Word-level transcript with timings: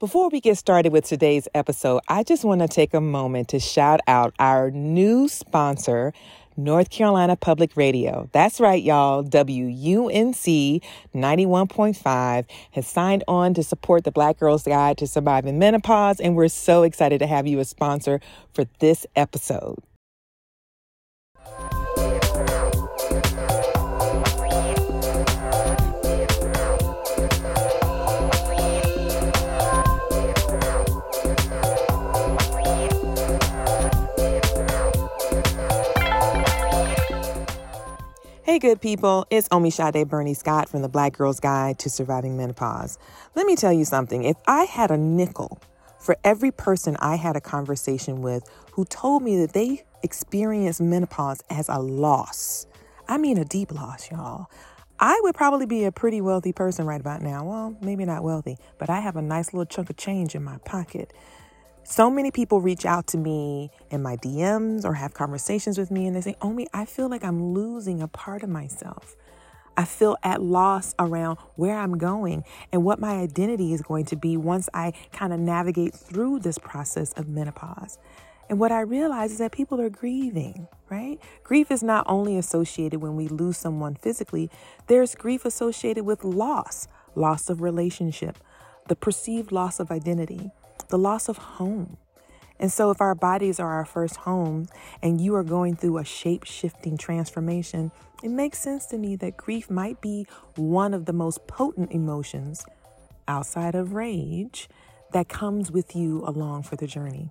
Before 0.00 0.28
we 0.28 0.40
get 0.40 0.56
started 0.56 0.92
with 0.92 1.06
today's 1.06 1.48
episode, 1.56 2.02
I 2.06 2.22
just 2.22 2.44
want 2.44 2.60
to 2.60 2.68
take 2.68 2.94
a 2.94 3.00
moment 3.00 3.48
to 3.48 3.58
shout 3.58 3.98
out 4.06 4.32
our 4.38 4.70
new 4.70 5.26
sponsor, 5.26 6.12
North 6.56 6.88
Carolina 6.88 7.34
Public 7.34 7.76
Radio. 7.76 8.28
That's 8.30 8.60
right, 8.60 8.80
y'all. 8.80 9.24
WUNC 9.24 10.84
91.5 11.12 12.44
has 12.70 12.86
signed 12.86 13.24
on 13.26 13.54
to 13.54 13.64
support 13.64 14.04
the 14.04 14.12
Black 14.12 14.38
Girl's 14.38 14.62
Guide 14.62 14.98
to 14.98 15.08
Surviving 15.08 15.58
Menopause, 15.58 16.20
and 16.20 16.36
we're 16.36 16.46
so 16.46 16.84
excited 16.84 17.18
to 17.18 17.26
have 17.26 17.48
you 17.48 17.58
a 17.58 17.64
sponsor 17.64 18.20
for 18.52 18.66
this 18.78 19.04
episode. 19.16 19.80
Hey, 38.48 38.58
good 38.58 38.80
people. 38.80 39.26
It's 39.28 39.46
Omisade 39.50 40.08
Burney-Scott 40.08 40.70
from 40.70 40.80
the 40.80 40.88
Black 40.88 41.12
Girl's 41.12 41.38
Guide 41.38 41.78
to 41.80 41.90
Surviving 41.90 42.34
Menopause. 42.38 42.98
Let 43.34 43.44
me 43.44 43.56
tell 43.56 43.74
you 43.74 43.84
something. 43.84 44.24
If 44.24 44.38
I 44.46 44.64
had 44.64 44.90
a 44.90 44.96
nickel 44.96 45.60
for 46.00 46.16
every 46.24 46.50
person 46.50 46.96
I 46.98 47.16
had 47.16 47.36
a 47.36 47.42
conversation 47.42 48.22
with 48.22 48.48
who 48.72 48.86
told 48.86 49.22
me 49.22 49.38
that 49.42 49.52
they 49.52 49.84
experienced 50.02 50.80
menopause 50.80 51.42
as 51.50 51.68
a 51.68 51.78
loss, 51.78 52.66
I 53.06 53.18
mean 53.18 53.36
a 53.36 53.44
deep 53.44 53.70
loss, 53.70 54.10
y'all, 54.10 54.46
I 54.98 55.20
would 55.24 55.34
probably 55.34 55.66
be 55.66 55.84
a 55.84 55.92
pretty 55.92 56.22
wealthy 56.22 56.54
person 56.54 56.86
right 56.86 57.02
about 57.02 57.20
now. 57.20 57.44
Well, 57.44 57.76
maybe 57.82 58.06
not 58.06 58.24
wealthy, 58.24 58.56
but 58.78 58.88
I 58.88 59.00
have 59.00 59.16
a 59.16 59.22
nice 59.22 59.52
little 59.52 59.66
chunk 59.66 59.90
of 59.90 59.98
change 59.98 60.34
in 60.34 60.42
my 60.42 60.56
pocket. 60.64 61.12
So 61.90 62.10
many 62.10 62.30
people 62.30 62.60
reach 62.60 62.84
out 62.84 63.06
to 63.08 63.16
me 63.16 63.70
in 63.90 64.02
my 64.02 64.16
DMs 64.16 64.84
or 64.84 64.92
have 64.92 65.14
conversations 65.14 65.78
with 65.78 65.90
me 65.90 66.06
and 66.06 66.14
they 66.14 66.20
say, 66.20 66.36
Omi, 66.42 66.66
I 66.74 66.84
feel 66.84 67.08
like 67.08 67.24
I'm 67.24 67.54
losing 67.54 68.02
a 68.02 68.08
part 68.08 68.42
of 68.42 68.50
myself. 68.50 69.16
I 69.74 69.86
feel 69.86 70.18
at 70.22 70.42
loss 70.42 70.94
around 70.98 71.38
where 71.56 71.78
I'm 71.78 71.96
going 71.96 72.44
and 72.72 72.84
what 72.84 73.00
my 73.00 73.12
identity 73.12 73.72
is 73.72 73.80
going 73.80 74.04
to 74.04 74.16
be 74.16 74.36
once 74.36 74.68
I 74.74 74.92
kind 75.12 75.32
of 75.32 75.40
navigate 75.40 75.94
through 75.94 76.40
this 76.40 76.58
process 76.58 77.14
of 77.14 77.26
menopause. 77.26 77.98
And 78.50 78.60
what 78.60 78.70
I 78.70 78.80
realize 78.82 79.32
is 79.32 79.38
that 79.38 79.52
people 79.52 79.80
are 79.80 79.88
grieving, 79.88 80.68
right? 80.90 81.18
Grief 81.42 81.70
is 81.70 81.82
not 81.82 82.04
only 82.06 82.36
associated 82.36 83.00
when 83.00 83.16
we 83.16 83.28
lose 83.28 83.56
someone 83.56 83.94
physically, 83.94 84.50
there's 84.88 85.14
grief 85.14 85.46
associated 85.46 86.04
with 86.04 86.22
loss, 86.22 86.86
loss 87.14 87.48
of 87.48 87.62
relationship, 87.62 88.36
the 88.88 88.94
perceived 88.94 89.52
loss 89.52 89.80
of 89.80 89.90
identity 89.90 90.50
the 90.88 90.98
loss 90.98 91.28
of 91.28 91.38
home. 91.38 91.96
And 92.60 92.72
so, 92.72 92.90
if 92.90 93.00
our 93.00 93.14
bodies 93.14 93.60
are 93.60 93.72
our 93.72 93.84
first 93.84 94.16
home 94.16 94.68
and 95.02 95.20
you 95.20 95.34
are 95.34 95.44
going 95.44 95.76
through 95.76 95.98
a 95.98 96.04
shape 96.04 96.44
shifting 96.44 96.96
transformation, 96.96 97.92
it 98.22 98.30
makes 98.30 98.58
sense 98.58 98.86
to 98.86 98.98
me 98.98 99.14
that 99.16 99.36
grief 99.36 99.70
might 99.70 100.00
be 100.00 100.26
one 100.56 100.92
of 100.92 101.04
the 101.04 101.12
most 101.12 101.46
potent 101.46 101.92
emotions 101.92 102.64
outside 103.28 103.74
of 103.74 103.92
rage 103.92 104.68
that 105.12 105.28
comes 105.28 105.70
with 105.70 105.94
you 105.94 106.24
along 106.26 106.64
for 106.64 106.76
the 106.76 106.86
journey. 106.86 107.30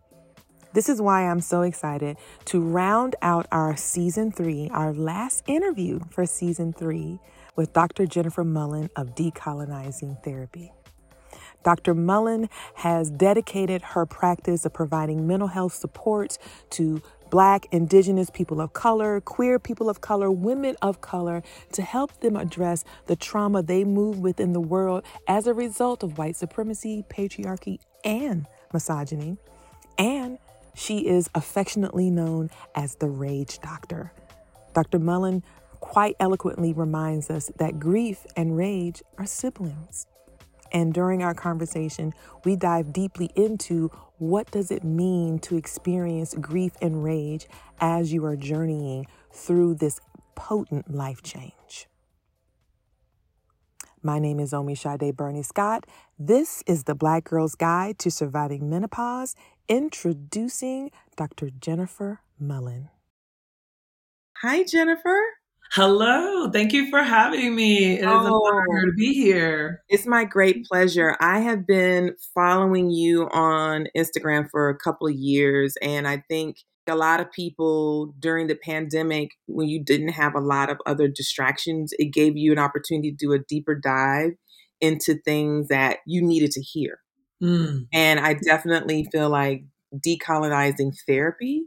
This 0.73 0.90
is 0.90 1.02
why 1.02 1.28
I'm 1.28 1.42
so 1.42 1.62
excited 1.62 2.18
to 2.45 2.62
round 2.62 3.16
out 3.22 3.48
our 3.52 3.75
season 3.75 4.31
three, 4.31 4.70
our 4.72 4.94
last 4.94 5.44
interview 5.48 6.00
for 6.12 6.25
season 6.25 6.72
three 6.72 7.20
with 7.56 7.73
Dr. 7.73 8.06
Jennifer 8.06 8.44
Mullan 8.44 8.90
of 8.95 9.16
Decolonizing 9.16 10.23
Therapy. 10.23 10.72
Dr. 11.63 11.94
Mullan 11.94 12.50
has 12.75 13.09
dedicated 13.09 13.81
her 13.81 14.05
practice 14.05 14.66
of 14.66 14.73
providing 14.73 15.27
mental 15.27 15.50
health 15.50 15.73
support 15.73 16.38
to 16.72 17.02
Black, 17.30 17.67
Indigenous 17.72 18.30
people 18.30 18.61
of 18.61 18.73
color, 18.73 19.19
queer 19.19 19.59
people 19.59 19.90
of 19.90 20.00
color, 20.00 20.31
women 20.31 20.78
of 20.81 21.01
color 21.01 21.44
to 21.73 21.81
help 21.81 22.22
them 22.22 22.35
address 22.35 22.85
the 23.07 23.16
trauma 23.16 23.62
they 23.62 23.84
move 23.84 24.19
within 24.19 24.53
the 24.53 24.62
world 24.62 25.03
as 25.28 25.45
a 25.45 25.53
result 25.53 26.03
of 26.03 26.18
white 26.18 26.35
supremacy, 26.35 27.03
patriarchy, 27.09 27.79
and 28.03 28.47
misogyny. 28.72 29.38
And 29.97 30.38
she 30.74 31.07
is 31.07 31.29
affectionately 31.35 32.09
known 32.09 32.50
as 32.75 32.95
the 32.95 33.09
Rage 33.09 33.59
Doctor. 33.59 34.13
Dr. 34.74 35.00
Mullan 35.00 35.44
quite 35.79 36.16
eloquently 36.19 36.72
reminds 36.72 37.29
us 37.29 37.51
that 37.57 37.79
grief 37.79 38.25
and 38.35 38.56
rage 38.56 39.01
are 39.18 39.25
siblings. 39.25 40.07
And 40.72 40.94
during 40.94 41.23
our 41.23 41.33
conversation, 41.33 42.13
we 42.44 42.55
dive 42.55 42.94
deeply 42.94 43.31
into 43.35 43.89
what 44.17 44.50
does 44.51 44.72
it 44.72 44.83
mean 44.83 45.39
to 45.39 45.55
experience 45.55 46.33
grief 46.39 46.73
and 46.81 47.03
rage 47.03 47.47
as 47.79 48.11
you 48.13 48.25
are 48.25 48.35
journeying 48.35 49.06
through 49.31 49.75
this 49.75 50.00
potent 50.35 50.94
life 50.94 51.22
change. 51.22 51.88
My 54.03 54.19
name 54.19 54.39
is 54.39 54.53
Omisade 54.53 55.16
Burney-Scott. 55.16 55.85
This 56.17 56.63
is 56.67 56.83
the 56.83 56.95
Black 56.95 57.25
Girl's 57.25 57.56
Guide 57.56 57.97
to 58.00 58.11
Surviving 58.11 58.69
Menopause, 58.69 59.35
introducing 59.67 60.91
Dr. 61.16 61.50
Jennifer 61.50 62.22
Mullan. 62.41 62.89
Hi, 64.41 64.63
Jennifer. 64.63 65.19
Hello. 65.72 66.50
Thank 66.50 66.73
you 66.73 66.89
for 66.89 67.03
having 67.03 67.55
me. 67.55 67.95
It 67.95 68.00
is 68.00 68.05
oh, 68.07 68.25
an 68.25 68.31
honor 68.33 68.85
to 68.85 68.94
be 68.95 69.13
here. 69.13 69.83
It's 69.89 70.05
my 70.05 70.23
great 70.23 70.66
pleasure. 70.66 71.16
I 71.19 71.39
have 71.39 71.67
been 71.67 72.16
following 72.33 72.89
you 72.89 73.29
on 73.29 73.88
Instagram 73.95 74.50
for 74.50 74.69
a 74.69 74.77
couple 74.77 75.07
of 75.07 75.13
years, 75.13 75.75
and 75.81 76.07
I 76.07 76.23
think 76.29 76.57
a 76.88 76.95
lot 76.95 77.19
of 77.19 77.31
people 77.31 78.13
during 78.19 78.47
the 78.47 78.56
pandemic, 78.56 79.31
when 79.45 79.67
you 79.67 79.83
didn't 79.83 80.09
have 80.09 80.35
a 80.35 80.41
lot 80.41 80.69
of 80.69 80.77
other 80.85 81.07
distractions, 81.07 81.94
it 82.00 82.13
gave 82.13 82.38
you 82.38 82.51
an 82.51 82.59
opportunity 82.59 83.11
to 83.11 83.17
do 83.17 83.33
a 83.33 83.39
deeper 83.39 83.75
dive 83.75 84.31
into 84.79 85.16
things 85.16 85.67
that 85.67 85.97
you 86.06 86.22
needed 86.22 86.51
to 86.51 86.61
hear. 86.61 87.00
Mm. 87.44 87.88
And 87.94 88.19
I 88.19 88.33
definitely 88.33 89.07
feel 89.11 89.29
like 89.29 89.66
decolonizing 89.95 90.94
therapy 91.07 91.66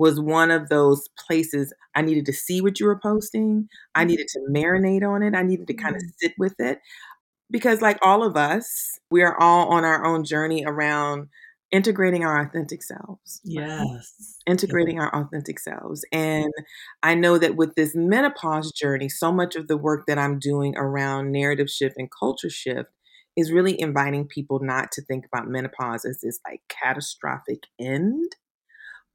was 0.00 0.18
one 0.18 0.50
of 0.50 0.70
those 0.70 1.06
places 1.26 1.74
I 1.94 2.00
needed 2.00 2.24
to 2.24 2.32
see 2.32 2.62
what 2.62 2.80
you 2.80 2.86
were 2.86 2.98
posting. 2.98 3.68
I 3.94 4.00
mm-hmm. 4.00 4.08
needed 4.08 4.28
to 4.28 4.40
marinate 4.50 5.06
on 5.06 5.22
it. 5.22 5.34
I 5.36 5.42
needed 5.42 5.66
to 5.66 5.74
kind 5.74 5.94
of 5.94 6.00
mm-hmm. 6.00 6.16
sit 6.16 6.32
with 6.38 6.54
it. 6.58 6.78
Because, 7.50 7.82
like 7.82 7.98
all 8.00 8.22
of 8.22 8.34
us, 8.34 8.98
we 9.10 9.22
are 9.22 9.38
all 9.38 9.68
on 9.68 9.84
our 9.84 10.06
own 10.06 10.24
journey 10.24 10.64
around 10.64 11.28
integrating 11.70 12.24
our 12.24 12.40
authentic 12.40 12.82
selves. 12.82 13.42
Yes. 13.44 14.38
Integrating 14.46 14.98
our 14.98 15.14
authentic 15.14 15.60
selves. 15.60 16.02
And 16.12 16.52
I 17.02 17.14
know 17.14 17.36
that 17.36 17.56
with 17.56 17.74
this 17.74 17.94
menopause 17.94 18.72
journey, 18.72 19.10
so 19.10 19.30
much 19.30 19.54
of 19.54 19.68
the 19.68 19.76
work 19.76 20.06
that 20.06 20.18
I'm 20.18 20.38
doing 20.38 20.76
around 20.76 21.30
narrative 21.30 21.68
shift 21.68 21.96
and 21.98 22.08
culture 22.10 22.50
shift 22.50 22.90
is 23.36 23.52
really 23.52 23.78
inviting 23.78 24.26
people 24.26 24.60
not 24.62 24.90
to 24.92 25.02
think 25.02 25.26
about 25.26 25.46
menopause 25.46 26.04
as 26.04 26.20
this 26.22 26.40
like 26.48 26.62
catastrophic 26.68 27.64
end, 27.78 28.32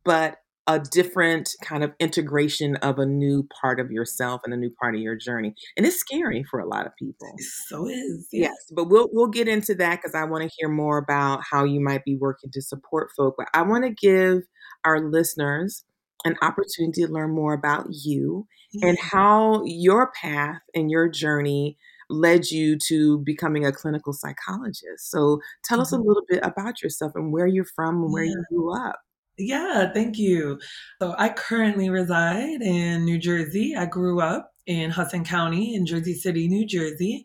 but 0.04 0.38
a 0.68 0.80
different 0.80 1.52
kind 1.62 1.84
of 1.84 1.94
integration 2.00 2.76
of 2.78 2.98
a 2.98 3.06
new 3.06 3.48
part 3.62 3.80
of 3.80 3.92
yourself 3.92 4.42
and 4.44 4.54
a 4.54 4.58
new 4.58 4.72
part 4.82 4.96
of 4.96 5.02
your 5.02 5.16
journey. 5.16 5.54
And 5.78 5.86
it's 5.86 5.98
scary 5.98 6.44
for 6.50 6.60
a 6.60 6.68
lot 6.68 6.88
of 6.88 6.96
people. 6.98 7.34
It 7.38 7.46
so 7.68 7.88
is. 7.88 8.28
Yes. 8.32 8.50
yes. 8.50 8.72
But 8.72 8.90
we'll 8.90 9.10
we'll 9.12 9.28
get 9.28 9.48
into 9.48 9.76
that 9.76 9.98
because 9.98 10.16
I 10.16 10.24
want 10.24 10.44
to 10.44 10.56
hear 10.58 10.70
more 10.70 10.98
about 10.98 11.42
how 11.50 11.64
you 11.64 11.80
might 11.80 12.04
be 12.04 12.16
working 12.16 12.50
to 12.54 12.62
support 12.62 13.10
folk. 13.16 13.36
But 13.38 13.48
I 13.54 13.62
want 13.62 13.84
to 13.86 13.92
give 13.92 14.44
our 14.84 15.00
listeners 15.00 15.84
an 16.24 16.36
opportunity 16.42 17.06
to 17.06 17.12
learn 17.12 17.36
more 17.36 17.54
about 17.54 17.86
you 17.92 18.48
yeah. 18.74 18.90
and 18.90 19.00
how 19.00 19.64
your 19.66 20.12
path 20.20 20.62
and 20.74 20.90
your 20.90 21.08
journey 21.08 21.78
led 22.10 22.50
you 22.52 22.78
to 22.88 23.20
becoming 23.20 23.66
a 23.66 23.72
clinical 23.72 24.14
psychologist. 24.14 25.10
So 25.10 25.40
tell 25.64 25.78
mm-hmm. 25.78 25.82
us 25.82 25.92
a 25.92 25.98
mm-hmm. 25.98 26.08
little 26.08 26.24
bit 26.28 26.40
about 26.44 26.82
yourself 26.82 27.14
and 27.16 27.32
where 27.32 27.48
you're 27.48 27.66
from 27.76 28.04
and 28.04 28.14
where 28.14 28.24
yeah. 28.24 28.32
you 28.32 28.44
grew 28.50 28.76
up. 28.76 29.00
Yeah, 29.38 29.92
thank 29.94 30.18
you. 30.18 30.60
So 31.02 31.14
I 31.18 31.30
currently 31.30 31.90
reside 31.90 32.62
in 32.62 33.04
New 33.04 33.18
Jersey. 33.18 33.76
I 33.78 33.86
grew 33.86 34.22
up 34.22 34.52
in 34.66 34.90
Hudson 34.92 35.26
County 35.26 35.76
in 35.76 35.86
Jersey 35.86 36.14
City, 36.14 36.48
New 36.48 36.66
Jersey. 36.66 37.24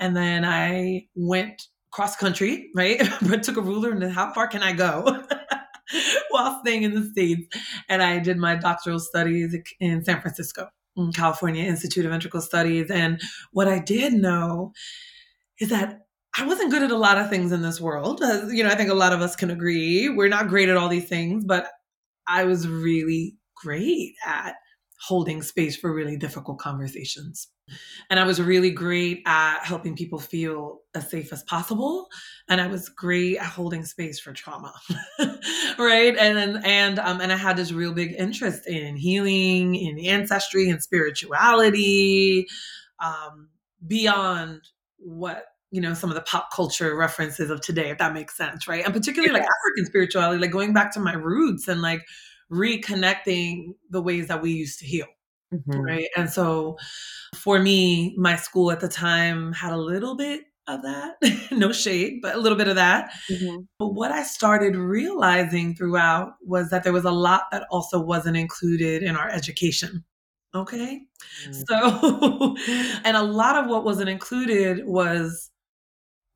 And 0.00 0.16
then 0.16 0.44
I 0.44 1.06
went 1.14 1.62
cross 1.92 2.16
country, 2.16 2.70
right? 2.76 3.00
but 3.28 3.42
took 3.42 3.56
a 3.56 3.62
ruler 3.62 3.90
and 3.90 4.02
how 4.12 4.32
far 4.32 4.48
can 4.48 4.62
I 4.62 4.72
go? 4.72 5.22
While 6.30 6.60
staying 6.60 6.82
in 6.82 6.94
the 6.94 7.08
States. 7.10 7.56
And 7.88 8.02
I 8.02 8.18
did 8.18 8.38
my 8.38 8.56
doctoral 8.56 8.98
studies 8.98 9.54
in 9.78 10.04
San 10.04 10.20
Francisco, 10.20 10.68
in 10.96 11.12
California 11.12 11.64
Institute 11.64 12.06
of 12.06 12.12
Integral 12.12 12.42
Studies. 12.42 12.90
And 12.90 13.20
what 13.52 13.68
I 13.68 13.78
did 13.78 14.14
know 14.14 14.72
is 15.60 15.68
that 15.68 16.00
I 16.36 16.46
wasn't 16.46 16.70
good 16.70 16.82
at 16.82 16.90
a 16.90 16.96
lot 16.96 17.18
of 17.18 17.28
things 17.28 17.52
in 17.52 17.62
this 17.62 17.80
world. 17.80 18.22
Uh, 18.22 18.46
you 18.48 18.64
know, 18.64 18.70
I 18.70 18.74
think 18.74 18.90
a 18.90 18.94
lot 18.94 19.12
of 19.12 19.20
us 19.20 19.36
can 19.36 19.50
agree. 19.50 20.08
We're 20.08 20.28
not 20.28 20.48
great 20.48 20.68
at 20.68 20.76
all 20.76 20.88
these 20.88 21.08
things, 21.08 21.44
but 21.44 21.68
I 22.26 22.44
was 22.44 22.66
really 22.66 23.36
great 23.54 24.14
at 24.26 24.54
holding 25.02 25.42
space 25.42 25.76
for 25.76 25.92
really 25.92 26.16
difficult 26.16 26.58
conversations. 26.58 27.48
And 28.08 28.20
I 28.20 28.24
was 28.24 28.40
really 28.40 28.70
great 28.70 29.22
at 29.26 29.64
helping 29.64 29.96
people 29.96 30.18
feel 30.18 30.80
as 30.94 31.10
safe 31.10 31.32
as 31.32 31.42
possible. 31.42 32.08
And 32.48 32.60
I 32.60 32.68
was 32.68 32.88
great 32.88 33.38
at 33.38 33.46
holding 33.46 33.84
space 33.84 34.20
for 34.20 34.32
trauma. 34.32 34.72
right. 35.78 36.16
And 36.16 36.64
and 36.64 36.98
um 36.98 37.20
and 37.20 37.32
I 37.32 37.36
had 37.36 37.56
this 37.56 37.72
real 37.72 37.92
big 37.92 38.14
interest 38.16 38.66
in 38.68 38.96
healing, 38.96 39.74
in 39.74 39.98
ancestry 39.98 40.68
and 40.68 40.82
spirituality, 40.82 42.46
um, 43.02 43.48
beyond 43.86 44.60
what 44.98 45.46
you 45.72 45.80
know 45.80 45.94
some 45.94 46.10
of 46.10 46.14
the 46.14 46.22
pop 46.22 46.52
culture 46.52 46.94
references 46.94 47.50
of 47.50 47.60
today 47.60 47.90
if 47.90 47.98
that 47.98 48.12
makes 48.12 48.36
sense 48.36 48.68
right 48.68 48.84
and 48.84 48.94
particularly 48.94 49.32
like 49.32 49.42
african 49.42 49.86
spirituality 49.86 50.40
like 50.40 50.52
going 50.52 50.72
back 50.72 50.92
to 50.92 51.00
my 51.00 51.14
roots 51.14 51.66
and 51.66 51.82
like 51.82 52.04
reconnecting 52.52 53.72
the 53.90 54.00
ways 54.00 54.28
that 54.28 54.40
we 54.40 54.52
used 54.52 54.78
to 54.78 54.86
heal 54.86 55.06
mm-hmm. 55.52 55.80
right 55.80 56.08
and 56.16 56.30
so 56.30 56.76
for 57.34 57.58
me 57.58 58.14
my 58.18 58.36
school 58.36 58.70
at 58.70 58.80
the 58.80 58.88
time 58.88 59.52
had 59.52 59.72
a 59.72 59.76
little 59.76 60.14
bit 60.14 60.42
of 60.68 60.82
that 60.82 61.14
no 61.50 61.72
shade 61.72 62.20
but 62.22 62.36
a 62.36 62.38
little 62.38 62.58
bit 62.58 62.68
of 62.68 62.76
that 62.76 63.10
mm-hmm. 63.30 63.62
but 63.78 63.94
what 63.94 64.12
i 64.12 64.22
started 64.22 64.76
realizing 64.76 65.74
throughout 65.74 66.34
was 66.42 66.68
that 66.68 66.84
there 66.84 66.92
was 66.92 67.04
a 67.04 67.10
lot 67.10 67.44
that 67.50 67.66
also 67.70 67.98
wasn't 67.98 68.36
included 68.36 69.02
in 69.02 69.16
our 69.16 69.28
education 69.30 70.04
okay 70.54 71.00
mm-hmm. 71.46 71.52
so 71.66 72.54
and 73.04 73.16
a 73.16 73.22
lot 73.22 73.56
of 73.56 73.68
what 73.68 73.84
wasn't 73.84 74.08
included 74.08 74.86
was 74.86 75.50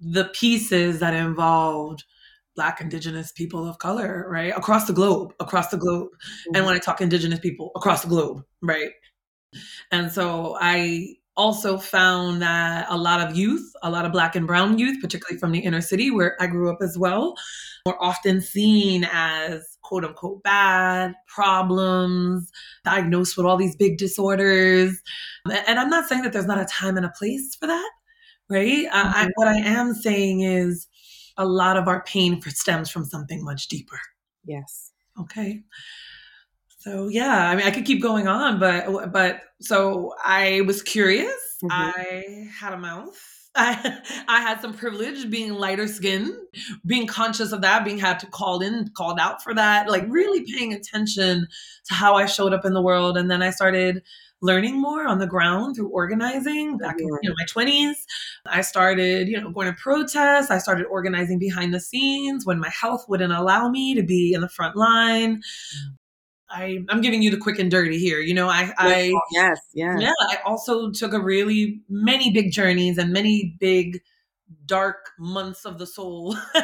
the 0.00 0.26
pieces 0.26 1.00
that 1.00 1.14
involved 1.14 2.04
black 2.54 2.80
indigenous 2.80 3.32
people 3.32 3.68
of 3.68 3.78
color 3.78 4.26
right 4.28 4.52
across 4.56 4.86
the 4.86 4.92
globe 4.92 5.32
across 5.40 5.68
the 5.68 5.76
globe. 5.76 6.08
Mm-hmm. 6.08 6.56
and 6.56 6.66
when 6.66 6.74
i 6.74 6.78
talk 6.78 7.00
indigenous 7.00 7.38
people 7.38 7.70
across 7.76 8.02
the 8.02 8.08
globe 8.08 8.42
right? 8.62 8.90
And 9.90 10.10
so 10.10 10.56
i 10.60 11.14
also 11.36 11.76
found 11.76 12.40
that 12.40 12.86
a 12.88 12.96
lot 12.96 13.20
of 13.20 13.36
youth 13.36 13.70
a 13.82 13.90
lot 13.90 14.06
of 14.06 14.12
black 14.12 14.34
and 14.34 14.46
brown 14.46 14.78
youth 14.78 15.00
particularly 15.00 15.38
from 15.38 15.52
the 15.52 15.60
inner 15.60 15.82
city 15.82 16.10
where 16.10 16.36
i 16.40 16.46
grew 16.46 16.70
up 16.70 16.78
as 16.82 16.96
well 16.98 17.34
were 17.84 18.02
often 18.02 18.40
seen 18.40 19.06
as 19.12 19.76
quote 19.82 20.04
unquote 20.04 20.42
bad 20.42 21.14
problems 21.28 22.50
diagnosed 22.84 23.36
with 23.36 23.46
all 23.46 23.56
these 23.56 23.76
big 23.76 23.98
disorders. 23.98 25.00
And 25.46 25.78
i'm 25.78 25.90
not 25.90 26.08
saying 26.08 26.22
that 26.22 26.32
there's 26.32 26.46
not 26.46 26.60
a 26.60 26.64
time 26.66 26.96
and 26.96 27.06
a 27.06 27.10
place 27.10 27.54
for 27.54 27.66
that 27.66 27.90
right? 28.48 28.86
Mm-hmm. 28.86 28.94
I, 28.94 29.28
what 29.34 29.48
I 29.48 29.56
am 29.56 29.94
saying 29.94 30.40
is 30.40 30.88
a 31.36 31.46
lot 31.46 31.76
of 31.76 31.88
our 31.88 32.02
pain 32.04 32.40
stems 32.42 32.90
from 32.90 33.04
something 33.04 33.44
much 33.44 33.68
deeper. 33.68 34.00
Yes. 34.44 34.92
Okay. 35.20 35.62
So 36.78 37.08
yeah, 37.08 37.48
I 37.50 37.56
mean, 37.56 37.66
I 37.66 37.70
could 37.72 37.84
keep 37.84 38.00
going 38.00 38.28
on, 38.28 38.60
but 38.60 39.12
but 39.12 39.40
so 39.60 40.14
I 40.24 40.62
was 40.62 40.82
curious. 40.82 41.56
Mm-hmm. 41.64 41.68
I 41.70 42.48
had 42.58 42.72
a 42.72 42.78
mouth. 42.78 43.20
I, 43.58 44.00
I 44.28 44.42
had 44.42 44.60
some 44.60 44.74
privilege 44.74 45.30
being 45.30 45.54
lighter 45.54 45.88
skinned, 45.88 46.34
being 46.84 47.06
conscious 47.06 47.52
of 47.52 47.62
that, 47.62 47.86
being 47.86 47.98
had 47.98 48.20
to 48.20 48.26
called 48.26 48.62
in, 48.62 48.90
called 48.94 49.18
out 49.18 49.42
for 49.42 49.54
that, 49.54 49.90
like 49.90 50.04
really 50.08 50.44
paying 50.44 50.74
attention 50.74 51.48
to 51.86 51.94
how 51.94 52.16
I 52.16 52.26
showed 52.26 52.52
up 52.52 52.66
in 52.66 52.74
the 52.74 52.82
world. 52.82 53.16
And 53.16 53.30
then 53.30 53.42
I 53.42 53.48
started 53.48 54.02
learning 54.42 54.80
more 54.80 55.06
on 55.06 55.18
the 55.18 55.26
ground 55.26 55.76
through 55.76 55.88
organizing 55.88 56.74
oh, 56.74 56.78
back 56.78 56.96
in 56.98 57.06
you 57.06 57.30
know, 57.30 57.34
my 57.38 57.64
20s. 57.64 57.94
I 58.46 58.60
started, 58.60 59.28
you 59.28 59.40
know, 59.40 59.50
going 59.50 59.66
to 59.66 59.72
protests. 59.72 60.50
I 60.50 60.58
started 60.58 60.86
organizing 60.86 61.38
behind 61.38 61.72
the 61.72 61.80
scenes 61.80 62.44
when 62.44 62.58
my 62.58 62.70
health 62.70 63.06
wouldn't 63.08 63.32
allow 63.32 63.68
me 63.68 63.94
to 63.94 64.02
be 64.02 64.32
in 64.32 64.40
the 64.40 64.48
front 64.48 64.76
line. 64.76 65.36
Mm. 65.36 65.96
I, 66.48 66.78
I'm 66.88 67.00
giving 67.00 67.22
you 67.22 67.30
the 67.30 67.38
quick 67.38 67.58
and 67.58 67.70
dirty 67.70 67.98
here. 67.98 68.20
You 68.20 68.34
know, 68.34 68.48
I, 68.48 68.72
I 68.78 69.12
yes, 69.32 69.58
yes. 69.74 70.00
yeah. 70.00 70.12
I 70.20 70.38
also 70.44 70.92
took 70.92 71.12
a 71.12 71.18
really 71.18 71.80
many 71.88 72.32
big 72.32 72.52
journeys 72.52 72.98
and 72.98 73.12
many 73.12 73.56
big 73.58 74.00
dark 74.64 75.10
months 75.18 75.64
of 75.64 75.78
the 75.78 75.86
soul. 75.86 76.36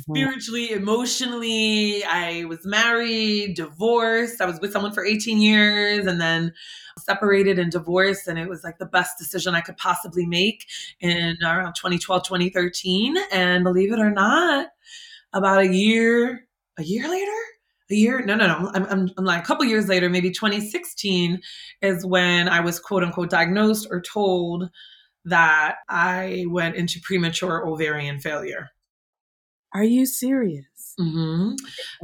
Mm-hmm. 0.00 0.12
spiritually, 0.12 0.72
emotionally. 0.72 2.04
I 2.04 2.44
was 2.46 2.66
married, 2.66 3.54
divorced. 3.54 4.40
I 4.40 4.46
was 4.46 4.60
with 4.60 4.72
someone 4.72 4.92
for 4.92 5.04
18 5.04 5.40
years 5.40 6.06
and 6.06 6.20
then 6.20 6.52
separated 6.98 7.60
and 7.60 7.70
divorced. 7.70 8.26
And 8.26 8.36
it 8.36 8.48
was 8.48 8.64
like 8.64 8.78
the 8.78 8.86
best 8.86 9.18
decision 9.18 9.54
I 9.54 9.60
could 9.60 9.76
possibly 9.76 10.26
make 10.26 10.66
in 11.00 11.36
around 11.44 11.74
2012, 11.74 12.24
2013. 12.24 13.16
And 13.30 13.62
believe 13.62 13.92
it 13.92 14.00
or 14.00 14.10
not, 14.10 14.68
about 15.32 15.60
a 15.60 15.72
year, 15.72 16.48
a 16.76 16.82
year 16.82 17.08
later, 17.08 17.30
a 17.90 17.94
year 17.94 18.24
no 18.24 18.34
no 18.34 18.46
no 18.46 18.70
I'm, 18.72 18.86
I'm, 18.86 19.10
I'm, 19.18 19.24
like 19.24 19.42
a 19.42 19.46
couple 19.46 19.66
years 19.66 19.88
later 19.88 20.08
maybe 20.08 20.30
2016 20.30 21.38
is 21.82 22.06
when 22.06 22.48
i 22.48 22.58
was 22.58 22.80
quote 22.80 23.04
unquote 23.04 23.28
diagnosed 23.28 23.88
or 23.90 24.00
told 24.00 24.70
that 25.26 25.76
i 25.90 26.46
went 26.48 26.76
into 26.76 26.98
premature 27.02 27.68
ovarian 27.68 28.20
failure 28.20 28.70
are 29.74 29.84
you 29.84 30.06
serious? 30.06 30.94
Mm-hmm. 30.98 31.54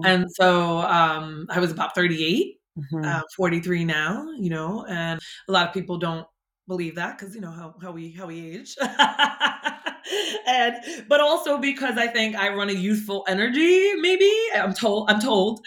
And 0.04 0.26
so 0.32 0.78
um, 0.78 1.46
I 1.48 1.60
was 1.60 1.70
about 1.70 1.94
38, 1.94 2.56
mm-hmm. 2.78 3.04
uh, 3.04 3.22
43 3.36 3.84
now, 3.84 4.26
you 4.38 4.50
know, 4.50 4.84
and 4.88 5.20
a 5.48 5.52
lot 5.52 5.68
of 5.68 5.74
people 5.74 5.98
don't 5.98 6.26
believe 6.70 6.94
that 6.94 7.18
because 7.18 7.34
you 7.34 7.40
know 7.40 7.50
how, 7.50 7.74
how 7.82 7.90
we 7.90 8.12
how 8.12 8.26
we 8.26 8.54
age 8.54 8.76
and 10.46 10.76
but 11.08 11.20
also 11.20 11.58
because 11.58 11.98
i 11.98 12.06
think 12.06 12.36
i 12.36 12.54
run 12.54 12.70
a 12.70 12.72
youthful 12.72 13.24
energy 13.26 13.92
maybe 13.96 14.30
i'm 14.54 14.72
told 14.72 15.10
i'm 15.10 15.20
told 15.20 15.58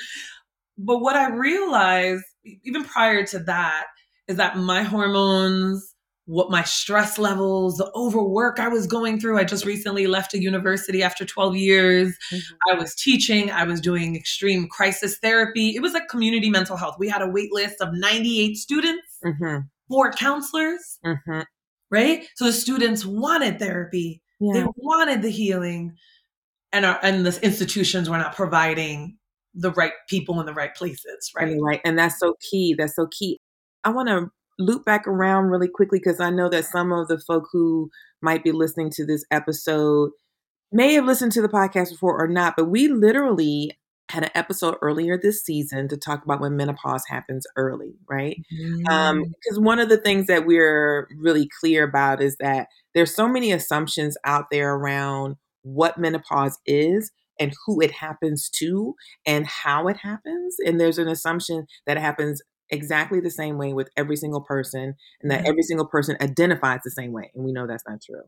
but 0.77 0.99
what 0.99 1.17
i 1.17 1.29
realized 1.29 2.23
even 2.63 2.85
prior 2.85 3.25
to 3.25 3.39
that 3.39 3.87
is 4.29 4.37
that 4.37 4.55
my 4.55 4.81
hormones 4.81 5.92
what 6.25 6.49
my 6.49 6.63
stress 6.63 7.17
levels, 7.17 7.77
the 7.77 7.91
overwork 7.95 8.59
I 8.59 8.69
was 8.69 8.87
going 8.87 9.19
through. 9.19 9.37
I 9.37 9.43
just 9.43 9.65
recently 9.65 10.07
left 10.07 10.33
a 10.33 10.41
university 10.41 11.03
after 11.03 11.25
12 11.25 11.57
years. 11.57 12.17
Mm-hmm. 12.31 12.71
I 12.71 12.75
was 12.75 12.95
teaching, 12.95 13.51
I 13.51 13.65
was 13.65 13.81
doing 13.81 14.15
extreme 14.15 14.67
crisis 14.69 15.17
therapy. 15.17 15.75
It 15.75 15.81
was 15.81 15.93
like 15.93 16.07
community 16.07 16.49
mental 16.49 16.77
health. 16.77 16.95
We 16.97 17.09
had 17.09 17.21
a 17.21 17.27
wait 17.27 17.51
list 17.51 17.81
of 17.81 17.89
98 17.93 18.55
students, 18.55 19.17
mm-hmm. 19.23 19.59
four 19.89 20.11
counselors, 20.13 20.99
mm-hmm. 21.05 21.41
right? 21.91 22.25
So 22.35 22.45
the 22.45 22.53
students 22.53 23.05
wanted 23.05 23.59
therapy, 23.59 24.21
yeah. 24.39 24.53
they 24.53 24.65
wanted 24.77 25.23
the 25.23 25.29
healing, 25.29 25.95
and 26.71 26.85
our 26.85 26.99
and 27.03 27.25
the 27.25 27.39
institutions 27.43 28.09
were 28.09 28.17
not 28.17 28.35
providing 28.35 29.17
the 29.53 29.71
right 29.71 29.93
people 30.07 30.39
in 30.39 30.45
the 30.45 30.53
right 30.53 30.73
places, 30.73 31.31
right? 31.35 31.55
Right. 31.59 31.81
And 31.85 31.99
that's 31.99 32.17
so 32.17 32.35
key. 32.49 32.75
That's 32.77 32.95
so 32.95 33.07
key. 33.11 33.39
I 33.83 33.89
want 33.89 34.09
to 34.09 34.29
loop 34.59 34.85
back 34.85 35.07
around 35.07 35.45
really 35.45 35.67
quickly 35.67 35.99
because 35.99 36.19
I 36.19 36.29
know 36.29 36.49
that 36.49 36.65
some 36.65 36.91
of 36.91 37.07
the 37.07 37.19
folk 37.19 37.45
who 37.51 37.89
might 38.21 38.43
be 38.43 38.51
listening 38.51 38.89
to 38.91 39.05
this 39.05 39.25
episode 39.31 40.11
may 40.71 40.93
have 40.93 41.05
listened 41.05 41.31
to 41.33 41.41
the 41.41 41.49
podcast 41.49 41.91
before 41.91 42.21
or 42.21 42.27
not, 42.27 42.55
but 42.57 42.65
we 42.65 42.87
literally 42.87 43.77
had 44.09 44.23
an 44.23 44.29
episode 44.35 44.75
earlier 44.81 45.17
this 45.17 45.43
season 45.43 45.87
to 45.87 45.97
talk 45.97 46.23
about 46.23 46.41
when 46.41 46.57
menopause 46.57 47.03
happens 47.07 47.45
early, 47.55 47.95
right? 48.09 48.37
Because 48.49 48.87
um, 48.89 49.23
mm. 49.23 49.57
um, 49.57 49.63
one 49.63 49.79
of 49.79 49.89
the 49.89 49.97
things 49.97 50.27
that 50.27 50.45
we're 50.45 51.07
really 51.17 51.49
clear 51.59 51.83
about 51.83 52.21
is 52.21 52.35
that 52.37 52.67
there's 52.93 53.15
so 53.15 53.27
many 53.27 53.51
assumptions 53.51 54.17
out 54.25 54.45
there 54.51 54.73
around 54.75 55.37
what 55.63 55.97
menopause 55.97 56.59
is 56.65 57.11
and 57.39 57.53
who 57.65 57.81
it 57.81 57.91
happens 57.91 58.49
to 58.49 58.93
and 59.25 59.47
how 59.47 59.87
it 59.87 59.97
happens. 59.97 60.57
And 60.65 60.79
there's 60.79 60.99
an 60.99 61.07
assumption 61.07 61.65
that 61.87 61.97
it 61.97 62.01
happens 62.01 62.41
exactly 62.73 63.19
the 63.19 63.31
same 63.31 63.57
way 63.57 63.73
with 63.73 63.89
every 63.95 64.15
single 64.15 64.41
person 64.41 64.95
and 65.21 65.31
that 65.31 65.39
mm-hmm. 65.39 65.49
every 65.49 65.63
single 65.63 65.87
person 65.87 66.17
identifies 66.19 66.81
the 66.83 66.91
same 66.91 67.11
way. 67.11 67.31
And 67.33 67.45
we 67.45 67.53
know 67.53 67.67
that's 67.67 67.87
not 67.87 68.01
true. 68.01 68.23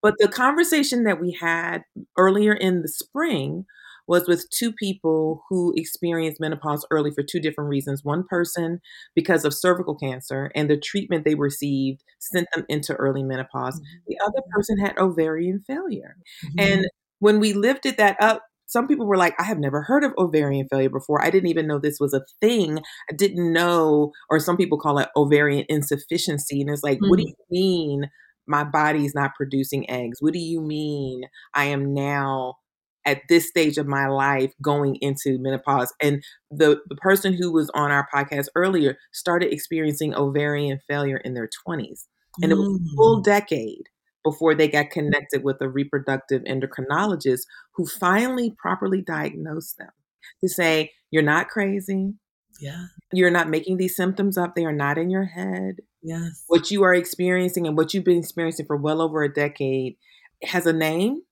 But 0.00 0.14
the 0.18 0.28
conversation 0.28 1.04
that 1.04 1.20
we 1.20 1.36
had 1.40 1.84
earlier 2.18 2.52
in 2.52 2.82
the 2.82 2.88
spring 2.88 3.66
was 4.08 4.26
with 4.26 4.50
two 4.50 4.72
people 4.72 5.44
who 5.48 5.72
experienced 5.76 6.40
menopause 6.40 6.84
early 6.90 7.12
for 7.12 7.22
two 7.22 7.38
different 7.38 7.70
reasons. 7.70 8.04
One 8.04 8.24
person, 8.24 8.80
because 9.14 9.44
of 9.44 9.54
cervical 9.54 9.94
cancer 9.94 10.50
and 10.56 10.68
the 10.68 10.76
treatment 10.76 11.24
they 11.24 11.36
received, 11.36 12.02
sent 12.18 12.48
them 12.54 12.64
into 12.68 12.94
early 12.94 13.22
menopause. 13.22 13.76
Mm-hmm. 13.76 13.98
The 14.08 14.18
other 14.24 14.42
person 14.50 14.78
had 14.78 14.98
ovarian 14.98 15.62
failure. 15.66 16.16
Mm-hmm. 16.44 16.72
And 16.72 16.86
when 17.20 17.38
we 17.38 17.52
lifted 17.52 17.96
that 17.98 18.16
up 18.20 18.42
some 18.72 18.88
people 18.88 19.06
were 19.06 19.18
like, 19.18 19.34
I 19.38 19.44
have 19.44 19.58
never 19.58 19.82
heard 19.82 20.02
of 20.02 20.14
ovarian 20.16 20.66
failure 20.66 20.88
before. 20.88 21.22
I 21.22 21.28
didn't 21.28 21.50
even 21.50 21.66
know 21.66 21.78
this 21.78 22.00
was 22.00 22.14
a 22.14 22.24
thing. 22.40 22.78
I 23.10 23.14
didn't 23.14 23.52
know, 23.52 24.12
or 24.30 24.40
some 24.40 24.56
people 24.56 24.78
call 24.78 24.98
it 24.98 25.10
ovarian 25.14 25.66
insufficiency. 25.68 26.62
And 26.62 26.70
it's 26.70 26.82
like, 26.82 26.96
mm-hmm. 26.96 27.10
what 27.10 27.18
do 27.18 27.24
mm. 27.26 27.28
you 27.28 27.34
mean 27.50 28.10
my 28.46 28.64
body's 28.64 29.14
not 29.14 29.34
producing 29.36 29.88
eggs? 29.90 30.18
What 30.20 30.32
do 30.32 30.38
you 30.38 30.62
mean 30.62 31.24
I 31.52 31.66
am 31.66 31.92
now 31.92 32.54
at 33.04 33.20
this 33.28 33.46
stage 33.46 33.76
of 33.76 33.86
my 33.86 34.06
life 34.06 34.54
going 34.62 34.96
into 35.02 35.36
menopause? 35.38 35.92
And 36.00 36.24
the, 36.50 36.80
the 36.88 36.96
person 36.96 37.34
who 37.34 37.52
was 37.52 37.70
on 37.74 37.90
our 37.90 38.08
podcast 38.12 38.46
earlier 38.56 38.96
started 39.12 39.52
experiencing 39.52 40.14
ovarian 40.14 40.78
failure 40.88 41.18
in 41.18 41.34
their 41.34 41.50
20s. 41.68 42.06
And 42.40 42.50
mm-hmm. 42.50 42.52
it 42.52 42.54
was 42.54 42.80
a 42.80 42.96
full 42.96 43.20
mm. 43.20 43.24
decade 43.24 43.88
before 44.24 44.54
they 44.54 44.68
got 44.68 44.90
connected 44.90 45.42
with 45.44 45.56
a 45.60 45.68
reproductive 45.68 46.42
endocrinologist 46.42 47.42
who 47.74 47.86
finally 47.86 48.54
properly 48.58 49.02
diagnosed 49.02 49.78
them 49.78 49.90
to 50.42 50.48
say, 50.48 50.92
You're 51.10 51.22
not 51.22 51.48
crazy. 51.48 52.14
Yeah. 52.60 52.86
You're 53.12 53.30
not 53.30 53.48
making 53.48 53.78
these 53.78 53.96
symptoms 53.96 54.38
up. 54.38 54.54
They 54.54 54.64
are 54.64 54.72
not 54.72 54.98
in 54.98 55.10
your 55.10 55.24
head. 55.24 55.76
Yes. 56.02 56.44
What 56.48 56.70
you 56.70 56.82
are 56.84 56.94
experiencing 56.94 57.66
and 57.66 57.76
what 57.76 57.92
you've 57.92 58.04
been 58.04 58.18
experiencing 58.18 58.66
for 58.66 58.76
well 58.76 59.00
over 59.00 59.22
a 59.22 59.32
decade 59.32 59.96
has 60.44 60.66
a 60.66 60.72
name 60.72 61.22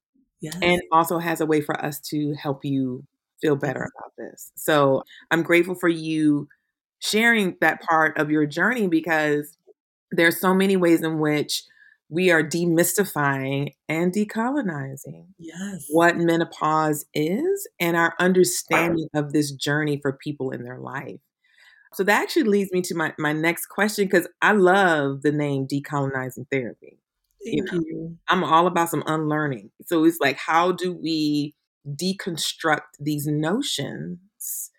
Yes. 0.41 0.57
and 0.63 0.81
also 0.91 1.19
has 1.19 1.41
a 1.41 1.47
way 1.47 1.61
for 1.61 1.79
us 1.85 2.01
to 2.09 2.35
help 2.35 2.65
you 2.65 3.05
feel 3.43 3.57
better 3.57 3.81
about 3.81 4.13
this. 4.17 4.53
So 4.55 5.03
I'm 5.31 5.43
grateful 5.43 5.75
for 5.75 5.89
you 5.89 6.49
sharing 6.99 7.57
that 7.61 7.83
part 7.83 8.17
of 8.19 8.31
your 8.31 8.47
journey 8.47 8.87
because 8.87 9.57
there's 10.11 10.41
so 10.41 10.55
many 10.55 10.77
ways 10.77 11.03
in 11.03 11.19
which 11.19 11.65
we 12.11 12.31
are 12.31 12.43
demystifying 12.43 13.73
and 13.89 14.13
decolonizing 14.13 15.27
yes. 15.39 15.87
what 15.91 16.17
menopause 16.17 17.07
is 17.15 17.69
and 17.79 17.97
our 17.97 18.15
understanding 18.19 19.09
of 19.15 19.33
this 19.33 19.53
journey 19.53 19.99
for 20.03 20.13
people 20.13 20.51
in 20.51 20.65
their 20.65 20.79
life. 20.79 21.21
So 21.95 22.03
that 22.05 22.21
actually 22.21 22.45
leads 22.45 22.73
me 22.73 22.83
to 22.83 22.95
my, 22.97 23.15
my 23.19 23.33
next 23.33 23.67
question 23.67 24.07
because 24.07 24.29
I 24.43 24.53
love 24.53 25.23
the 25.23 25.33
name 25.33 25.69
decolonizing 25.69 26.47
therapy. 26.51 26.99
you 27.43 27.65
Thank 27.65 27.87
you. 27.87 28.17
I'm 28.29 28.43
all 28.43 28.67
about 28.67 28.91
some 28.91 29.05
unlearning. 29.07 29.71
So 29.87 30.05
it's 30.05 30.19
like, 30.21 30.37
how 30.37 30.73
do 30.73 30.93
we 30.93 31.55
deconstruct 31.87 32.99
these 32.99 33.27
notions 33.27 34.71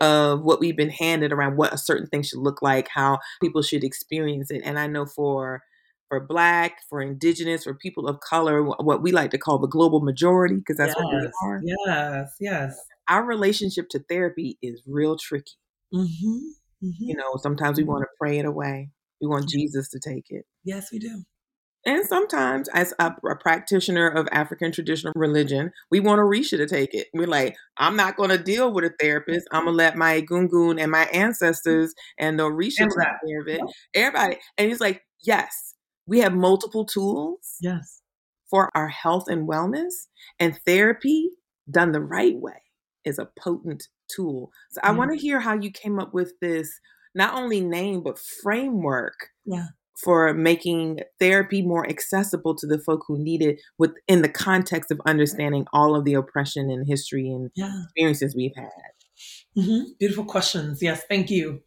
of 0.00 0.42
what 0.42 0.60
we've 0.60 0.76
been 0.76 0.90
handed 0.90 1.32
around 1.32 1.56
what 1.56 1.74
a 1.74 1.78
certain 1.78 2.06
thing 2.06 2.22
should 2.22 2.38
look 2.38 2.62
like, 2.62 2.88
how 2.88 3.18
people 3.42 3.62
should 3.62 3.84
experience 3.84 4.50
it? 4.50 4.62
And 4.64 4.78
I 4.78 4.86
know 4.86 5.04
for 5.04 5.62
for 6.08 6.20
black, 6.20 6.78
for 6.88 7.00
indigenous, 7.00 7.64
for 7.64 7.74
people 7.74 8.08
of 8.08 8.20
color, 8.20 8.62
what 8.62 9.02
we 9.02 9.12
like 9.12 9.30
to 9.32 9.38
call 9.38 9.58
the 9.58 9.68
global 9.68 10.00
majority, 10.00 10.56
because 10.56 10.76
that's 10.76 10.96
what 10.96 11.06
we 11.06 11.28
are. 11.44 11.60
Yes. 11.64 12.34
Yes. 12.40 12.80
Our 13.08 13.24
relationship 13.24 13.88
to 13.90 14.00
therapy 14.08 14.58
is 14.62 14.82
real 14.86 15.16
tricky. 15.16 15.52
Mm-hmm. 15.94 16.36
Mm-hmm. 16.84 16.90
You 16.98 17.16
know, 17.16 17.36
sometimes 17.36 17.78
we 17.78 17.84
want 17.84 18.02
to 18.02 18.08
pray 18.20 18.38
it 18.38 18.44
away. 18.44 18.90
We 19.20 19.26
want 19.26 19.48
Jesus 19.48 19.88
to 19.90 19.98
take 19.98 20.26
it. 20.30 20.44
Yes, 20.64 20.92
we 20.92 20.98
do. 20.98 21.24
And 21.86 22.04
sometimes, 22.06 22.68
as 22.74 22.92
a, 22.98 23.14
a 23.30 23.36
practitioner 23.36 24.08
of 24.08 24.28
African 24.32 24.72
traditional 24.72 25.12
religion, 25.16 25.72
we 25.90 26.00
want 26.00 26.18
Orisha 26.18 26.58
to 26.58 26.66
take 26.66 26.92
it. 26.92 27.06
We're 27.14 27.26
like, 27.26 27.56
I'm 27.78 27.96
not 27.96 28.16
going 28.16 28.30
to 28.30 28.38
deal 28.38 28.72
with 28.72 28.84
a 28.84 28.92
therapist. 29.00 29.46
I'm 29.52 29.64
going 29.64 29.74
to 29.74 29.76
let 29.76 29.96
my 29.96 30.20
Gungun 30.20 30.80
and 30.80 30.90
my 30.90 31.04
ancestors 31.04 31.94
and 32.18 32.38
the 32.38 32.44
Orisha 32.44 32.80
And 32.80 32.90
take 32.90 33.08
care 33.26 33.40
of 33.40 33.48
it. 33.48 33.60
Everybody. 33.94 34.38
And 34.58 34.68
he's 34.68 34.80
like, 34.80 35.02
yes, 35.24 35.74
we 36.08 36.18
have 36.20 36.34
multiple 36.34 36.84
tools 36.86 37.56
Yes. 37.60 38.02
for 38.50 38.70
our 38.76 38.88
health 38.88 39.28
and 39.28 39.48
wellness. 39.48 39.92
And 40.40 40.58
therapy, 40.66 41.30
done 41.70 41.92
the 41.92 42.00
right 42.00 42.36
way, 42.36 42.62
is 43.04 43.18
a 43.18 43.30
potent 43.38 43.88
tool. 44.14 44.50
So 44.70 44.80
I 44.84 44.90
Yeah. 44.90 44.92
want 44.92 45.12
to 45.12 45.18
hear 45.18 45.40
how 45.40 45.54
you 45.54 45.70
came 45.70 45.98
up 46.00 46.14
with 46.14 46.32
this 46.40 46.70
not 47.14 47.34
only 47.34 47.60
name, 47.60 48.02
but 48.02 48.18
framework 48.18 49.30
Yeah. 49.44 49.68
for 50.02 50.32
making 50.34 51.00
therapy 51.20 51.62
more 51.62 51.88
accessible 51.88 52.54
to 52.56 52.66
the 52.66 52.78
folk 52.78 53.04
who 53.08 53.18
need 53.18 53.42
it 53.42 53.60
within 53.78 54.22
the 54.22 54.28
context 54.28 54.90
of 54.92 55.00
understanding 55.06 55.66
all 55.72 55.96
of 55.96 56.04
the 56.04 56.14
oppression 56.14 56.70
and 56.70 56.86
history 56.86 57.28
and 57.30 57.50
Yeah. 57.54 57.82
experiences 57.84 58.34
we've 58.36 58.54
had. 58.56 58.70
hmm 59.56 59.80
Beautiful 59.98 60.24
questions. 60.24 60.80
Yes, 60.82 61.02
thank 61.08 61.30
you. 61.30 61.62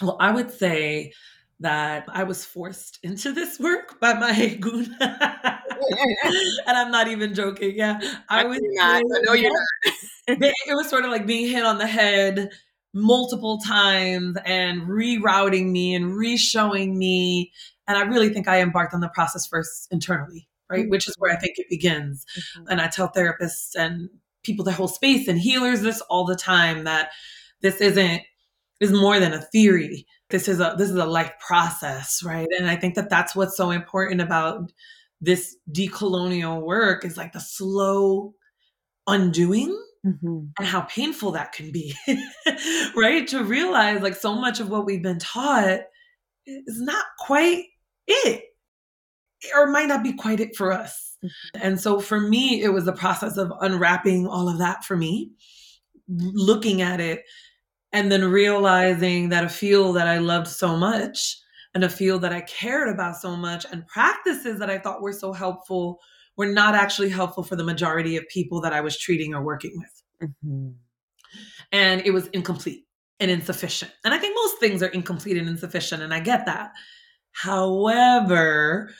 Well, 0.00 0.16
I 0.20 0.30
would 0.32 0.50
say 0.50 1.12
that 1.60 2.06
I 2.08 2.24
was 2.24 2.44
forced 2.44 2.98
into 3.02 3.32
this 3.32 3.58
work 3.58 4.00
by 4.00 4.14
my 4.14 4.54
goon. 4.60 4.96
and 5.00 5.16
I'm 6.66 6.90
not 6.90 7.08
even 7.08 7.34
joking. 7.34 7.74
Yeah. 7.76 7.98
I 8.28 8.44
I 8.44 8.44
you're 8.44 8.74
not. 8.74 8.96
I 8.96 9.20
know 9.22 9.32
you're 9.32 9.52
not. 9.52 9.98
It 10.28 10.74
was 10.74 10.88
sort 10.88 11.04
of 11.04 11.10
like 11.10 11.26
being 11.26 11.48
hit 11.48 11.64
on 11.64 11.78
the 11.78 11.86
head 11.86 12.50
multiple 12.94 13.58
times 13.58 14.36
and 14.44 14.82
rerouting 14.82 15.70
me 15.70 15.94
and 15.94 16.16
re-showing 16.16 16.98
me 16.98 17.52
and 17.86 17.98
i 17.98 18.02
really 18.02 18.30
think 18.30 18.48
i 18.48 18.60
embarked 18.60 18.94
on 18.94 19.00
the 19.00 19.10
process 19.10 19.46
first 19.46 19.86
internally 19.90 20.48
right 20.70 20.88
which 20.88 21.06
is 21.06 21.14
where 21.18 21.30
i 21.30 21.36
think 21.36 21.58
it 21.58 21.64
mm-hmm. 21.64 21.74
begins 21.74 22.24
mm-hmm. 22.38 22.68
and 22.68 22.80
i 22.80 22.88
tell 22.88 23.10
therapists 23.10 23.74
and 23.76 24.08
people 24.42 24.64
that 24.64 24.72
hold 24.72 24.92
space 24.92 25.28
and 25.28 25.38
healers 25.38 25.82
this 25.82 26.00
all 26.08 26.24
the 26.24 26.34
time 26.36 26.84
that 26.84 27.10
this 27.60 27.80
isn't 27.80 28.22
is 28.80 28.92
more 28.92 29.18
than 29.20 29.32
a 29.32 29.40
theory. 29.42 30.06
This 30.30 30.48
is 30.48 30.60
a 30.60 30.74
this 30.78 30.90
is 30.90 30.96
a 30.96 31.06
life 31.06 31.32
process 31.40 32.22
right? 32.22 32.48
And 32.58 32.68
i 32.70 32.76
think 32.76 32.94
that 32.96 33.10
that's 33.10 33.34
what's 33.36 33.56
so 33.56 33.70
important 33.70 34.20
about 34.20 34.70
this 35.20 35.56
decolonial 35.72 36.60
work 36.62 37.04
is 37.04 37.16
like 37.16 37.32
the 37.32 37.40
slow 37.40 38.34
undoing 39.06 39.76
Mhm. 40.06 40.50
and 40.58 40.66
how 40.68 40.82
painful 40.82 41.32
that 41.32 41.50
can 41.52 41.72
be 41.72 41.92
right? 42.96 43.26
To 43.28 43.42
realize 43.42 44.00
like 44.00 44.14
so 44.14 44.34
much 44.36 44.60
of 44.60 44.68
what 44.70 44.86
we've 44.86 45.02
been 45.02 45.18
taught 45.18 45.80
is 46.46 46.80
not 46.80 47.04
quite 47.18 47.64
it 48.06 48.44
or 49.56 49.66
might 49.66 49.88
not 49.88 50.04
be 50.04 50.12
quite 50.12 50.38
it 50.40 50.54
for 50.56 50.72
us. 50.72 51.16
And 51.54 51.80
so 51.80 51.98
for 52.00 52.20
me 52.20 52.62
it 52.62 52.68
was 52.72 52.84
the 52.84 52.92
process 52.92 53.36
of 53.36 53.52
unwrapping 53.60 54.26
all 54.28 54.48
of 54.48 54.58
that 54.58 54.84
for 54.84 54.96
me 54.96 55.32
looking 56.08 56.80
at 56.80 57.00
it 57.00 57.24
and 57.92 58.10
then 58.12 58.24
realizing 58.30 59.28
that 59.28 59.44
a 59.44 59.48
field 59.48 59.96
that 59.96 60.06
i 60.08 60.18
loved 60.18 60.46
so 60.48 60.76
much 60.76 61.36
and 61.74 61.84
a 61.84 61.88
field 61.88 62.22
that 62.22 62.32
i 62.32 62.40
cared 62.42 62.88
about 62.88 63.16
so 63.16 63.36
much 63.36 63.64
and 63.72 63.86
practices 63.86 64.58
that 64.58 64.70
i 64.70 64.78
thought 64.78 65.02
were 65.02 65.12
so 65.12 65.32
helpful 65.32 65.98
were 66.36 66.46
not 66.46 66.74
actually 66.74 67.08
helpful 67.08 67.42
for 67.42 67.56
the 67.56 67.64
majority 67.64 68.16
of 68.16 68.24
people 68.28 68.60
that 68.60 68.72
i 68.72 68.80
was 68.80 68.98
treating 68.98 69.34
or 69.34 69.42
working 69.42 69.72
with 69.76 70.30
Mhm. 70.44 70.74
and 71.72 72.00
it 72.04 72.10
was 72.12 72.26
incomplete 72.28 72.84
and 73.20 73.30
insufficient. 73.30 73.90
And 74.04 74.14
I 74.14 74.18
think 74.18 74.34
most 74.36 74.58
things 74.60 74.80
are 74.82 74.88
incomplete 74.88 75.36
and 75.36 75.48
insufficient, 75.48 76.02
and 76.04 76.14
I 76.14 76.20
get 76.20 76.46
that. 76.46 76.70
However, 77.32 78.90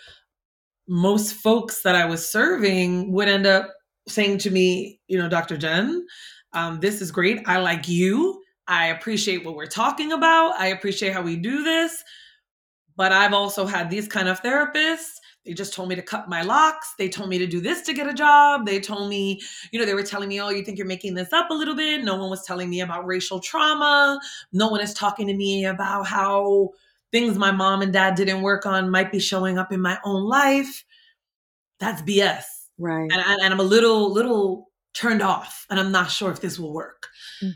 most 0.88 1.34
folks 1.34 1.82
that 1.82 1.94
I 1.94 2.04
was 2.04 2.28
serving 2.28 3.12
would 3.12 3.28
end 3.28 3.46
up 3.46 3.70
saying 4.08 4.38
to 4.38 4.50
me, 4.50 5.00
you 5.06 5.18
know, 5.18 5.28
Dr. 5.28 5.56
Jen, 5.56 6.04
um, 6.52 6.80
this 6.80 7.00
is 7.00 7.10
great. 7.12 7.40
I 7.46 7.58
like 7.58 7.88
you. 7.88 8.42
I 8.68 8.88
appreciate 8.88 9.44
what 9.44 9.56
we're 9.56 9.66
talking 9.66 10.12
about. 10.12 10.58
I 10.58 10.68
appreciate 10.68 11.14
how 11.14 11.22
we 11.22 11.36
do 11.36 11.64
this. 11.64 12.04
But 12.96 13.12
I've 13.12 13.32
also 13.32 13.64
had 13.64 13.90
these 13.90 14.06
kind 14.06 14.28
of 14.28 14.42
therapists. 14.42 15.14
They 15.46 15.54
just 15.54 15.72
told 15.72 15.88
me 15.88 15.94
to 15.94 16.02
cut 16.02 16.28
my 16.28 16.42
locks. 16.42 16.94
They 16.98 17.08
told 17.08 17.30
me 17.30 17.38
to 17.38 17.46
do 17.46 17.60
this 17.60 17.82
to 17.82 17.94
get 17.94 18.06
a 18.06 18.12
job. 18.12 18.66
They 18.66 18.80
told 18.80 19.08
me, 19.08 19.40
you 19.72 19.78
know, 19.78 19.86
they 19.86 19.94
were 19.94 20.02
telling 20.02 20.28
me, 20.28 20.40
oh, 20.40 20.50
you 20.50 20.62
think 20.62 20.76
you're 20.76 20.86
making 20.86 21.14
this 21.14 21.32
up 21.32 21.48
a 21.50 21.54
little 21.54 21.74
bit. 21.74 22.04
No 22.04 22.16
one 22.16 22.28
was 22.28 22.44
telling 22.44 22.68
me 22.68 22.82
about 22.82 23.06
racial 23.06 23.40
trauma. 23.40 24.20
No 24.52 24.68
one 24.68 24.80
is 24.80 24.92
talking 24.92 25.26
to 25.28 25.34
me 25.34 25.64
about 25.64 26.06
how 26.06 26.70
things 27.10 27.38
my 27.38 27.50
mom 27.50 27.80
and 27.80 27.92
dad 27.92 28.16
didn't 28.16 28.42
work 28.42 28.66
on 28.66 28.90
might 28.90 29.10
be 29.10 29.20
showing 29.20 29.58
up 29.58 29.72
in 29.72 29.80
my 29.80 29.98
own 30.04 30.24
life. 30.24 30.84
That's 31.80 32.02
BS. 32.02 32.44
Right. 32.76 33.10
And, 33.10 33.12
and 33.12 33.54
I'm 33.54 33.60
a 33.60 33.64
little, 33.64 34.12
little 34.12 34.68
turned 34.92 35.22
off, 35.22 35.66
and 35.70 35.80
I'm 35.80 35.92
not 35.92 36.10
sure 36.10 36.30
if 36.30 36.40
this 36.40 36.58
will 36.58 36.74
work. 36.74 37.06
Mm. 37.42 37.54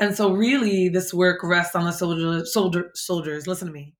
And 0.00 0.16
so, 0.16 0.32
really, 0.32 0.88
this 0.88 1.12
work 1.12 1.42
rests 1.42 1.74
on 1.74 1.84
the 1.84 1.92
soldier, 1.92 2.44
soldier, 2.46 2.90
soldiers. 2.94 3.46
Listen 3.46 3.66
to 3.66 3.72
me. 3.72 3.94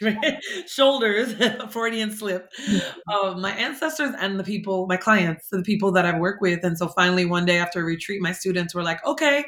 Shoulders, 0.66 1.34
Freudian 1.70 2.10
slip 2.10 2.48
of 3.08 3.38
my 3.38 3.52
ancestors 3.52 4.14
and 4.18 4.38
the 4.38 4.44
people, 4.44 4.86
my 4.88 4.96
clients, 4.96 5.48
the 5.50 5.62
people 5.62 5.92
that 5.92 6.06
I've 6.06 6.18
worked 6.18 6.42
with. 6.42 6.64
And 6.64 6.76
so 6.76 6.88
finally, 6.88 7.24
one 7.24 7.46
day 7.46 7.58
after 7.58 7.80
a 7.80 7.84
retreat, 7.84 8.20
my 8.20 8.32
students 8.32 8.74
were 8.74 8.82
like, 8.82 9.04
okay, 9.06 9.44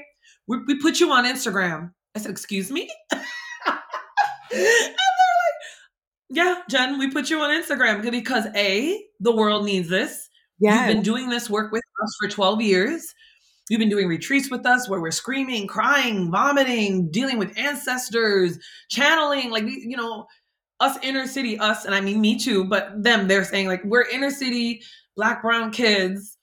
we, 0.46 0.58
we 0.66 0.78
put 0.78 1.00
you 1.00 1.10
on 1.10 1.24
Instagram. 1.24 1.90
I 2.14 2.20
said, 2.20 2.30
excuse 2.30 2.70
me? 2.70 2.90
and 3.10 3.20
they're 4.50 4.84
like, 4.84 4.96
yeah, 6.28 6.56
Jen, 6.70 6.98
we 6.98 7.10
put 7.10 7.30
you 7.30 7.40
on 7.40 7.50
Instagram 7.50 8.08
because 8.10 8.46
A, 8.54 9.02
the 9.20 9.34
world 9.34 9.64
needs 9.64 9.88
this. 9.88 10.28
Yes. 10.58 10.86
You've 10.86 10.96
been 10.96 11.02
doing 11.02 11.28
this 11.28 11.50
work 11.50 11.72
with 11.72 11.82
us 12.02 12.16
for 12.20 12.28
12 12.28 12.60
years. 12.62 13.06
You've 13.72 13.78
been 13.78 13.88
doing 13.88 14.06
retreats 14.06 14.50
with 14.50 14.66
us 14.66 14.86
where 14.86 15.00
we're 15.00 15.10
screaming, 15.10 15.66
crying, 15.66 16.30
vomiting, 16.30 17.10
dealing 17.10 17.38
with 17.38 17.56
ancestors, 17.56 18.58
channeling, 18.90 19.50
like, 19.50 19.64
you 19.64 19.96
know, 19.96 20.26
us 20.80 20.98
inner 21.02 21.26
city, 21.26 21.58
us, 21.58 21.86
and 21.86 21.94
I 21.94 22.02
mean 22.02 22.20
me 22.20 22.38
too, 22.38 22.66
but 22.66 23.02
them, 23.02 23.28
they're 23.28 23.44
saying 23.44 23.68
like, 23.68 23.82
we're 23.82 24.06
inner 24.10 24.30
city, 24.30 24.82
black, 25.16 25.40
brown 25.40 25.70
kids, 25.70 26.36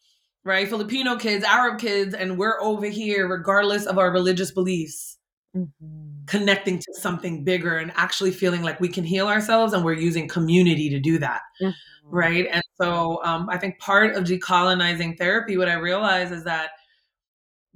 right? 0.43 0.67
Filipino 0.67 1.17
kids, 1.17 1.45
Arab 1.45 1.77
kids, 1.79 2.15
and 2.15 2.39
we're 2.39 2.59
over 2.61 2.87
here, 2.87 3.27
regardless 3.27 3.85
of 3.85 3.99
our 3.99 4.11
religious 4.11 4.49
beliefs, 4.49 5.19
Mhm. 5.55 6.25
connecting 6.25 6.79
to 6.79 6.93
something 6.95 7.43
bigger 7.43 7.77
and 7.77 7.91
actually 7.95 8.31
feeling 8.31 8.63
like 8.63 8.79
we 8.79 8.89
can 8.89 9.03
heal 9.03 9.27
ourselves. 9.27 9.73
And 9.73 9.85
we're 9.85 9.93
using 9.93 10.27
community 10.27 10.89
to 10.89 10.99
do 10.99 11.19
that 11.19 11.41
Mhm. 11.61 11.73
right 12.09 12.47
and 12.51 12.63
so 12.81 13.23
um, 13.23 13.47
i 13.51 13.57
think 13.57 13.77
part 13.77 14.15
of 14.15 14.23
decolonizing 14.23 15.15
therapy 15.15 15.57
what 15.57 15.69
i 15.69 15.73
realize 15.73 16.31
is 16.31 16.43
that 16.43 16.71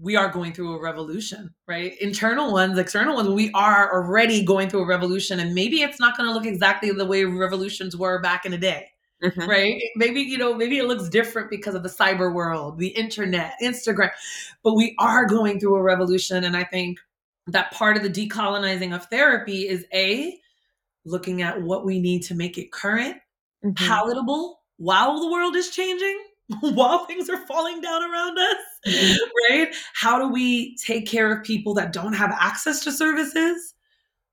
we 0.04 0.16
are 0.16 0.30
going 0.30 0.54
through 0.54 0.76
a 0.76 0.82
revolution 0.82 1.54
right 1.68 1.94
internal 2.02 2.52
ones 2.52 2.78
external 2.78 3.16
ones 3.16 3.30
we 3.30 3.52
are 3.54 3.92
already 3.94 4.44
going 4.44 4.70
through 4.70 4.82
a 4.82 4.88
revolution 4.88 5.40
and 5.40 5.54
maybe 5.54 5.82
it's 5.82 6.00
not 6.00 6.18
going 6.18 6.28
to 6.28 6.34
look 6.34 6.46
exactly 6.46 6.92
the 6.92 7.06
way 7.06 7.24
revolutions 7.24 7.96
were 7.96 8.22
back 8.22 8.46
in 8.46 8.52
the 8.52 8.58
day 8.58 8.90
Mhm. 9.24 9.48
right 9.48 9.82
maybe 9.96 10.20
you 10.20 10.38
know 10.38 10.54
maybe 10.54 10.78
it 10.78 10.86
looks 10.86 11.08
different 11.08 11.50
because 11.50 11.76
of 11.76 11.84
the 11.84 11.90
cyber 11.90 12.34
world 12.34 12.78
the 12.78 12.90
internet 12.90 13.54
instagram 13.62 14.12
but 14.64 14.74
we 14.74 14.96
are 15.00 15.26
going 15.26 15.62
through 15.62 15.76
a 15.76 15.82
revolution 15.82 16.44
and 16.44 16.58
i 16.58 16.64
think 16.66 17.00
that 17.48 17.72
part 17.72 17.98
of 17.98 18.04
the 18.04 18.10
decolonizing 18.10 18.96
of 18.96 19.06
therapy 19.06 19.68
is 19.68 19.86
A, 19.94 20.40
looking 21.06 21.42
at 21.42 21.62
what 21.62 21.86
we 21.86 22.00
need 22.00 22.24
to 22.24 22.36
make 22.36 22.58
it 22.58 22.72
current, 22.72 23.18
mm-hmm. 23.64 23.74
palatable 23.74 24.62
while 24.78 25.20
the 25.20 25.32
world 25.32 25.56
is 25.56 25.70
changing, 25.70 26.18
while 26.60 27.06
things 27.06 27.30
are 27.30 27.46
falling 27.46 27.82
down 27.82 28.04
around 28.04 28.38
us, 28.38 28.58
mm-hmm. 28.88 29.54
right? 29.54 29.76
How 29.94 30.20
do 30.20 30.30
we 30.32 30.76
take 30.78 31.08
care 31.08 31.32
of 31.32 31.44
people 31.44 31.74
that 31.76 31.94
don't 31.94 32.14
have 32.14 32.32
access 32.32 32.84
to 32.84 32.92
services, 32.92 33.74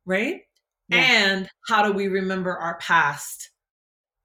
right? 0.05 0.41
Yeah. 0.89 0.99
And 0.99 1.49
how 1.69 1.85
do 1.85 1.93
we 1.93 2.09
remember 2.09 2.57
our 2.57 2.79
past 2.79 3.51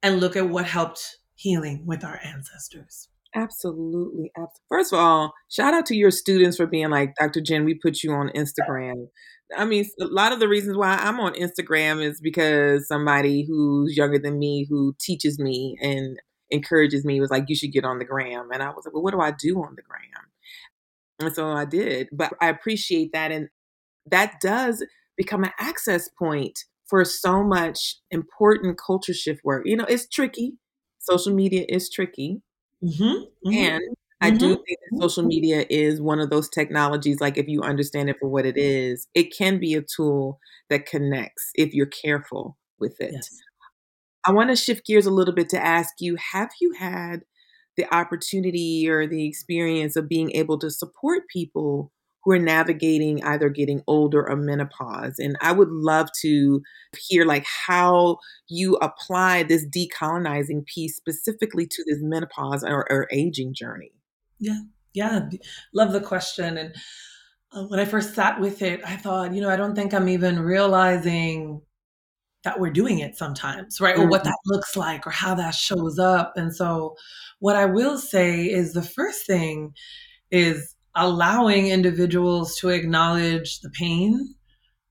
and 0.02 0.20
look 0.20 0.36
at 0.36 0.50
what 0.50 0.66
helped 0.66 1.20
healing 1.36 1.86
with 1.86 2.04
our 2.04 2.20
ancestors? 2.24 3.10
Absolutely. 3.36 4.32
First 4.70 4.94
of 4.94 5.00
all, 5.00 5.34
shout 5.52 5.74
out 5.74 5.86
to 5.88 5.96
your 5.96 6.10
students 6.10 6.58
for 6.58 6.66
being 6.66 6.90
like, 6.90 7.14
Dr. 7.20 7.42
Jen, 7.42 7.66
we 7.66 7.74
put 7.76 8.02
you 8.02 8.14
on 8.14 8.30
Instagram. 8.30 9.08
I 9.56 9.66
mean, 9.66 9.86
a 10.00 10.06
lot 10.06 10.32
of 10.32 10.40
the 10.40 10.48
reasons 10.48 10.78
why 10.78 10.94
I'm 10.94 11.20
on 11.20 11.34
Instagram 11.34 12.02
is 12.02 12.22
because 12.22 12.88
somebody 12.88 13.46
who's 13.46 13.96
younger 13.96 14.18
than 14.18 14.40
me 14.40 14.66
who 14.70 14.96
teaches 15.00 15.38
me 15.38 15.76
and 15.82 16.18
encourages 16.50 17.06
me 17.06 17.20
was 17.20 17.32
like, 17.32 17.46
you 17.48 17.56
should 17.56 17.72
get 17.72 17.86
on 17.86 18.00
the 18.00 18.06
gram. 18.06 18.50
And 18.52 18.62
I 18.62 18.70
was 18.70 18.86
like, 18.86 18.94
well, 18.94 19.04
what 19.04 19.14
do 19.14 19.22
I 19.22 19.32
do 19.32 19.64
on 19.64 19.76
the 19.76 19.82
gram? 19.82 20.02
And 21.20 21.34
so 21.34 21.50
I 21.50 21.66
did. 21.66 22.10
But 22.12 22.34
I 22.42 22.50
appreciate 22.50 23.12
that. 23.14 23.32
And 23.32 23.50
that 24.06 24.40
does 24.42 24.86
become 25.18 25.44
an 25.44 25.52
access 25.60 26.10
point 26.10 26.60
for 26.86 27.04
so 27.06 27.44
much 27.44 27.98
important 28.12 28.78
culture 28.78 29.14
shift 29.14 29.42
work. 29.44 29.64
You 29.66 29.78
know, 29.78 29.86
it's 29.86 30.08
tricky. 30.08 30.54
Social 31.00 31.34
media 31.34 31.66
is 31.70 31.90
tricky 31.90 32.42
Mm-hmm, 32.86 33.04
mm-hmm. 33.04 33.54
And 33.54 33.82
I 34.22 34.32
do 34.32 34.38
mm-hmm. 34.38 34.64
think 34.64 34.80
that 34.92 35.02
social 35.02 35.24
media 35.24 35.66
is 35.70 36.02
one 36.02 36.20
of 36.20 36.30
those 36.30 36.50
technologies, 36.50 37.20
like 37.20 37.38
if 37.38 37.48
you 37.48 37.62
understand 37.62 38.10
it 38.10 38.18
for 38.20 38.30
what 38.30 38.46
it 38.46 38.58
is, 38.58 39.08
it 39.14 39.36
can 39.36 39.60
be 39.60 39.74
a 39.74 39.82
tool 39.82 40.40
that 40.70 40.86
connects 40.86 41.52
if 41.56 41.74
you're 41.74 41.86
careful 41.86 42.58
with 42.80 43.00
it. 43.02 43.12
Yes. 43.14 43.30
I 44.26 44.32
want 44.32 44.50
to 44.50 44.56
shift 44.56 44.86
gears 44.86 45.06
a 45.06 45.12
little 45.12 45.34
bit 45.34 45.50
to 45.50 45.64
ask 45.64 45.96
you 46.00 46.18
have 46.34 46.50
you 46.60 46.74
had 46.74 47.24
the 47.78 47.94
opportunity 47.94 48.88
or 48.90 49.08
the 49.08 49.28
experience 49.28 49.96
of 49.96 50.10
being 50.10 50.32
able 50.32 50.58
to 50.60 50.72
support 50.72 51.28
people 51.28 51.92
who 52.26 52.32
are 52.32 52.40
navigating 52.40 53.24
either 53.24 53.50
getting 53.50 53.84
older 53.86 54.28
or 54.28 54.36
menopause. 54.36 55.20
And 55.20 55.38
I 55.42 55.52
would 55.52 55.70
love 55.70 56.10
to 56.22 56.62
hear 56.98 57.24
like 57.24 57.46
how 57.46 58.18
you 58.48 58.78
apply 58.78 59.44
this 59.44 59.66
decolonizing 59.68 60.66
piece 60.66 60.96
specifically 60.96 61.68
to 61.68 61.84
this 61.86 62.00
menopause 62.02 62.64
or, 62.64 62.92
or 62.92 63.08
aging 63.12 63.54
journey. 63.54 63.92
Yeah, 64.40 64.62
yeah, 64.94 65.30
love 65.74 65.94
the 65.94 66.02
question. 66.02 66.58
And 66.58 66.76
uh, 67.54 67.64
when 67.66 67.80
I 67.80 67.86
first 67.86 68.16
sat 68.16 68.40
with 68.40 68.64
it, 68.64 68.82
I 68.84 68.96
thought, 68.96 69.34
you 69.34 69.42
know, 69.42 69.50
I 69.50 69.56
don't 69.56 69.76
think 69.76 69.94
I'm 69.94 70.10
even 70.10 70.40
realizing 70.40 71.62
that 72.46 72.60
we're 72.60 72.72
doing 72.72 73.00
it 73.00 73.18
sometimes, 73.18 73.82
right? 73.82 73.96
Mm-hmm. 73.96 74.06
Or 74.06 74.08
what 74.08 74.22
mm-hmm. 74.22 74.30
that 74.30 74.38
looks 74.46 74.78
like 74.78 75.06
or 75.06 75.10
how 75.10 75.36
that 75.36 75.54
shows 75.56 76.00
up. 76.00 76.34
And 76.38 76.56
so, 76.56 76.96
what 77.40 77.58
I 77.58 77.66
will 77.66 77.98
say 77.98 78.46
is 78.46 78.72
the 78.72 78.82
first 78.82 79.26
thing 79.28 79.74
is 80.32 80.76
allowing 80.96 81.68
individuals 81.68 82.56
to 82.60 82.70
acknowledge 82.70 83.60
the 83.60 83.70
pain, 83.70 84.36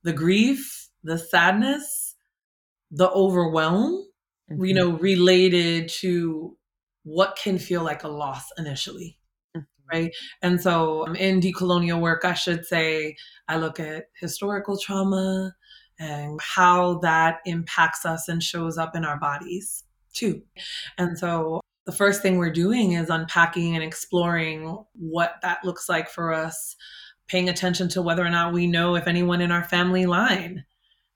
the 0.03 0.13
grief, 0.13 0.91
the 1.03 1.17
sadness, 1.17 2.17
the 2.91 3.11
overwhelm, 3.11 4.05
mm-hmm. 4.51 4.65
you 4.65 4.75
know, 4.75 4.91
related 4.99 5.89
to 6.01 6.57
what 7.05 7.39
can 7.43 7.59
feel 7.59 7.83
like 7.83 8.05
a 8.05 8.09
loss 8.09 8.45
initially. 8.59 9.19
Mm-hmm. 9.57 9.97
Right. 9.97 10.13
And 10.43 10.61
so 10.61 11.07
um, 11.07 11.15
in 11.15 11.41
decolonial 11.41 12.01
work, 12.01 12.25
I 12.25 12.35
should 12.35 12.67
say, 12.67 13.17
I 13.49 13.57
look 13.57 13.79
at 13.79 14.07
historical 14.21 14.77
trauma 14.79 15.55
and 15.99 16.41
how 16.41 16.99
that 16.99 17.41
impacts 17.47 18.05
us 18.05 18.29
and 18.29 18.43
shows 18.43 18.79
up 18.79 18.97
in 18.97 19.05
our 19.05 19.19
bodies 19.19 19.85
too. 20.13 20.43
And 20.99 21.19
so 21.19 21.61
the 21.87 21.93
first 21.93 22.23
thing 22.23 22.39
we're 22.39 22.51
doing 22.51 22.93
is 22.93 23.11
unpacking 23.11 23.75
and 23.75 23.85
exploring 23.85 24.85
what 24.95 25.37
that 25.43 25.65
looks 25.65 25.89
like 25.89 26.09
for 26.09 26.33
us, 26.33 26.77
paying 27.29 27.49
attention 27.49 27.89
to 27.91 28.03
whether 28.03 28.25
or 28.25 28.31
not 28.31 28.53
we 28.53 28.67
know 28.67 28.97
if 28.97 29.07
anyone 29.07 29.41
in 29.41 29.53
our 29.53 29.65
family 29.65 30.07
line 30.07 30.65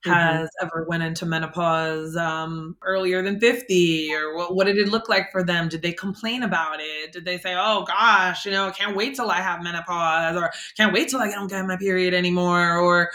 mm-hmm. 0.05 0.11
has 0.11 0.47
mm-hmm. 0.47 0.65
ever 0.65 0.85
went 0.87 1.03
into 1.03 1.25
menopause 1.25 2.15
um, 2.15 2.77
earlier 2.83 3.21
than 3.21 3.39
50 3.39 4.13
or 4.13 4.35
what, 4.35 4.55
what 4.55 4.65
did 4.65 4.77
it 4.77 4.89
look 4.89 5.09
like 5.09 5.31
for 5.31 5.43
them 5.43 5.69
did 5.69 5.81
they 5.81 5.93
complain 5.93 6.43
about 6.43 6.79
it 6.79 7.11
did 7.11 7.25
they 7.25 7.37
say 7.37 7.55
oh 7.57 7.83
gosh 7.85 8.45
you 8.45 8.51
know 8.51 8.71
can't 8.71 8.95
wait 8.95 9.15
till 9.15 9.29
i 9.29 9.37
have 9.37 9.63
menopause 9.63 10.35
or 10.35 10.51
can't 10.77 10.93
wait 10.93 11.09
till 11.09 11.19
i 11.19 11.29
don't 11.29 11.49
get 11.49 11.65
my 11.65 11.77
period 11.77 12.13
anymore 12.13 12.77
or 12.77 13.11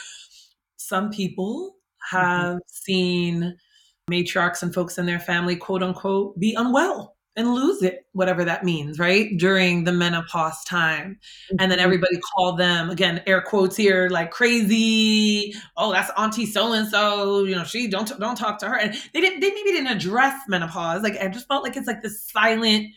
some 0.86 1.10
people 1.10 1.76
mm-hmm. 2.12 2.16
have 2.16 2.54
mm-hmm. 2.56 2.58
seen 2.66 3.56
matriarchs 4.10 4.62
and 4.62 4.74
folks 4.74 4.98
in 4.98 5.06
their 5.06 5.20
family 5.20 5.56
quote 5.56 5.82
unquote 5.82 6.38
be 6.38 6.54
unwell 6.54 7.14
and 7.36 7.52
lose 7.52 7.82
it, 7.82 8.06
whatever 8.12 8.44
that 8.44 8.62
means, 8.62 8.98
right? 8.98 9.36
During 9.38 9.82
the 9.82 9.92
menopause 9.92 10.62
time. 10.64 11.18
Mm-hmm. 11.18 11.56
And 11.58 11.70
then 11.70 11.78
mm-hmm. 11.78 11.84
everybody 11.84 12.18
called 12.18 12.58
them, 12.58 12.90
again, 12.90 13.22
air 13.26 13.40
quotes 13.40 13.76
here, 13.76 14.08
like 14.08 14.30
crazy. 14.30 15.54
Oh, 15.76 15.92
that's 15.92 16.12
Auntie 16.16 16.46
so 16.46 16.72
and 16.72 16.88
so. 16.88 17.44
You 17.44 17.56
know, 17.56 17.64
she 17.64 17.88
don't 17.88 18.08
don't 18.20 18.36
talk 18.36 18.58
to 18.60 18.68
her. 18.68 18.76
And 18.78 18.94
they 19.12 19.20
didn't 19.20 19.40
they 19.40 19.50
maybe 19.50 19.72
didn't 19.72 19.96
address 19.96 20.42
menopause. 20.48 21.02
Like 21.02 21.16
I 21.20 21.28
just 21.28 21.48
felt 21.48 21.64
like 21.64 21.76
it's 21.76 21.88
like 21.88 22.02
this 22.02 22.22
silent 22.30 22.88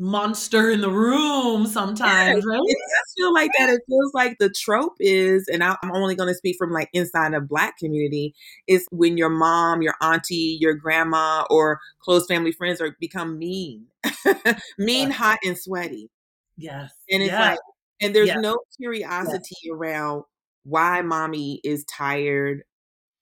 monster 0.00 0.70
in 0.70 0.80
the 0.80 0.90
room 0.90 1.66
sometimes, 1.66 2.44
right? 2.46 2.60
It 2.64 2.78
does 2.78 3.14
feel 3.16 3.34
like 3.34 3.50
that. 3.58 3.68
It 3.68 3.82
feels 3.86 4.14
like 4.14 4.38
the 4.38 4.48
trope 4.48 4.96
is, 4.98 5.46
and 5.52 5.62
I'm 5.62 5.76
only 5.92 6.14
going 6.14 6.30
to 6.30 6.34
speak 6.34 6.56
from 6.58 6.72
like 6.72 6.88
inside 6.94 7.34
a 7.34 7.40
black 7.40 7.76
community, 7.76 8.34
is 8.66 8.86
when 8.90 9.18
your 9.18 9.28
mom, 9.28 9.82
your 9.82 9.94
auntie, 10.00 10.56
your 10.58 10.72
grandma, 10.72 11.44
or 11.50 11.80
close 12.00 12.26
family 12.26 12.50
friends 12.50 12.80
are 12.80 12.96
become 12.98 13.38
mean, 13.38 13.86
mean, 14.78 15.08
yes. 15.08 15.16
hot, 15.16 15.38
and 15.44 15.58
sweaty. 15.58 16.08
Yes. 16.56 16.92
And 17.10 17.22
it's 17.22 17.32
yes. 17.32 17.50
like, 17.50 17.58
and 18.00 18.14
there's 18.14 18.28
yes. 18.28 18.38
no 18.40 18.58
curiosity 18.78 19.70
around 19.70 20.24
why 20.64 21.02
mommy 21.02 21.60
is 21.62 21.84
tired, 21.84 22.62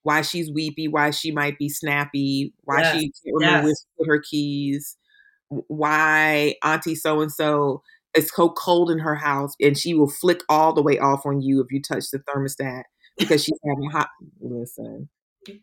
why 0.04 0.22
she's 0.22 0.50
weepy, 0.50 0.86
why 0.86 1.10
she 1.10 1.32
might 1.32 1.58
be 1.58 1.68
snappy, 1.68 2.54
why 2.62 2.92
she 2.92 3.10
can't 3.10 3.34
remember 3.34 3.72
her 4.06 4.20
keys 4.20 4.96
why 5.48 6.54
auntie 6.62 6.94
so 6.94 7.20
and 7.20 7.32
so 7.32 7.82
is 8.14 8.30
so 8.34 8.48
cold 8.50 8.90
in 8.90 8.98
her 8.98 9.14
house 9.14 9.52
and 9.60 9.78
she 9.78 9.94
will 9.94 10.10
flick 10.10 10.42
all 10.48 10.72
the 10.72 10.82
way 10.82 10.98
off 10.98 11.24
on 11.24 11.40
you 11.40 11.60
if 11.60 11.66
you 11.70 11.80
touch 11.80 12.10
the 12.10 12.18
thermostat 12.20 12.82
because 13.16 13.44
she's 13.44 13.58
having 13.66 13.90
hot 13.90 14.08
listen 14.40 15.08
yeah. 15.46 15.54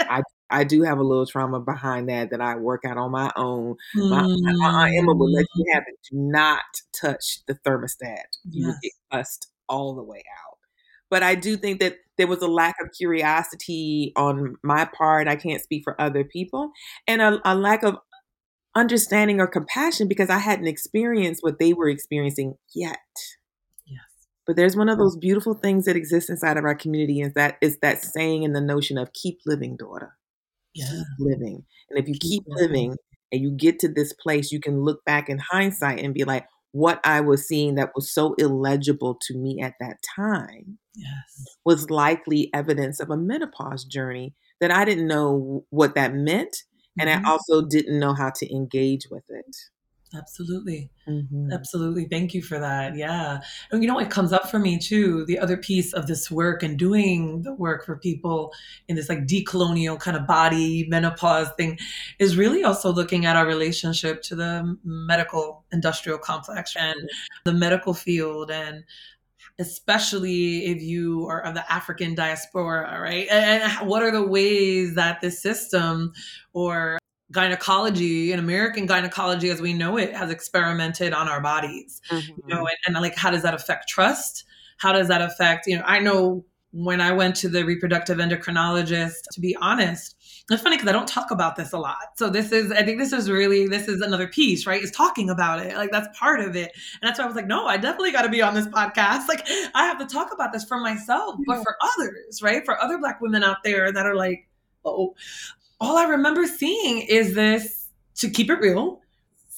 I 0.10 0.22
I 0.50 0.62
do 0.62 0.82
have 0.82 0.98
a 0.98 1.02
little 1.02 1.26
trauma 1.26 1.58
behind 1.58 2.08
that 2.08 2.30
that 2.30 2.40
I 2.40 2.56
work 2.56 2.84
out 2.86 2.96
on 2.96 3.10
my 3.10 3.30
own. 3.34 3.76
Mm. 3.96 4.10
My, 4.10 4.52
my, 4.52 4.84
Aunt 4.84 4.96
Emma 4.98 5.14
will 5.14 5.32
let 5.32 5.46
you 5.56 5.64
have 5.72 5.82
it. 5.86 5.94
Do 6.10 6.18
not 6.18 6.62
touch 7.00 7.40
the 7.48 7.54
thermostat. 7.54 8.24
You 8.50 8.68
yes. 8.68 8.78
get 8.82 8.92
cussed 9.10 9.48
all 9.68 9.94
the 9.94 10.02
way 10.02 10.22
out. 10.46 10.58
But 11.10 11.22
I 11.22 11.34
do 11.34 11.56
think 11.56 11.80
that 11.80 11.96
there 12.18 12.26
was 12.26 12.42
a 12.42 12.46
lack 12.46 12.76
of 12.80 12.90
curiosity 12.96 14.12
on 14.16 14.56
my 14.62 14.84
part. 14.84 15.28
I 15.28 15.36
can't 15.36 15.62
speak 15.62 15.82
for 15.82 16.00
other 16.00 16.24
people, 16.24 16.70
and 17.06 17.20
a, 17.20 17.40
a 17.44 17.54
lack 17.54 17.82
of 17.82 17.96
understanding 18.74 19.40
or 19.40 19.46
compassion 19.46 20.08
because 20.08 20.30
I 20.30 20.38
hadn't 20.38 20.66
experienced 20.66 21.42
what 21.42 21.58
they 21.58 21.72
were 21.72 21.88
experiencing 21.88 22.54
yet. 22.74 22.98
Yes. 23.86 24.00
But 24.46 24.56
there's 24.56 24.76
one 24.76 24.88
of 24.88 24.98
those 24.98 25.16
beautiful 25.16 25.54
things 25.54 25.84
that 25.84 25.96
exists 25.96 26.30
inside 26.30 26.56
of 26.56 26.64
our 26.64 26.74
community 26.74 27.20
is 27.20 27.34
that 27.34 27.56
is 27.60 27.78
that 27.82 28.02
saying 28.02 28.44
and 28.44 28.54
the 28.54 28.60
notion 28.60 28.98
of 28.98 29.12
keep 29.12 29.38
living, 29.46 29.76
daughter. 29.76 30.16
Yeah. 30.74 30.86
Keep 30.86 31.06
living. 31.18 31.64
And 31.90 31.98
if 31.98 32.08
you 32.08 32.14
keep, 32.14 32.44
keep 32.44 32.44
living. 32.46 32.96
and 33.30 33.40
you 33.40 33.50
get 33.50 33.78
to 33.80 33.88
this 33.88 34.12
place, 34.12 34.50
you 34.50 34.60
can 34.60 34.82
look 34.82 35.04
back 35.04 35.28
in 35.28 35.38
hindsight 35.38 36.00
and 36.00 36.14
be 36.14 36.24
like, 36.24 36.46
what 36.72 37.00
I 37.04 37.20
was 37.20 37.46
seeing 37.46 37.76
that 37.76 37.92
was 37.94 38.12
so 38.12 38.34
illegible 38.34 39.16
to 39.22 39.38
me 39.38 39.60
at 39.62 39.74
that 39.78 39.98
time 40.16 40.78
yes. 40.96 41.56
was 41.64 41.88
likely 41.88 42.50
evidence 42.52 42.98
of 42.98 43.10
a 43.10 43.16
menopause 43.16 43.84
journey 43.84 44.34
that 44.60 44.72
I 44.72 44.84
didn't 44.84 45.06
know 45.06 45.64
what 45.70 45.94
that 45.94 46.14
meant 46.14 46.56
and 46.98 47.08
mm-hmm. 47.08 47.26
I 47.26 47.30
also 47.30 47.62
didn't 47.62 47.98
know 47.98 48.14
how 48.14 48.30
to 48.30 48.54
engage 48.54 49.08
with 49.10 49.24
it. 49.28 49.56
Absolutely. 50.16 50.90
Mm-hmm. 51.08 51.52
Absolutely. 51.52 52.06
Thank 52.06 52.34
you 52.34 52.42
for 52.42 52.58
that. 52.58 52.96
Yeah. 52.96 53.40
And 53.70 53.82
you 53.82 53.88
know, 53.88 53.98
it 53.98 54.10
comes 54.10 54.32
up 54.32 54.50
for 54.50 54.58
me 54.58 54.78
too. 54.78 55.24
The 55.26 55.38
other 55.38 55.56
piece 55.56 55.92
of 55.92 56.06
this 56.06 56.30
work 56.30 56.62
and 56.62 56.78
doing 56.78 57.42
the 57.42 57.52
work 57.52 57.84
for 57.84 57.96
people 57.96 58.52
in 58.88 58.96
this 58.96 59.08
like 59.08 59.26
decolonial 59.26 59.98
kind 59.98 60.16
of 60.16 60.26
body 60.26 60.86
menopause 60.88 61.50
thing 61.56 61.78
is 62.18 62.36
really 62.36 62.62
also 62.62 62.92
looking 62.92 63.26
at 63.26 63.36
our 63.36 63.46
relationship 63.46 64.22
to 64.22 64.36
the 64.36 64.76
medical 64.84 65.64
industrial 65.72 66.18
complex 66.18 66.76
and 66.76 67.10
the 67.44 67.52
medical 67.52 67.94
field 67.94 68.50
and 68.50 68.84
especially 69.58 70.66
if 70.66 70.82
you 70.82 71.26
are 71.28 71.40
of 71.42 71.54
the 71.54 71.72
African 71.72 72.14
diaspora, 72.14 73.00
right? 73.00 73.28
And 73.30 73.88
what 73.88 74.02
are 74.02 74.10
the 74.10 74.26
ways 74.26 74.94
that 74.94 75.20
this 75.20 75.40
system 75.40 76.12
or 76.52 76.98
gynecology 77.30 78.32
and 78.32 78.40
American 78.40 78.86
gynecology 78.86 79.50
as 79.50 79.60
we 79.60 79.72
know 79.72 79.96
it 79.96 80.14
has 80.14 80.30
experimented 80.30 81.12
on 81.12 81.28
our 81.28 81.40
bodies, 81.40 82.00
mm-hmm. 82.10 82.30
you 82.30 82.54
know, 82.54 82.60
and, 82.60 82.76
and 82.86 82.94
like 82.96 83.16
how 83.16 83.30
does 83.30 83.42
that 83.42 83.54
affect 83.54 83.88
trust? 83.88 84.44
How 84.78 84.92
does 84.92 85.08
that 85.08 85.22
affect, 85.22 85.66
you 85.66 85.76
know, 85.76 85.84
I 85.86 86.00
know 86.00 86.44
when 86.72 87.00
I 87.00 87.12
went 87.12 87.36
to 87.36 87.48
the 87.48 87.64
reproductive 87.64 88.18
endocrinologist, 88.18 89.22
to 89.32 89.40
be 89.40 89.56
honest, 89.60 90.16
it's 90.50 90.62
funny 90.62 90.76
because 90.76 90.88
I 90.88 90.92
don't 90.92 91.08
talk 91.08 91.30
about 91.30 91.56
this 91.56 91.72
a 91.72 91.78
lot. 91.78 92.16
So 92.16 92.28
this 92.28 92.52
is, 92.52 92.70
I 92.70 92.82
think 92.82 92.98
this 92.98 93.12
is 93.12 93.30
really, 93.30 93.66
this 93.66 93.88
is 93.88 94.02
another 94.02 94.28
piece, 94.28 94.66
right? 94.66 94.82
Is 94.82 94.90
talking 94.90 95.30
about 95.30 95.64
it. 95.64 95.74
Like 95.74 95.90
that's 95.90 96.18
part 96.18 96.40
of 96.40 96.54
it. 96.54 96.72
And 97.00 97.08
that's 97.08 97.18
why 97.18 97.24
I 97.24 97.26
was 97.26 97.36
like, 97.36 97.46
no, 97.46 97.66
I 97.66 97.78
definitely 97.78 98.12
got 98.12 98.22
to 98.22 98.28
be 98.28 98.42
on 98.42 98.52
this 98.52 98.66
podcast. 98.66 99.26
Like 99.26 99.46
I 99.74 99.84
have 99.86 99.98
to 99.98 100.06
talk 100.06 100.34
about 100.34 100.52
this 100.52 100.64
for 100.64 100.78
myself, 100.78 101.36
but 101.46 101.62
for 101.62 101.76
others, 101.96 102.42
right? 102.42 102.62
For 102.64 102.78
other 102.78 102.98
Black 102.98 103.22
women 103.22 103.42
out 103.42 103.62
there 103.64 103.90
that 103.90 104.04
are 104.04 104.14
like, 104.14 104.46
oh, 104.84 105.14
all 105.80 105.96
I 105.96 106.04
remember 106.04 106.46
seeing 106.46 107.06
is 107.08 107.34
this, 107.34 107.88
to 108.16 108.28
keep 108.30 108.50
it 108.50 108.60
real, 108.60 109.00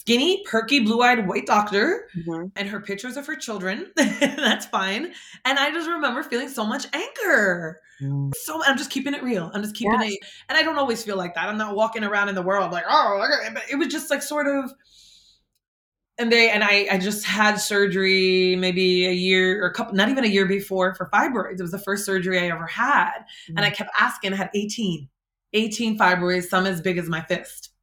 skinny, 0.06 0.44
perky, 0.44 0.78
blue 0.78 1.02
eyed 1.02 1.26
white 1.26 1.46
doctor, 1.46 2.08
mm-hmm. 2.16 2.46
and 2.54 2.68
her 2.68 2.80
pictures 2.80 3.16
of 3.16 3.26
her 3.26 3.34
children. 3.34 3.90
That's 3.96 4.64
fine. 4.66 5.12
And 5.44 5.58
I 5.58 5.72
just 5.72 5.88
remember 5.88 6.22
feeling 6.22 6.48
so 6.48 6.64
much 6.64 6.86
anger. 6.92 7.80
Mm. 8.00 8.32
So 8.36 8.62
I'm 8.64 8.78
just 8.78 8.90
keeping 8.90 9.14
it 9.14 9.22
real. 9.24 9.50
I'm 9.52 9.62
just 9.62 9.74
keeping 9.74 10.00
yes. 10.00 10.12
it. 10.12 10.18
And 10.48 10.56
I 10.56 10.62
don't 10.62 10.78
always 10.78 11.02
feel 11.02 11.16
like 11.16 11.34
that. 11.34 11.48
I'm 11.48 11.58
not 11.58 11.74
walking 11.74 12.04
around 12.04 12.28
in 12.28 12.36
the 12.36 12.42
world 12.42 12.70
like, 12.70 12.84
oh, 12.88 13.26
but 13.52 13.64
it 13.68 13.76
was 13.76 13.88
just 13.88 14.08
like 14.08 14.22
sort 14.22 14.46
of. 14.46 14.72
And 16.18 16.32
they 16.32 16.50
and 16.50 16.62
I, 16.62 16.86
I 16.92 16.98
just 16.98 17.26
had 17.26 17.56
surgery 17.56 18.56
maybe 18.56 19.06
a 19.06 19.12
year 19.12 19.62
or 19.62 19.66
a 19.66 19.74
couple, 19.74 19.94
not 19.94 20.08
even 20.08 20.24
a 20.24 20.28
year 20.28 20.46
before 20.46 20.94
for 20.94 21.10
fibroids. 21.12 21.58
It 21.58 21.62
was 21.62 21.72
the 21.72 21.78
first 21.80 22.06
surgery 22.06 22.38
I 22.38 22.48
ever 22.48 22.66
had, 22.66 23.18
mm 23.50 23.54
and 23.56 23.60
I 23.60 23.70
kept 23.70 23.90
asking. 24.00 24.32
I 24.32 24.36
had 24.36 24.50
18, 24.54 25.10
18 25.52 25.98
fibroids, 25.98 26.44
some 26.44 26.64
as 26.64 26.80
big 26.80 26.96
as 26.96 27.10
my 27.10 27.20
fist 27.20 27.75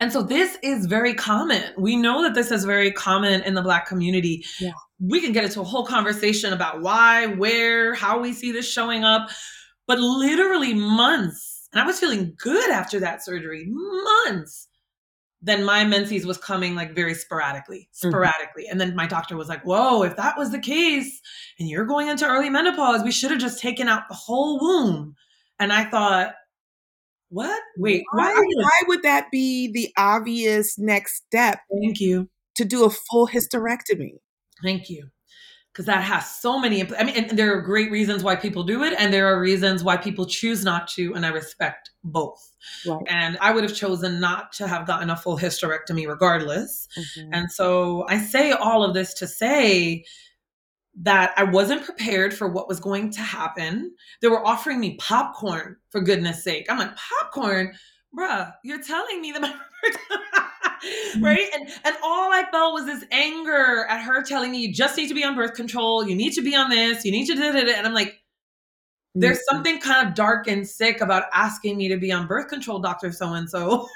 and 0.00 0.12
so 0.12 0.22
this 0.22 0.58
is 0.62 0.86
very 0.86 1.14
common. 1.14 1.62
We 1.76 1.96
know 1.96 2.22
that 2.22 2.34
this 2.34 2.50
is 2.50 2.64
very 2.64 2.92
common 2.92 3.42
in 3.42 3.54
the 3.54 3.62
Black 3.62 3.86
community. 3.86 4.44
Yeah. 4.58 4.72
We 5.00 5.20
can 5.20 5.32
get 5.32 5.44
into 5.44 5.60
a 5.60 5.64
whole 5.64 5.86
conversation 5.86 6.52
about 6.52 6.82
why, 6.82 7.26
where, 7.26 7.94
how 7.94 8.20
we 8.20 8.32
see 8.32 8.52
this 8.52 8.70
showing 8.70 9.04
up. 9.04 9.30
But 9.86 9.98
literally 9.98 10.74
months, 10.74 11.68
and 11.72 11.80
I 11.80 11.86
was 11.86 11.98
feeling 11.98 12.34
good 12.38 12.70
after 12.70 13.00
that 13.00 13.24
surgery, 13.24 13.66
months. 13.68 14.68
Then 15.40 15.64
my 15.64 15.84
menses 15.84 16.26
was 16.26 16.36
coming 16.36 16.74
like 16.74 16.94
very 16.94 17.14
sporadically, 17.14 17.88
mm-hmm. 17.94 18.08
sporadically. 18.08 18.64
Mm-hmm. 18.64 18.72
And 18.72 18.80
then 18.80 18.96
my 18.96 19.06
doctor 19.06 19.36
was 19.36 19.48
like, 19.48 19.62
Whoa, 19.62 20.02
if 20.02 20.16
that 20.16 20.36
was 20.36 20.50
the 20.50 20.58
case 20.58 21.20
and 21.58 21.68
you're 21.68 21.84
going 21.84 22.08
into 22.08 22.26
early 22.26 22.50
menopause, 22.50 23.04
we 23.04 23.12
should 23.12 23.30
have 23.30 23.40
just 23.40 23.60
taken 23.60 23.88
out 23.88 24.08
the 24.08 24.16
whole 24.16 24.58
womb. 24.60 25.14
And 25.60 25.72
I 25.72 25.84
thought, 25.84 26.34
what? 27.30 27.60
Wait, 27.76 28.04
why, 28.12 28.32
why, 28.32 28.44
why 28.56 28.80
would 28.88 29.02
that 29.02 29.30
be 29.30 29.70
the 29.70 29.92
obvious 29.96 30.78
next 30.78 31.24
step? 31.26 31.60
Thank 31.80 32.00
you. 32.00 32.28
To 32.56 32.64
do 32.64 32.84
a 32.84 32.90
full 32.90 33.28
hysterectomy. 33.28 34.18
Thank 34.62 34.90
you. 34.90 35.08
Because 35.72 35.86
that 35.86 36.02
has 36.02 36.28
so 36.40 36.58
many, 36.58 36.82
I 36.82 37.04
mean, 37.04 37.14
and 37.14 37.38
there 37.38 37.56
are 37.56 37.60
great 37.60 37.92
reasons 37.92 38.24
why 38.24 38.34
people 38.34 38.64
do 38.64 38.82
it, 38.82 38.94
and 38.98 39.12
there 39.12 39.26
are 39.26 39.40
reasons 39.40 39.84
why 39.84 39.96
people 39.96 40.26
choose 40.26 40.64
not 40.64 40.88
to, 40.88 41.14
and 41.14 41.24
I 41.24 41.28
respect 41.28 41.90
both. 42.02 42.56
Right. 42.84 43.00
And 43.06 43.38
I 43.40 43.52
would 43.52 43.62
have 43.62 43.74
chosen 43.74 44.18
not 44.18 44.52
to 44.54 44.66
have 44.66 44.88
gotten 44.88 45.08
a 45.08 45.16
full 45.16 45.38
hysterectomy 45.38 46.08
regardless. 46.08 46.88
Mm-hmm. 46.98 47.30
And 47.32 47.52
so 47.52 48.06
I 48.08 48.18
say 48.18 48.50
all 48.50 48.82
of 48.82 48.92
this 48.94 49.14
to 49.14 49.28
say 49.28 50.04
that 51.00 51.32
I 51.36 51.44
wasn't 51.44 51.84
prepared 51.84 52.34
for 52.34 52.48
what 52.48 52.68
was 52.68 52.80
going 52.80 53.10
to 53.12 53.20
happen. 53.20 53.94
They 54.20 54.28
were 54.28 54.44
offering 54.44 54.80
me 54.80 54.96
popcorn, 54.96 55.76
for 55.90 56.00
goodness 56.00 56.42
sake. 56.42 56.66
I'm 56.68 56.78
like, 56.78 56.96
popcorn? 56.96 57.74
Bruh, 58.16 58.52
you're 58.64 58.82
telling 58.82 59.20
me 59.20 59.32
that 59.32 59.42
my 59.42 59.54
right? 61.20 61.46
And 61.54 61.68
and 61.84 61.96
all 62.02 62.32
I 62.32 62.44
felt 62.50 62.74
was 62.74 62.86
this 62.86 63.04
anger 63.10 63.86
at 63.88 64.02
her 64.02 64.22
telling 64.22 64.50
me 64.50 64.58
you 64.58 64.72
just 64.72 64.96
need 64.96 65.08
to 65.08 65.14
be 65.14 65.24
on 65.24 65.36
birth 65.36 65.54
control, 65.54 66.06
you 66.06 66.16
need 66.16 66.32
to 66.32 66.42
be 66.42 66.56
on 66.56 66.70
this, 66.70 67.04
you 67.04 67.12
need 67.12 67.26
to 67.26 67.34
do 67.34 67.42
it. 67.42 67.68
And 67.68 67.86
I'm 67.86 67.94
like, 67.94 68.20
there's 69.14 69.38
mm-hmm. 69.38 69.56
something 69.56 69.80
kind 69.80 70.08
of 70.08 70.14
dark 70.14 70.48
and 70.48 70.66
sick 70.66 71.00
about 71.00 71.24
asking 71.32 71.76
me 71.76 71.88
to 71.88 71.96
be 71.96 72.12
on 72.12 72.26
birth 72.26 72.48
control, 72.48 72.78
Dr. 72.78 73.12
So 73.12 73.32
and 73.34 73.48
so, 73.48 73.86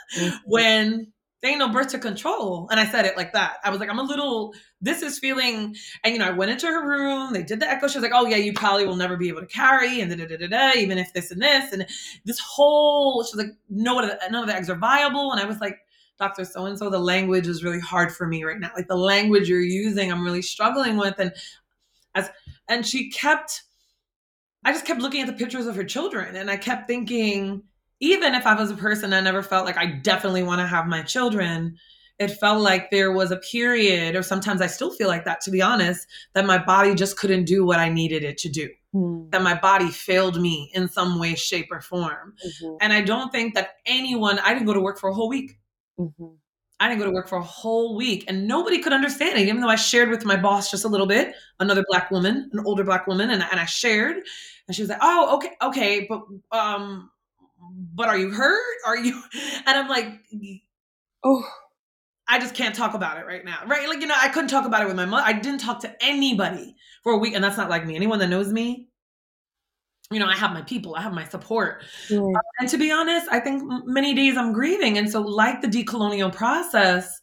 when 0.44 1.11
they 1.42 1.48
ain't 1.48 1.58
no 1.58 1.68
birth 1.68 1.88
to 1.88 1.98
control. 1.98 2.68
And 2.70 2.78
I 2.78 2.86
said 2.86 3.04
it 3.04 3.16
like 3.16 3.32
that. 3.32 3.56
I 3.64 3.70
was 3.70 3.80
like, 3.80 3.90
I'm 3.90 3.98
a 3.98 4.04
little, 4.04 4.54
this 4.80 5.02
is 5.02 5.18
feeling, 5.18 5.74
and 6.04 6.12
you 6.12 6.18
know, 6.18 6.26
I 6.26 6.30
went 6.30 6.52
into 6.52 6.68
her 6.68 6.88
room, 6.88 7.32
they 7.32 7.42
did 7.42 7.58
the 7.58 7.68
echo. 7.68 7.88
She 7.88 7.98
was 7.98 8.02
like, 8.02 8.12
oh 8.14 8.26
yeah, 8.26 8.36
you 8.36 8.52
probably 8.52 8.86
will 8.86 8.96
never 8.96 9.16
be 9.16 9.28
able 9.28 9.40
to 9.40 9.46
carry, 9.46 10.00
and 10.00 10.10
da 10.10 10.16
da 10.16 10.26
da 10.26 10.36
da, 10.36 10.46
da 10.46 10.78
even 10.78 10.98
if 10.98 11.12
this 11.12 11.32
and 11.32 11.42
this, 11.42 11.72
and 11.72 11.86
this 12.24 12.38
whole, 12.38 13.24
she 13.24 13.36
was 13.36 13.44
like, 13.44 13.56
no, 13.68 14.00
none 14.00 14.42
of 14.42 14.46
the 14.46 14.54
eggs 14.54 14.70
are 14.70 14.76
viable. 14.76 15.32
And 15.32 15.40
I 15.40 15.44
was 15.44 15.58
like, 15.60 15.78
Dr. 16.18 16.44
So 16.44 16.66
and 16.66 16.78
so, 16.78 16.88
the 16.88 17.00
language 17.00 17.48
is 17.48 17.64
really 17.64 17.80
hard 17.80 18.14
for 18.14 18.28
me 18.28 18.44
right 18.44 18.60
now. 18.60 18.70
Like 18.76 18.86
the 18.86 18.96
language 18.96 19.48
you're 19.48 19.60
using, 19.60 20.12
I'm 20.12 20.24
really 20.24 20.42
struggling 20.42 20.96
with. 20.96 21.18
And 21.18 21.32
as, 22.14 22.30
and 22.68 22.86
she 22.86 23.10
kept, 23.10 23.62
I 24.64 24.72
just 24.72 24.86
kept 24.86 25.00
looking 25.00 25.22
at 25.22 25.26
the 25.26 25.32
pictures 25.32 25.66
of 25.66 25.74
her 25.74 25.84
children, 25.84 26.36
and 26.36 26.48
I 26.48 26.56
kept 26.56 26.86
thinking, 26.86 27.64
even 28.02 28.34
if 28.34 28.46
I 28.46 28.54
was 28.54 28.70
a 28.70 28.74
person 28.74 29.12
I 29.12 29.20
never 29.20 29.44
felt 29.44 29.64
like 29.64 29.78
I 29.78 29.86
definitely 29.86 30.42
want 30.42 30.60
to 30.60 30.66
have 30.66 30.88
my 30.88 31.02
children, 31.02 31.76
it 32.18 32.32
felt 32.32 32.60
like 32.60 32.90
there 32.90 33.12
was 33.12 33.30
a 33.30 33.36
period, 33.36 34.16
or 34.16 34.24
sometimes 34.24 34.60
I 34.60 34.66
still 34.66 34.90
feel 34.90 35.06
like 35.06 35.24
that, 35.24 35.40
to 35.42 35.52
be 35.52 35.62
honest, 35.62 36.08
that 36.34 36.44
my 36.44 36.58
body 36.58 36.96
just 36.96 37.16
couldn't 37.16 37.44
do 37.44 37.64
what 37.64 37.78
I 37.78 37.88
needed 37.88 38.24
it 38.24 38.38
to 38.38 38.48
do. 38.48 38.68
Mm. 38.92 39.30
That 39.30 39.42
my 39.42 39.54
body 39.54 39.88
failed 39.88 40.42
me 40.42 40.72
in 40.74 40.88
some 40.88 41.20
way, 41.20 41.36
shape, 41.36 41.68
or 41.70 41.80
form. 41.80 42.34
Mm-hmm. 42.44 42.76
And 42.80 42.92
I 42.92 43.02
don't 43.02 43.30
think 43.30 43.54
that 43.54 43.76
anyone, 43.86 44.40
I 44.40 44.52
didn't 44.52 44.66
go 44.66 44.74
to 44.74 44.80
work 44.80 44.98
for 44.98 45.08
a 45.08 45.14
whole 45.14 45.28
week. 45.28 45.60
Mm-hmm. 45.96 46.26
I 46.80 46.88
didn't 46.88 46.98
go 46.98 47.06
to 47.06 47.12
work 47.12 47.28
for 47.28 47.38
a 47.38 47.42
whole 47.42 47.94
week 47.94 48.24
and 48.26 48.48
nobody 48.48 48.80
could 48.80 48.92
understand 48.92 49.38
it, 49.38 49.46
even 49.46 49.60
though 49.60 49.68
I 49.68 49.76
shared 49.76 50.10
with 50.10 50.24
my 50.24 50.34
boss 50.34 50.72
just 50.72 50.84
a 50.84 50.88
little 50.88 51.06
bit, 51.06 51.36
another 51.60 51.84
black 51.88 52.10
woman, 52.10 52.50
an 52.52 52.64
older 52.66 52.82
black 52.82 53.06
woman, 53.06 53.30
and, 53.30 53.44
and 53.48 53.60
I 53.60 53.66
shared. 53.66 54.16
And 54.66 54.74
she 54.74 54.82
was 54.82 54.88
like, 54.88 54.98
oh, 55.00 55.36
okay, 55.36 55.50
okay, 55.62 56.08
but 56.08 56.22
um, 56.50 57.11
but 57.94 58.08
are 58.08 58.18
you 58.18 58.30
hurt? 58.30 58.76
Are 58.86 58.96
you? 58.96 59.22
And 59.66 59.78
I'm 59.78 59.88
like, 59.88 60.08
oh, 61.22 61.44
I 62.28 62.38
just 62.38 62.54
can't 62.54 62.74
talk 62.74 62.94
about 62.94 63.18
it 63.18 63.26
right 63.26 63.44
now. 63.44 63.58
Right. 63.66 63.88
Like, 63.88 64.00
you 64.00 64.06
know, 64.06 64.16
I 64.20 64.28
couldn't 64.28 64.50
talk 64.50 64.64
about 64.64 64.82
it 64.82 64.86
with 64.86 64.96
my 64.96 65.04
mother. 65.04 65.22
I 65.24 65.34
didn't 65.34 65.60
talk 65.60 65.80
to 65.80 65.94
anybody 66.04 66.74
for 67.02 67.12
a 67.12 67.18
week. 67.18 67.34
And 67.34 67.44
that's 67.44 67.56
not 67.56 67.70
like 67.70 67.86
me. 67.86 67.94
Anyone 67.94 68.18
that 68.18 68.28
knows 68.28 68.52
me, 68.52 68.88
you 70.10 70.18
know, 70.18 70.26
I 70.26 70.36
have 70.36 70.52
my 70.52 70.62
people, 70.62 70.94
I 70.94 71.02
have 71.02 71.12
my 71.12 71.24
support. 71.24 71.84
Uh, 72.10 72.20
and 72.58 72.68
to 72.68 72.76
be 72.76 72.90
honest, 72.90 73.26
I 73.30 73.40
think 73.40 73.62
many 73.86 74.14
days 74.14 74.36
I'm 74.36 74.52
grieving. 74.52 74.98
And 74.98 75.10
so, 75.10 75.20
like 75.20 75.62
the 75.62 75.68
decolonial 75.68 76.32
process, 76.32 77.20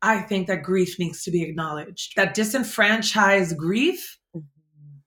I 0.00 0.20
think 0.20 0.48
that 0.48 0.62
grief 0.62 0.98
needs 0.98 1.22
to 1.24 1.30
be 1.30 1.42
acknowledged. 1.42 2.14
That 2.16 2.34
disenfranchised 2.34 3.56
grief, 3.56 4.18
mm-hmm. 4.36 4.46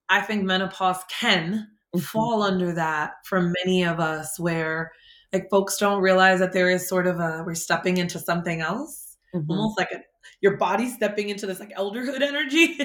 I 0.08 0.22
think 0.22 0.44
menopause 0.44 1.02
can 1.10 1.68
mm-hmm. 1.96 2.04
fall 2.04 2.42
under 2.42 2.72
that 2.72 3.14
for 3.24 3.52
many 3.64 3.84
of 3.84 4.00
us 4.00 4.38
where 4.38 4.92
like 5.32 5.48
folks 5.50 5.76
don't 5.76 6.00
realize 6.00 6.38
that 6.38 6.52
there 6.52 6.70
is 6.70 6.88
sort 6.88 7.06
of 7.06 7.18
a 7.18 7.42
we're 7.44 7.54
stepping 7.54 7.96
into 7.96 8.18
something 8.18 8.60
else 8.60 9.16
mm-hmm. 9.34 9.50
almost 9.50 9.78
like 9.78 9.90
a, 9.92 10.00
your 10.40 10.56
body 10.56 10.88
stepping 10.88 11.28
into 11.28 11.46
this 11.46 11.60
like 11.60 11.74
elderhood 11.76 12.22
energy 12.22 12.78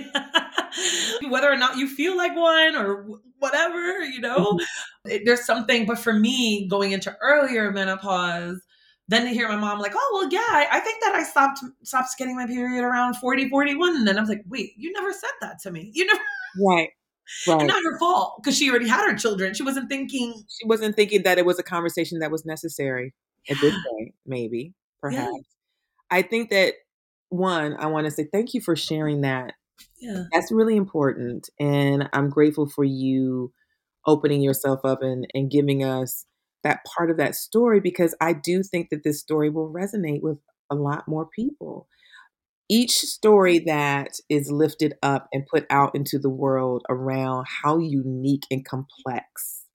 whether 1.30 1.52
or 1.52 1.58
not 1.58 1.78
you 1.78 1.88
feel 1.88 2.16
like 2.18 2.36
one 2.36 2.76
or 2.76 3.20
whatever 3.40 4.04
you 4.04 4.20
know 4.20 4.54
mm-hmm. 4.54 5.12
it, 5.12 5.24
there's 5.26 5.46
something 5.46 5.86
but 5.86 6.00
for 6.00 6.14
me 6.14 6.68
going 6.68 6.92
into 6.92 7.16
earlier 7.22 7.72
menopause 7.72 8.62
then 9.08 9.26
to 9.26 9.30
hear 9.30 9.50
my 9.50 9.58
mom 9.58 9.80
like, 9.80 9.92
oh 9.94 10.10
well, 10.14 10.30
yeah, 10.32 10.40
I, 10.40 10.68
I, 10.72 10.80
think 10.80 11.04
that 11.04 11.14
I 11.14 11.24
stopped 11.24 11.60
stopped 11.84 12.18
getting 12.18 12.38
my 12.38 12.48
period 12.48 12.82
around 12.82 13.16
40, 13.16 13.50
41. 13.50 13.98
And 13.98 14.08
then 14.08 14.18
I 14.18 14.22
was 14.22 14.30
like, 14.30 14.44
wait, 14.48 14.72
you 14.78 14.94
never 14.94 15.12
said 15.12 15.32
that 15.42 15.60
to 15.64 15.72
me. 15.72 15.92
You 15.94 16.06
never 16.06 16.22
Right. 16.66 16.90
Right. 17.48 17.60
And 17.60 17.68
not 17.68 17.84
her 17.84 17.98
fault 17.98 18.40
because 18.42 18.58
she 18.58 18.70
already 18.70 18.88
had 18.88 19.10
her 19.10 19.16
children. 19.16 19.54
She 19.54 19.64
wasn't 19.64 19.90
thinking. 19.90 20.44
She 20.50 20.68
wasn't 20.68 20.96
thinking 20.96 21.24
that 21.24 21.38
it 21.38 21.46
was 21.46 21.60
a 21.60 21.64
conversation 21.64 22.20
that 22.20 22.32
was 22.32 22.46
necessary 22.46 23.14
yeah. 23.48 23.56
at 23.56 23.62
this 23.62 23.76
point, 23.90 24.14
maybe, 24.26 24.74
perhaps. 25.02 25.32
Yeah. 25.32 25.42
I 26.10 26.22
think 26.22 26.50
that 26.50 26.76
one, 27.30 27.76
I 27.78 27.88
want 27.88 28.06
to 28.06 28.12
say 28.12 28.28
thank 28.32 28.54
you 28.54 28.62
for 28.62 28.76
sharing 28.76 29.22
that. 29.22 29.54
Yeah. 30.00 30.26
That's 30.34 30.52
really 30.52 30.76
important. 30.76 31.50
And 31.60 32.10
I'm 32.14 32.30
grateful 32.30 32.68
for 32.68 32.84
you 32.84 33.54
opening 34.06 34.42
yourself 34.42 34.82
up 34.84 35.02
and, 35.02 35.28
and 35.34 35.50
giving 35.50 35.84
us 35.84 36.26
that 36.64 36.82
part 36.86 37.10
of 37.10 37.18
that 37.18 37.36
story 37.36 37.80
because 37.80 38.16
I 38.22 38.34
do 38.34 38.62
think 38.64 38.90
that 38.90 39.04
this 39.04 39.20
story 39.20 39.50
will 39.50 39.72
resonate 39.72 40.22
with 40.22 40.38
a 40.70 40.76
lot 40.76 41.08
more 41.08 41.26
people 41.26 41.88
each 42.72 43.00
story 43.00 43.60
that 43.60 44.14
is 44.30 44.50
lifted 44.50 44.94
up 45.04 45.28
and 45.34 45.46
put 45.46 45.66
out 45.70 45.94
into 45.94 46.18
the 46.18 46.30
world 46.30 46.84
around 46.90 47.46
how 47.64 47.78
unique 47.78 48.46
and 48.50 48.66
complex 48.66 49.66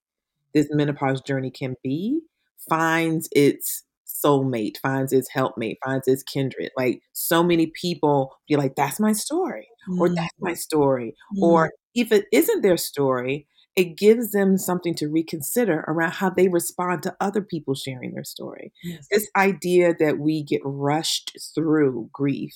this 0.55 0.67
menopause 0.71 1.21
journey 1.21 1.51
can 1.51 1.75
be 1.83 2.19
finds 2.67 3.29
its 3.31 3.83
soulmate, 4.07 4.77
finds 4.81 5.13
its 5.13 5.29
helpmate, 5.31 5.77
finds 5.85 6.07
its 6.07 6.23
kindred. 6.23 6.71
Like 6.75 7.01
so 7.13 7.43
many 7.43 7.71
people 7.79 8.35
be 8.49 8.55
like, 8.55 8.75
that's 8.75 8.99
my 8.99 9.13
story, 9.13 9.67
mm. 9.87 9.99
or 9.99 10.09
that's 10.09 10.33
my 10.39 10.55
story. 10.55 11.13
Mm. 11.37 11.43
Or 11.43 11.71
if 11.93 12.11
it 12.11 12.25
isn't 12.33 12.63
their 12.63 12.77
story, 12.77 13.47
it 13.75 13.95
gives 13.95 14.31
them 14.31 14.57
something 14.57 14.95
to 14.95 15.07
reconsider 15.07 15.85
around 15.87 16.13
how 16.13 16.31
they 16.31 16.47
respond 16.47 17.03
to 17.03 17.15
other 17.21 17.43
people 17.43 17.75
sharing 17.75 18.15
their 18.15 18.23
story. 18.23 18.73
Yes. 18.83 19.05
This 19.11 19.29
idea 19.35 19.93
that 19.99 20.17
we 20.17 20.43
get 20.43 20.61
rushed 20.63 21.37
through 21.53 22.09
grief 22.11 22.55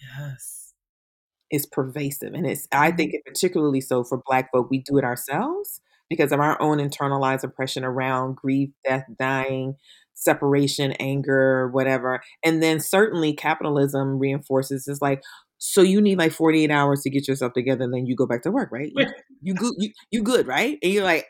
Yes. 0.00 0.72
Is 1.50 1.66
pervasive. 1.66 2.34
And 2.34 2.46
it's 2.46 2.66
I 2.72 2.88
mm-hmm. 2.88 2.96
think 2.96 3.14
it 3.14 3.24
particularly 3.24 3.80
so 3.80 4.04
for 4.04 4.22
black 4.26 4.52
folk, 4.52 4.70
we 4.70 4.78
do 4.78 4.98
it 4.98 5.04
ourselves. 5.04 5.80
because 6.08 6.32
of 6.32 6.40
our 6.40 6.60
own 6.60 6.78
internalized 6.78 7.44
oppression 7.44 7.84
around 7.84 8.36
grief, 8.36 8.70
death, 8.84 9.04
dying, 9.18 9.76
separation, 10.14 10.92
anger, 11.00 11.68
whatever. 11.68 12.20
And 12.44 12.62
then 12.62 12.80
certainly 12.80 13.32
capitalism 13.32 14.18
reinforces 14.18 14.88
is 14.88 15.00
like, 15.00 15.22
so 15.58 15.82
you 15.82 16.00
need 16.00 16.18
like 16.18 16.32
48 16.32 16.70
hours 16.70 17.02
to 17.02 17.10
get 17.10 17.28
yourself 17.28 17.52
together, 17.52 17.84
and 17.84 17.94
then 17.94 18.06
you 18.06 18.16
go 18.16 18.26
back 18.26 18.42
to 18.42 18.50
work, 18.50 18.70
right? 18.72 18.90
You, 18.94 19.06
you 19.42 19.54
good, 19.54 19.74
you, 19.78 19.90
you 20.10 20.22
good, 20.22 20.46
right? 20.46 20.78
And 20.82 20.92
you're 20.92 21.04
like, 21.04 21.26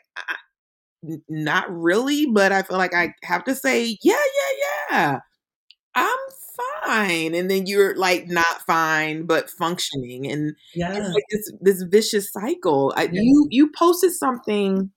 not 1.29 1.65
really, 1.69 2.27
but 2.27 2.51
I 2.51 2.61
feel 2.63 2.77
like 2.77 2.93
I 2.95 3.13
have 3.23 3.43
to 3.45 3.55
say, 3.55 3.97
yeah, 4.01 4.15
yeah, 4.15 4.87
yeah. 4.91 5.19
I'm 5.95 6.17
fine. 6.83 7.35
And 7.35 7.49
then 7.49 7.65
you're 7.65 7.95
like 7.95 8.27
not 8.27 8.61
fine, 8.67 9.25
but 9.25 9.49
functioning. 9.49 10.29
And 10.29 10.55
yeah. 10.73 10.93
it's 10.93 11.13
like 11.13 11.23
this 11.31 11.51
this 11.61 11.83
vicious 11.83 12.31
cycle. 12.31 12.93
I, 12.95 13.03
yeah. 13.03 13.21
You 13.21 13.47
you 13.49 13.71
posted 13.75 14.11
something 14.11 14.91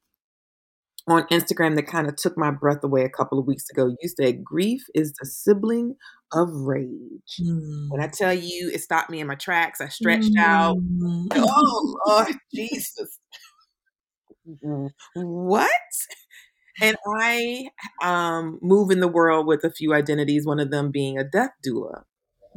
on 1.06 1.24
Instagram 1.24 1.76
that 1.76 1.86
kind 1.86 2.08
of 2.08 2.16
took 2.16 2.38
my 2.38 2.50
breath 2.50 2.82
away 2.82 3.04
a 3.04 3.10
couple 3.10 3.38
of 3.38 3.46
weeks 3.46 3.68
ago. 3.70 3.94
You 4.00 4.08
said 4.08 4.42
grief 4.42 4.82
is 4.94 5.12
the 5.20 5.26
sibling 5.26 5.96
of 6.32 6.48
rage. 6.50 7.36
Mm. 7.40 7.90
When 7.90 8.00
I 8.00 8.08
tell 8.08 8.32
you 8.32 8.70
it 8.72 8.80
stopped 8.80 9.10
me 9.10 9.20
in 9.20 9.26
my 9.26 9.34
tracks, 9.34 9.80
I 9.80 9.88
stretched 9.88 10.34
mm. 10.34 10.40
out. 10.40 10.76
Oh 11.32 11.96
Lord 12.06 12.36
Jesus. 12.54 13.18
what? 15.14 15.70
And 16.80 16.96
I 17.16 17.68
um, 18.02 18.58
move 18.62 18.90
in 18.90 19.00
the 19.00 19.08
world 19.08 19.46
with 19.46 19.64
a 19.64 19.70
few 19.70 19.94
identities, 19.94 20.46
one 20.46 20.60
of 20.60 20.70
them 20.70 20.90
being 20.90 21.18
a 21.18 21.24
death 21.24 21.50
doula. 21.66 22.02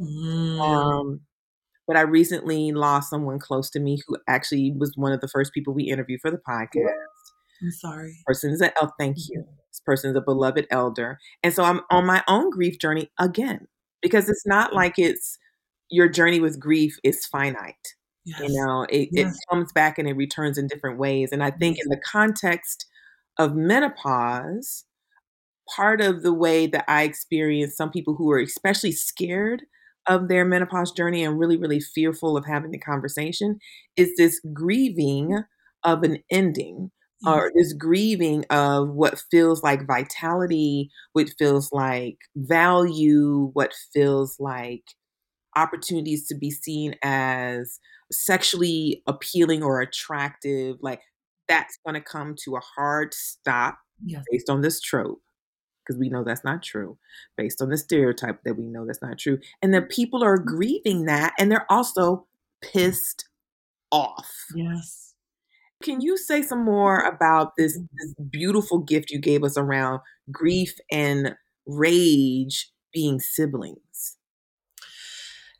Mm. 0.00 0.60
Um, 0.60 1.20
but 1.86 1.96
I 1.96 2.02
recently 2.02 2.72
lost 2.72 3.10
someone 3.10 3.38
close 3.38 3.70
to 3.70 3.80
me 3.80 3.98
who 4.06 4.18
actually 4.28 4.74
was 4.76 4.92
one 4.96 5.12
of 5.12 5.20
the 5.20 5.28
first 5.28 5.52
people 5.52 5.74
we 5.74 5.84
interviewed 5.84 6.20
for 6.20 6.30
the 6.30 6.38
podcast. 6.38 6.92
I'm 7.62 7.70
sorry. 7.70 8.16
Person 8.26 8.52
is 8.52 8.60
a 8.60 8.72
oh, 8.80 8.90
thank 8.98 9.16
you. 9.28 9.40
Mm-hmm. 9.40 9.54
This 9.70 9.80
person 9.84 10.10
is 10.10 10.16
a 10.16 10.20
beloved 10.20 10.66
elder, 10.70 11.18
and 11.42 11.52
so 11.52 11.64
I'm 11.64 11.80
on 11.90 12.06
my 12.06 12.22
own 12.28 12.50
grief 12.50 12.78
journey 12.78 13.10
again 13.18 13.66
because 14.00 14.28
it's 14.28 14.46
not 14.46 14.74
like 14.74 14.98
it's 14.98 15.38
your 15.90 16.08
journey 16.08 16.40
with 16.40 16.60
grief 16.60 16.96
is 17.02 17.26
finite. 17.26 17.74
Yes. 18.24 18.40
You 18.40 18.48
know, 18.50 18.86
it, 18.90 19.08
yes. 19.10 19.34
it 19.34 19.40
comes 19.50 19.72
back 19.72 19.98
and 19.98 20.06
it 20.06 20.12
returns 20.12 20.58
in 20.58 20.66
different 20.66 20.98
ways, 20.98 21.32
and 21.32 21.42
I 21.42 21.50
think 21.50 21.78
in 21.78 21.88
the 21.88 22.00
context 22.04 22.86
of 23.38 23.54
menopause, 23.56 24.84
part 25.74 26.00
of 26.00 26.22
the 26.22 26.32
way 26.32 26.66
that 26.66 26.84
I 26.88 27.02
experience 27.04 27.76
some 27.76 27.90
people 27.90 28.14
who 28.16 28.30
are 28.32 28.40
especially 28.40 28.92
scared 28.92 29.62
of 30.06 30.28
their 30.28 30.44
menopause 30.44 30.92
journey 30.92 31.24
and 31.24 31.38
really, 31.38 31.56
really 31.56 31.80
fearful 31.80 32.36
of 32.36 32.46
having 32.46 32.70
the 32.70 32.78
conversation 32.78 33.58
is 33.96 34.12
this 34.16 34.40
grieving 34.54 35.42
of 35.84 36.02
an 36.02 36.18
ending 36.30 36.90
or 37.26 37.50
this 37.54 37.72
grieving 37.74 38.44
of 38.50 38.90
what 38.90 39.22
feels 39.30 39.62
like 39.62 39.86
vitality, 39.86 40.90
what 41.12 41.28
feels 41.38 41.70
like 41.72 42.16
value, 42.36 43.50
what 43.54 43.74
feels 43.92 44.36
like 44.40 44.84
opportunities 45.56 46.26
to 46.28 46.34
be 46.36 46.50
seen 46.50 46.94
as 47.02 47.80
sexually 48.12 49.02
appealing 49.06 49.62
or 49.62 49.80
attractive. 49.80 50.76
Like 50.80 51.00
that's 51.48 51.78
going 51.84 51.94
to 51.94 52.00
come 52.00 52.34
to 52.44 52.56
a 52.56 52.60
hard 52.60 53.14
stop 53.14 53.78
yes. 54.04 54.24
based 54.30 54.50
on 54.50 54.60
this 54.60 54.80
trope 54.80 55.22
because 55.84 55.98
we 55.98 56.08
know 56.08 56.22
that's 56.22 56.44
not 56.44 56.62
true 56.62 56.98
based 57.36 57.62
on 57.62 57.70
the 57.70 57.78
stereotype 57.78 58.42
that 58.44 58.54
we 58.54 58.66
know 58.66 58.86
that's 58.86 59.02
not 59.02 59.18
true 59.18 59.38
and 59.62 59.72
the 59.72 59.82
people 59.82 60.22
are 60.22 60.38
grieving 60.38 61.06
that 61.06 61.32
and 61.38 61.50
they're 61.50 61.70
also 61.70 62.26
pissed 62.62 63.28
off. 63.90 64.30
Yes. 64.54 65.14
Can 65.82 66.00
you 66.00 66.16
say 66.16 66.42
some 66.42 66.64
more 66.64 67.00
about 67.00 67.52
this, 67.56 67.78
mm-hmm. 67.78 67.86
this 67.98 68.14
beautiful 68.30 68.78
gift 68.78 69.10
you 69.10 69.18
gave 69.18 69.44
us 69.44 69.56
around 69.56 70.00
grief 70.30 70.74
and 70.90 71.36
rage 71.66 72.70
being 72.92 73.20
siblings 73.20 74.17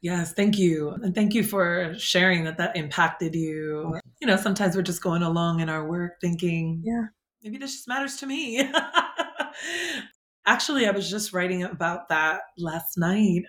Yes, 0.01 0.33
thank 0.33 0.59
you. 0.59 0.91
And 0.91 1.15
thank 1.15 1.35
you 1.35 1.43
for 1.43 1.95
sharing 1.99 2.45
that 2.45 2.59
that 2.59 2.77
impacted 2.77 3.35
you. 3.35 3.99
You 4.21 4.27
know, 4.27 4.37
sometimes 4.37 4.77
we're 4.77 4.83
just 4.83 5.03
going 5.03 5.23
along 5.23 5.61
in 5.61 5.69
our 5.69 5.89
work 5.89 6.21
thinking, 6.21 6.83
yeah, 6.85 7.07
maybe 7.43 7.59
this 7.59 7.73
just 7.73 7.89
matters 7.89 8.17
to 8.17 8.27
me. 8.27 8.69
Actually, 10.47 10.87
I 10.87 10.93
was 10.93 11.11
just 11.11 11.33
writing 11.33 11.65
about 11.65 12.09
that 12.09 12.41
last 12.57 12.97
night, 12.97 13.43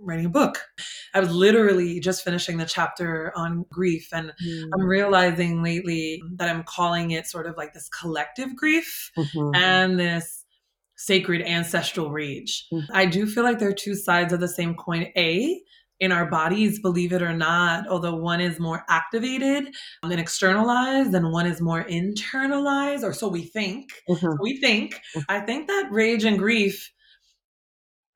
writing 0.00 0.26
a 0.26 0.30
book. 0.30 0.62
I 1.14 1.20
was 1.20 1.32
literally 1.32 2.00
just 2.00 2.22
finishing 2.22 2.58
the 2.58 2.64
chapter 2.66 3.32
on 3.34 3.64
grief, 3.70 4.08
and 4.12 4.32
mm. 4.44 4.68
I'm 4.74 4.84
realizing 4.84 5.62
lately 5.62 6.22
that 6.36 6.48
I'm 6.48 6.64
calling 6.64 7.12
it 7.12 7.26
sort 7.26 7.46
of 7.46 7.56
like 7.56 7.72
this 7.72 7.88
collective 7.88 8.54
grief 8.54 9.10
mm-hmm. 9.16 9.54
and 9.54 9.98
this 9.98 10.44
sacred 10.96 11.42
ancestral 11.42 12.10
rage. 12.10 12.66
Mm-hmm. 12.72 12.92
I 12.94 13.06
do 13.06 13.26
feel 13.26 13.42
like 13.42 13.58
they're 13.58 13.72
two 13.72 13.96
sides 13.96 14.32
of 14.32 14.40
the 14.40 14.48
same 14.48 14.74
coin. 14.74 15.06
A, 15.16 15.60
in 16.00 16.12
our 16.12 16.26
bodies, 16.26 16.80
believe 16.80 17.12
it 17.12 17.22
or 17.22 17.32
not, 17.32 17.86
although 17.88 18.16
one 18.16 18.40
is 18.40 18.58
more 18.58 18.84
activated 18.88 19.68
and 20.02 20.12
externalized 20.12 21.14
and 21.14 21.32
one 21.32 21.46
is 21.46 21.60
more 21.60 21.84
internalized, 21.84 23.02
or 23.02 23.12
so 23.12 23.28
we 23.28 23.44
think. 23.44 23.90
Mm-hmm. 24.08 24.34
we 24.40 24.58
think. 24.60 24.94
Mm-hmm. 24.94 25.20
I 25.28 25.40
think 25.40 25.68
that 25.68 25.88
rage 25.90 26.24
and 26.24 26.38
grief, 26.38 26.90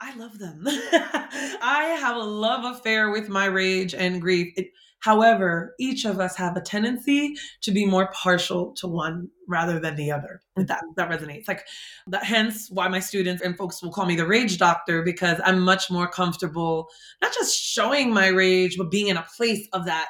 I 0.01 0.15
love 0.17 0.39
them. 0.39 0.63
I 0.67 1.97
have 2.01 2.17
a 2.17 2.21
love 2.21 2.77
affair 2.77 3.11
with 3.11 3.29
my 3.29 3.47
rage 3.47 3.95
and 3.95 4.21
grief. 4.21 4.53
It, 4.57 4.69
However, 5.01 5.75
each 5.79 6.05
of 6.05 6.19
us 6.19 6.37
have 6.37 6.57
a 6.57 6.61
tendency 6.61 7.37
to 7.63 7.71
be 7.71 7.87
more 7.87 8.11
partial 8.13 8.73
to 8.75 8.89
one 8.89 9.29
rather 9.47 9.79
than 9.79 9.97
the 9.97 10.11
other. 10.11 10.41
That 10.57 10.83
that 10.97 11.09
resonates. 11.09 11.47
Like 11.47 11.65
that 12.09 12.25
hence 12.25 12.69
why 12.71 12.89
my 12.89 13.01
students 13.01 13.43
and 13.43 13.57
folks 13.57 13.83
will 13.83 13.93
call 13.93 14.07
me 14.07 14.17
the 14.17 14.27
rage 14.27 14.59
doctor 14.59 15.03
because 15.03 15.41
I'm 15.45 15.61
much 15.61 15.91
more 15.91 16.09
comfortable 16.09 16.89
not 17.23 17.33
just 17.33 17.57
showing 17.57 18.13
my 18.13 18.29
rage, 18.29 18.77
but 18.77 18.91
being 18.91 19.09
in 19.09 19.17
a 19.17 19.27
place 19.37 19.69
of 19.73 19.87
that 19.87 20.09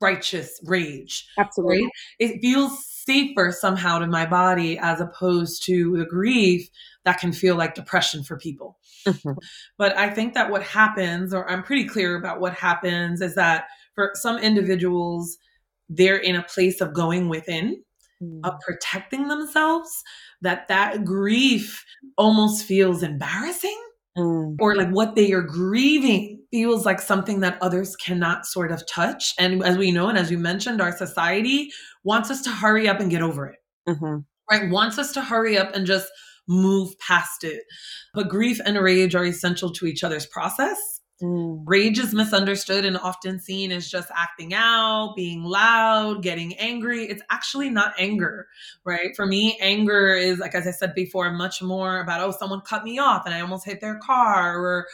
righteous 0.00 0.60
rage. 0.64 1.26
Absolutely. 1.38 1.82
Right? 1.82 1.90
It 2.18 2.40
feels 2.40 2.84
safer 2.86 3.52
somehow 3.52 3.98
to 3.98 4.06
my 4.06 4.26
body 4.26 4.78
as 4.78 5.00
opposed 5.00 5.64
to 5.66 5.96
the 5.96 6.06
grief 6.06 6.68
that 7.04 7.18
can 7.18 7.32
feel 7.32 7.54
like 7.54 7.74
depression 7.74 8.24
for 8.24 8.36
people. 8.36 8.78
Mm-hmm. 9.06 9.32
But 9.76 9.96
I 9.96 10.10
think 10.10 10.34
that 10.34 10.50
what 10.50 10.62
happens, 10.62 11.34
or 11.34 11.48
I'm 11.50 11.62
pretty 11.62 11.86
clear 11.86 12.16
about 12.16 12.40
what 12.40 12.54
happens, 12.54 13.20
is 13.20 13.34
that 13.34 13.64
for 13.94 14.12
some 14.14 14.38
individuals, 14.38 15.36
they're 15.88 16.16
in 16.16 16.36
a 16.36 16.42
place 16.42 16.80
of 16.80 16.94
going 16.94 17.28
within, 17.28 17.82
mm. 18.22 18.40
of 18.44 18.54
protecting 18.60 19.28
themselves, 19.28 20.02
that 20.40 20.68
that 20.68 21.04
grief 21.04 21.84
almost 22.16 22.64
feels 22.64 23.02
embarrassing. 23.02 23.78
Mm. 24.16 24.56
Or 24.60 24.76
like 24.76 24.90
what 24.90 25.16
they 25.16 25.32
are 25.32 25.42
grieving 25.42 26.40
feels 26.52 26.86
like 26.86 27.00
something 27.00 27.40
that 27.40 27.58
others 27.60 27.96
cannot 27.96 28.46
sort 28.46 28.70
of 28.70 28.86
touch. 28.86 29.34
And 29.40 29.64
as 29.64 29.76
we 29.76 29.90
know, 29.90 30.08
and 30.08 30.16
as 30.16 30.30
you 30.30 30.38
mentioned, 30.38 30.80
our 30.80 30.96
society 30.96 31.72
wants 32.04 32.30
us 32.30 32.40
to 32.42 32.50
hurry 32.50 32.88
up 32.88 33.00
and 33.00 33.10
get 33.10 33.22
over 33.22 33.46
it. 33.46 33.58
Mm-hmm. 33.88 34.18
Right? 34.48 34.70
Wants 34.70 34.98
us 34.98 35.12
to 35.14 35.20
hurry 35.20 35.58
up 35.58 35.74
and 35.74 35.84
just 35.84 36.08
move 36.46 36.96
past 37.00 37.42
it. 37.42 37.62
But 38.12 38.28
grief 38.28 38.60
and 38.64 38.78
rage 38.78 39.16
are 39.16 39.24
essential 39.24 39.70
to 39.72 39.86
each 39.86 40.04
other's 40.04 40.26
process. 40.26 40.93
Mm. 41.22 41.62
Rage 41.64 41.98
is 41.98 42.12
misunderstood 42.12 42.84
and 42.84 42.98
often 42.98 43.38
seen 43.38 43.70
as 43.70 43.88
just 43.88 44.10
acting 44.16 44.52
out, 44.52 45.14
being 45.16 45.44
loud, 45.44 46.22
getting 46.22 46.54
angry. 46.56 47.04
It's 47.04 47.22
actually 47.30 47.70
not 47.70 47.94
anger, 47.98 48.48
right? 48.84 49.14
For 49.14 49.24
me, 49.24 49.56
anger 49.60 50.14
is, 50.14 50.40
like, 50.40 50.54
as 50.54 50.66
I 50.66 50.72
said 50.72 50.94
before, 50.94 51.30
much 51.30 51.62
more 51.62 52.00
about, 52.00 52.20
oh, 52.20 52.32
someone 52.32 52.62
cut 52.62 52.82
me 52.82 52.98
off 52.98 53.26
and 53.26 53.34
I 53.34 53.40
almost 53.40 53.64
hit 53.64 53.80
their 53.80 53.98
car, 53.98 54.58
or, 54.58 54.86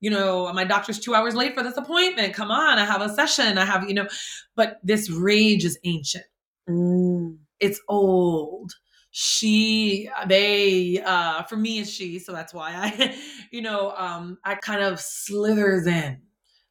you 0.00 0.10
know, 0.10 0.50
my 0.54 0.64
doctor's 0.64 0.98
two 0.98 1.14
hours 1.14 1.34
late 1.34 1.54
for 1.54 1.62
this 1.62 1.76
appointment. 1.76 2.32
Come 2.32 2.50
on, 2.50 2.78
I 2.78 2.86
have 2.86 3.02
a 3.02 3.14
session. 3.14 3.58
I 3.58 3.66
have, 3.66 3.86
you 3.86 3.94
know, 3.94 4.08
but 4.56 4.78
this 4.82 5.10
rage 5.10 5.64
is 5.64 5.78
ancient. 5.84 6.24
Mm. 6.68 7.36
It's 7.58 7.80
old 7.86 8.72
she 9.10 10.08
they 10.28 11.02
uh 11.04 11.42
for 11.44 11.56
me 11.56 11.80
it's 11.80 11.90
she 11.90 12.18
so 12.18 12.32
that's 12.32 12.54
why 12.54 12.70
i 12.72 13.16
you 13.50 13.60
know 13.60 13.92
um 13.96 14.38
i 14.44 14.54
kind 14.54 14.82
of 14.82 15.00
slithers 15.00 15.86
in 15.86 16.20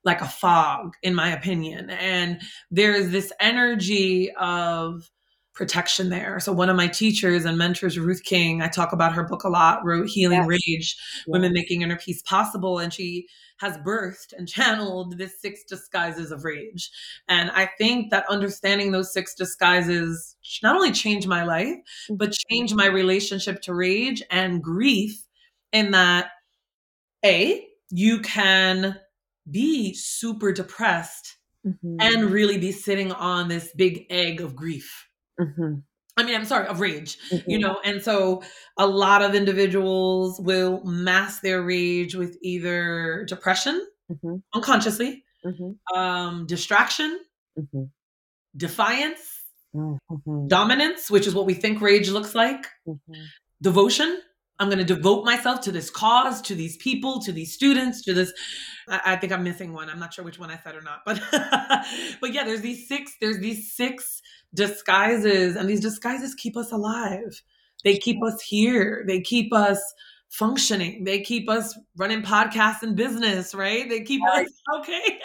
like 0.04 0.21
a 0.21 0.28
fog 0.28 0.93
in 1.04 1.13
my 1.13 1.30
opinion. 1.30 1.89
And 1.89 2.41
there's 2.71 3.12
this 3.12 3.32
energy 3.39 4.32
of 4.39 5.10
protection 5.60 6.10
there. 6.10 6.39
So 6.39 6.54
one 6.54 6.69
of 6.69 6.78
my 6.78 6.88
teachers 6.88 7.43
and 7.43 7.58
mentors, 7.58 8.00
Ruth 8.00 8.24
King, 8.24 8.62
I 8.62 8.69
talk 8.69 8.93
about 8.93 9.12
her 9.12 9.26
book 9.26 9.43
a 9.43 9.50
lot, 9.50 9.84
wrote 9.84 10.08
Healing 10.08 10.39
yes. 10.39 10.48
Rage. 10.48 10.98
Women 11.28 11.52
Making 11.52 11.82
Inner 11.82 11.98
Peace 11.98 12.22
Possible. 12.22 12.80
And 12.80 12.93
she 12.93 13.28
has 13.58 13.78
birthed 13.80 14.32
and 14.38 14.48
channeled 14.48 15.17
the 15.17 15.28
six 15.28 15.65
disguises 15.65 16.32
of 16.32 16.45
rage. 16.45 16.89
And 17.28 17.52
I 17.52 17.69
think 17.78 18.10
that 18.12 18.24
understanding 18.30 18.93
those 18.93 19.12
six 19.12 19.36
disguises 19.36 20.38
not 20.63 20.78
only 20.78 20.93
changed 20.93 21.28
my 21.28 21.43
life, 21.43 21.76
but 22.10 22.30
mm-hmm. 22.30 22.56
changed 22.56 22.74
my 22.74 22.88
relationship 22.88 23.62
to 23.63 23.74
rage 23.74 24.24
and 24.32 24.63
grief 24.63 25.26
in 25.74 25.91
that 25.91 26.30
A, 27.26 27.67
you 27.89 28.22
can 28.22 28.98
be 29.52 29.93
super 29.93 30.54
depressed 30.54 31.36
mm-hmm. 31.67 31.98
and 32.00 32.32
really 32.32 32.58
be 32.58 32.72
sitting 32.72 33.12
on 33.12 33.50
this 33.50 33.74
big 33.76 34.06
egg 34.10 34.39
of 34.39 34.56
grief. 34.56 35.09
Mm-hmm. 35.39 35.75
I 36.19 36.23
mean, 36.23 36.36
I'm 36.36 36.45
sorry, 36.45 36.67
of 36.67 36.82
rage, 36.82 37.17
mm-hmm. 37.32 37.49
you 37.49 37.60
know, 37.60 37.80
and 37.86 38.04
so 38.04 38.43
a 38.78 38.86
lot 38.86 39.21
of 39.21 39.36
individuals 39.36 40.39
will 40.39 40.84
mask 40.84 41.41
their 41.41 41.62
rage 41.62 42.13
with 42.13 42.38
either 42.41 43.25
depression, 43.25 43.88
mm-hmm. 44.12 44.36
unconsciously, 44.54 45.23
mm-hmm. 45.45 45.97
um, 45.97 46.45
distraction, 46.45 47.19
mm-hmm. 47.58 47.84
defiance, 48.58 49.43
mm-hmm. 49.73 50.47
dominance, 50.47 51.10
which 51.10 51.25
is 51.25 51.34
what 51.34 51.45
we 51.45 51.54
think 51.54 51.80
rage 51.80 52.10
looks 52.10 52.36
like, 52.36 52.67
devotion. 53.62 54.19
I'm 54.62 54.67
going 54.67 54.80
to 54.80 54.84
devote 54.84 55.23
myself 55.23 55.62
to 55.62 55.71
this 55.71 55.89
cause, 55.89 56.41
to 56.41 56.54
these 56.54 56.75
people, 56.75 57.21
to 57.21 57.32
these 57.32 57.54
students, 57.54 58.02
to 58.04 58.13
this. 58.13 58.34
I, 58.89 59.13
I 59.13 59.15
think 59.15 59.32
I'm 59.32 59.43
missing 59.45 59.71
one. 59.71 59.89
I'm 59.89 59.99
not 59.99 60.13
sure 60.13 60.25
which 60.25 60.38
one 60.38 60.52
I 60.52 60.58
said 60.58 60.75
or 60.75 60.82
not, 60.82 60.99
but 61.06 61.21
but 62.19 62.34
yeah, 62.34 62.43
there's 62.43 62.60
these 62.60 62.89
six. 62.89 63.13
There's 63.21 63.39
these 63.39 63.73
six 63.73 64.21
disguises, 64.54 65.56
and 65.56 65.70
these 65.70 65.82
disguises 65.82 66.36
keep 66.36 66.58
us 66.58 66.72
alive. 66.72 67.42
They 67.84 67.98
keep 67.98 68.22
us 68.24 68.42
here. 68.42 69.04
They 69.08 69.22
keep 69.22 69.54
us 69.54 69.80
functioning. 70.30 71.04
They 71.04 71.22
keep 71.22 71.50
us 71.50 71.78
running 71.98 72.22
podcasts 72.22 72.84
and 72.84 72.96
business, 72.96 73.56
right? 73.56 73.90
They 73.90 74.02
keep 74.02 74.22
right. 74.22 74.46
us 74.46 74.54
okay. 74.80 75.20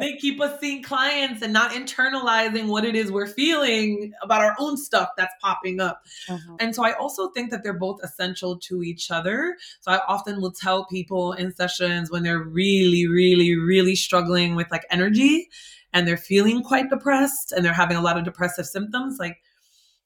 they 0.00 0.16
keep 0.16 0.40
us 0.40 0.58
seeing 0.60 0.82
clients 0.82 1.42
and 1.42 1.52
not 1.52 1.72
internalizing 1.72 2.68
what 2.68 2.84
it 2.84 2.94
is 2.94 3.10
we're 3.10 3.26
feeling 3.26 4.12
about 4.22 4.40
our 4.40 4.54
own 4.58 4.76
stuff 4.76 5.10
that's 5.16 5.34
popping 5.42 5.80
up. 5.80 6.02
Uh-huh. 6.28 6.56
And 6.60 6.74
so 6.74 6.84
I 6.84 6.92
also 6.92 7.30
think 7.30 7.50
that 7.50 7.62
they're 7.62 7.72
both 7.72 8.00
essential 8.02 8.56
to 8.60 8.82
each 8.82 9.10
other. 9.10 9.56
So 9.80 9.90
I 9.92 10.00
often 10.06 10.40
will 10.40 10.52
tell 10.52 10.86
people 10.86 11.32
in 11.32 11.52
sessions 11.52 12.10
when 12.10 12.22
they're 12.22 12.42
really, 12.42 13.06
really, 13.06 13.56
really 13.56 13.96
struggling 13.96 14.54
with 14.54 14.70
like 14.70 14.86
energy 14.90 15.48
and 15.92 16.06
they're 16.06 16.16
feeling 16.16 16.62
quite 16.62 16.90
depressed 16.90 17.52
and 17.52 17.64
they're 17.64 17.72
having 17.72 17.96
a 17.96 18.02
lot 18.02 18.18
of 18.18 18.24
depressive 18.24 18.66
symptoms, 18.66 19.18
like 19.18 19.38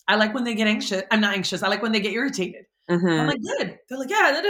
I 0.08 0.16
like 0.16 0.34
when 0.34 0.44
they 0.44 0.54
get 0.54 0.68
anxious. 0.68 1.02
I'm 1.10 1.20
not 1.20 1.34
anxious. 1.34 1.62
I 1.62 1.68
like 1.68 1.82
when 1.82 1.92
they 1.92 2.00
get 2.00 2.12
irritated. 2.12 2.64
Mm-hmm. 2.90 3.06
I'm 3.06 3.26
like, 3.26 3.42
good. 3.42 3.78
They're 3.88 3.98
like, 3.98 4.10
yeah. 4.10 4.42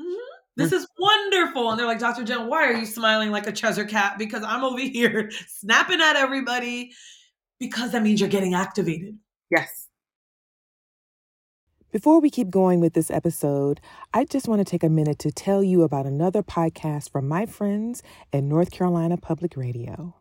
Mm-hmm. 0.00 0.14
This 0.56 0.72
is 0.72 0.86
wonderful. 0.98 1.70
And 1.70 1.78
they're 1.78 1.86
like, 1.86 1.98
Dr. 1.98 2.24
Jen, 2.24 2.46
why 2.46 2.64
are 2.64 2.72
you 2.72 2.86
smiling 2.86 3.30
like 3.30 3.46
a 3.46 3.52
Cheshire 3.52 3.84
cat? 3.84 4.16
Because 4.18 4.42
I'm 4.44 4.64
over 4.64 4.80
here 4.80 5.30
snapping 5.48 6.00
at 6.00 6.16
everybody 6.16 6.92
because 7.58 7.92
that 7.92 8.02
means 8.02 8.20
you're 8.20 8.28
getting 8.28 8.54
activated. 8.54 9.18
Yes. 9.50 9.83
Before 11.94 12.18
we 12.18 12.28
keep 12.28 12.50
going 12.50 12.80
with 12.80 12.94
this 12.94 13.08
episode, 13.08 13.80
I 14.12 14.24
just 14.24 14.48
want 14.48 14.58
to 14.58 14.64
take 14.64 14.82
a 14.82 14.88
minute 14.88 15.20
to 15.20 15.30
tell 15.30 15.62
you 15.62 15.84
about 15.84 16.06
another 16.06 16.42
podcast 16.42 17.12
from 17.12 17.28
my 17.28 17.46
friends 17.46 18.02
at 18.32 18.42
North 18.42 18.72
Carolina 18.72 19.16
Public 19.16 19.56
Radio 19.56 20.16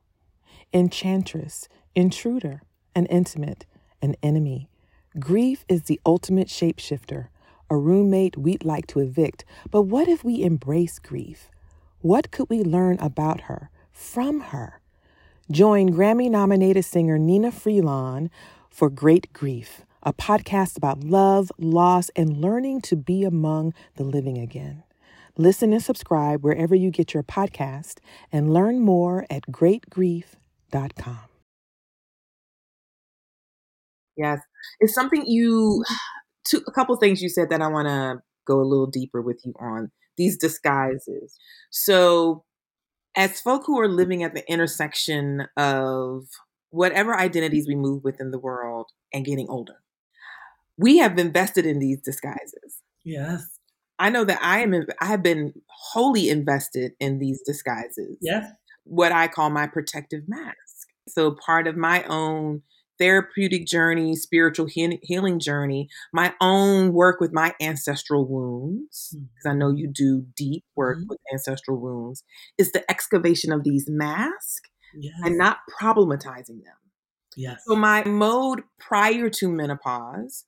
Enchantress, 0.72 1.68
Intruder, 1.96 2.62
and 2.94 3.08
Intimate, 3.10 3.66
an 4.04 4.16
Enemy. 4.22 4.70
Grief 5.18 5.66
is 5.68 5.86
the 5.86 6.00
ultimate 6.06 6.48
shapeshifter, 6.48 7.30
a 7.72 7.76
roommate 7.76 8.38
we'd 8.38 8.64
like 8.64 8.86
to 8.86 9.00
evict. 9.00 9.44
But 9.72 9.82
what 9.82 10.08
if 10.08 10.24
we 10.24 10.44
embrace 10.44 11.00
grief? 11.00 11.50
What 12.02 12.30
could 12.30 12.52
we 12.52 12.62
learn 12.62 13.00
about 13.00 13.42
her, 13.50 13.72
from 13.92 14.42
her? 14.42 14.80
Join 15.50 15.90
Grammy 15.90 16.30
nominated 16.30 16.86
singer 16.86 17.18
Nnenna 17.18 17.52
Freelon 17.52 18.30
for 18.70 18.92
Great 18.92 19.34
Grief, 19.34 19.82
a 20.04 20.14
podcast 20.14 20.78
about 20.78 21.04
love, 21.04 21.52
loss, 21.58 22.10
and 22.16 22.38
learning 22.38 22.82
to 22.82 22.96
be 22.96 23.24
among 23.24 23.74
the 23.96 24.04
living 24.04 24.38
again. 24.38 24.84
Listen 25.38 25.74
and 25.74 25.82
subscribe 25.82 26.44
wherever 26.44 26.76
you 26.76 26.92
get 26.92 27.14
your 27.14 27.24
podcast 27.24 27.98
and 28.32 28.54
learn 28.54 28.80
more 28.80 29.26
at 29.30 29.48
greatgrief.com. 29.50 31.20
Yes. 34.16 34.40
It's 34.80 34.94
something 34.94 35.26
you 35.26 35.84
two 36.46 36.62
a 36.68 36.72
couple 36.72 36.96
things 36.98 37.22
you 37.22 37.30
said 37.30 37.50
that 37.50 37.62
I 37.62 37.68
want 37.68 37.88
to 37.88 38.22
go 38.46 38.60
a 38.60 38.68
little 38.68 38.88
deeper 38.88 39.22
with 39.22 39.42
you 39.44 39.54
on 39.60 39.92
these 40.18 40.38
disguises. 40.38 41.36
So 41.72 42.44
as 43.16 43.42
folk 43.42 43.64
who 43.66 43.80
are 43.80 43.88
living 43.88 44.24
at 44.24 44.34
the 44.36 44.48
intersection 44.52 45.48
of 45.58 46.26
whatever 46.70 47.18
identities 47.18 47.68
we 47.68 47.76
move 47.76 48.04
within 48.04 48.32
the 48.32 48.40
world 48.40 48.92
and 49.14 49.26
getting 49.26 49.48
older, 49.50 49.83
we 50.78 50.98
have 50.98 51.18
invested 51.18 51.66
in 51.66 51.80
these 51.80 52.02
disguises. 52.02 52.82
Yes. 53.04 53.46
I 54.00 54.10
know 54.10 54.26
that 54.26 54.40
I 54.42 54.60
am 54.62 54.74
I 55.00 55.06
have 55.06 55.24
been 55.24 55.54
wholly 55.68 56.30
invested 56.30 56.94
in 57.00 57.20
these 57.20 57.42
disguises. 57.46 58.18
Yes. 58.22 58.52
What 58.84 59.12
I 59.12 59.28
call 59.28 59.50
my 59.50 59.68
protective 59.68 60.24
mask. 60.28 60.88
So 61.08 61.36
part 61.46 61.68
of 61.68 61.78
my 61.78 62.04
own 62.04 62.64
therapeutic 63.00 63.66
journey, 63.66 64.16
spiritual 64.16 64.68
he- 64.68 65.00
healing 65.04 65.40
journey, 65.40 65.90
my 66.14 66.34
own 66.40 66.94
work 66.94 67.20
with 67.20 67.34
my 67.34 67.54
ancestral 67.62 68.28
wounds, 68.28 69.16
because 69.16 69.46
mm. 69.46 69.52
I 69.52 69.56
know 69.56 69.72
you 69.72 69.88
do 69.88 70.26
deep 70.36 70.64
work 70.76 70.98
mm-hmm. 70.98 71.08
with 71.10 71.20
ancestral 71.32 71.80
wounds, 71.80 72.24
is 72.58 72.72
the 72.72 72.90
excavation 72.90 73.52
of 73.52 73.64
these 73.64 73.86
masks 73.90 74.70
yes. 74.96 75.14
and 75.24 75.38
not 75.38 75.58
problematizing 75.80 76.64
them. 76.64 76.78
Yes. 77.36 77.62
So 77.66 77.76
my 77.76 78.04
mode 78.04 78.64
prior 78.80 79.30
to 79.30 79.50
menopause 79.50 80.46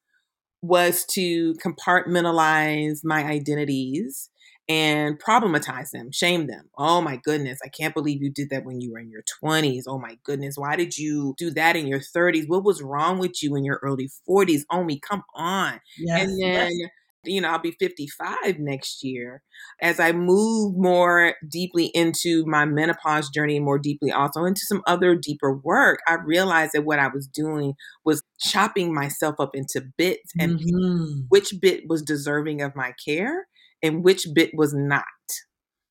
was 0.65 1.05
to 1.11 1.53
compartmentalize 1.55 2.99
my 3.03 3.23
identities 3.23 4.29
and 4.67 5.21
problematize 5.21 5.91
them, 5.91 6.11
shame 6.11 6.47
them. 6.47 6.69
Oh 6.77 6.99
my 6.99 7.17
goodness, 7.17 7.59
I 7.63 7.69
can't 7.69 7.93
believe 7.93 8.23
you 8.23 8.31
did 8.31 8.49
that 8.49 8.65
when 8.65 8.81
you 8.81 8.91
were 8.93 8.99
in 8.99 9.11
your 9.11 9.23
20s. 9.43 9.85
Oh 9.87 9.99
my 9.99 10.17
goodness, 10.23 10.57
why 10.57 10.75
did 10.75 10.97
you 10.97 11.35
do 11.37 11.51
that 11.51 11.75
in 11.75 11.87
your 11.87 11.99
30s? 11.99 12.47
What 12.47 12.63
was 12.63 12.81
wrong 12.81 13.19
with 13.19 13.43
you 13.43 13.55
in 13.55 13.63
your 13.63 13.79
early 13.83 14.09
40s? 14.27 14.65
Oh 14.71 14.83
me, 14.83 14.99
come 14.99 15.23
on. 15.35 15.79
Yes, 15.97 16.21
and 16.21 16.53
then 16.53 16.69
yes. 16.71 16.89
You 17.27 17.41
know, 17.41 17.49
I'll 17.49 17.59
be 17.59 17.75
55 17.79 18.59
next 18.59 19.03
year. 19.03 19.41
As 19.81 19.99
I 19.99 20.11
move 20.11 20.75
more 20.77 21.35
deeply 21.49 21.85
into 21.93 22.45
my 22.45 22.65
menopause 22.65 23.29
journey, 23.29 23.59
more 23.59 23.79
deeply 23.79 24.11
also 24.11 24.45
into 24.45 24.61
some 24.65 24.81
other 24.87 25.15
deeper 25.15 25.53
work, 25.53 25.99
I 26.07 26.15
realized 26.15 26.71
that 26.73 26.85
what 26.85 26.99
I 26.99 27.07
was 27.07 27.27
doing 27.27 27.73
was 28.03 28.23
chopping 28.39 28.93
myself 28.93 29.35
up 29.39 29.51
into 29.53 29.81
bits 29.97 30.31
and 30.39 30.59
mm-hmm. 30.59 31.21
which 31.29 31.53
bit 31.61 31.83
was 31.87 32.01
deserving 32.01 32.61
of 32.61 32.75
my 32.75 32.93
care 33.03 33.47
and 33.81 34.03
which 34.03 34.27
bit 34.33 34.51
was 34.53 34.73
not. 34.73 35.03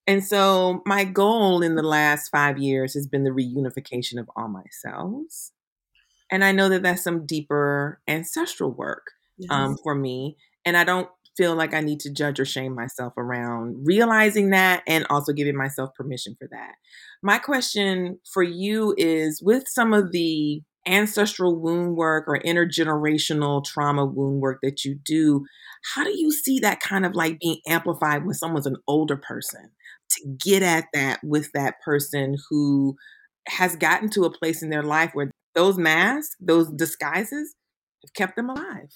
And 0.06 0.24
so 0.24 0.82
my 0.86 1.04
goal 1.04 1.62
in 1.62 1.76
the 1.76 1.82
last 1.82 2.28
five 2.28 2.58
years 2.58 2.94
has 2.94 3.06
been 3.06 3.24
the 3.24 3.30
reunification 3.30 4.18
of 4.18 4.28
all 4.36 4.48
my 4.48 4.64
cells. 4.70 5.52
And 6.30 6.44
I 6.44 6.52
know 6.52 6.68
that 6.68 6.82
that's 6.82 7.04
some 7.04 7.26
deeper 7.26 8.00
ancestral 8.08 8.70
work 8.70 9.12
yes. 9.38 9.50
um, 9.50 9.76
for 9.82 9.94
me. 9.94 10.36
And 10.64 10.76
I 10.76 10.84
don't 10.84 11.08
feel 11.36 11.54
like 11.56 11.74
I 11.74 11.80
need 11.80 12.00
to 12.00 12.12
judge 12.12 12.38
or 12.38 12.44
shame 12.44 12.74
myself 12.74 13.12
around 13.16 13.76
realizing 13.84 14.50
that 14.50 14.82
and 14.86 15.06
also 15.10 15.32
giving 15.32 15.56
myself 15.56 15.90
permission 15.94 16.36
for 16.38 16.48
that. 16.50 16.74
My 17.22 17.38
question 17.38 18.18
for 18.32 18.42
you 18.42 18.94
is 18.96 19.42
with 19.42 19.64
some 19.66 19.92
of 19.92 20.12
the 20.12 20.62
ancestral 20.86 21.58
wound 21.58 21.96
work 21.96 22.24
or 22.28 22.38
intergenerational 22.40 23.64
trauma 23.64 24.04
wound 24.04 24.40
work 24.40 24.58
that 24.62 24.84
you 24.84 24.98
do, 25.04 25.44
how 25.94 26.04
do 26.04 26.10
you 26.16 26.30
see 26.30 26.58
that 26.60 26.80
kind 26.80 27.06
of 27.06 27.14
like 27.14 27.38
being 27.40 27.60
amplified 27.66 28.24
when 28.24 28.34
someone's 28.34 28.66
an 28.66 28.76
older 28.86 29.16
person 29.16 29.70
to 30.10 30.36
get 30.44 30.62
at 30.62 30.86
that 30.92 31.20
with 31.22 31.50
that 31.52 31.76
person 31.84 32.36
who 32.50 32.94
has 33.48 33.76
gotten 33.76 34.08
to 34.10 34.24
a 34.24 34.30
place 34.30 34.62
in 34.62 34.70
their 34.70 34.82
life 34.82 35.10
where 35.14 35.30
those 35.54 35.78
masks, 35.78 36.36
those 36.40 36.70
disguises 36.70 37.54
have 38.02 38.12
kept 38.14 38.36
them 38.36 38.50
alive? 38.50 38.90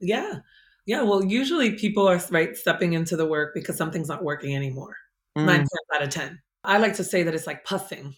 Yeah. 0.00 0.38
Yeah. 0.86 1.02
Well, 1.02 1.24
usually 1.24 1.72
people 1.72 2.08
are 2.08 2.20
right 2.30 2.56
stepping 2.56 2.92
into 2.92 3.16
the 3.16 3.26
work 3.26 3.52
because 3.54 3.76
something's 3.76 4.08
not 4.08 4.22
working 4.22 4.54
anymore. 4.54 4.96
Mm. 5.36 5.46
Nine 5.46 5.58
times 5.58 5.70
out 5.94 6.02
of 6.02 6.10
10. 6.10 6.38
I 6.64 6.78
like 6.78 6.94
to 6.94 7.04
say 7.04 7.22
that 7.22 7.34
it's 7.34 7.46
like 7.46 7.64
pussing. 7.64 8.14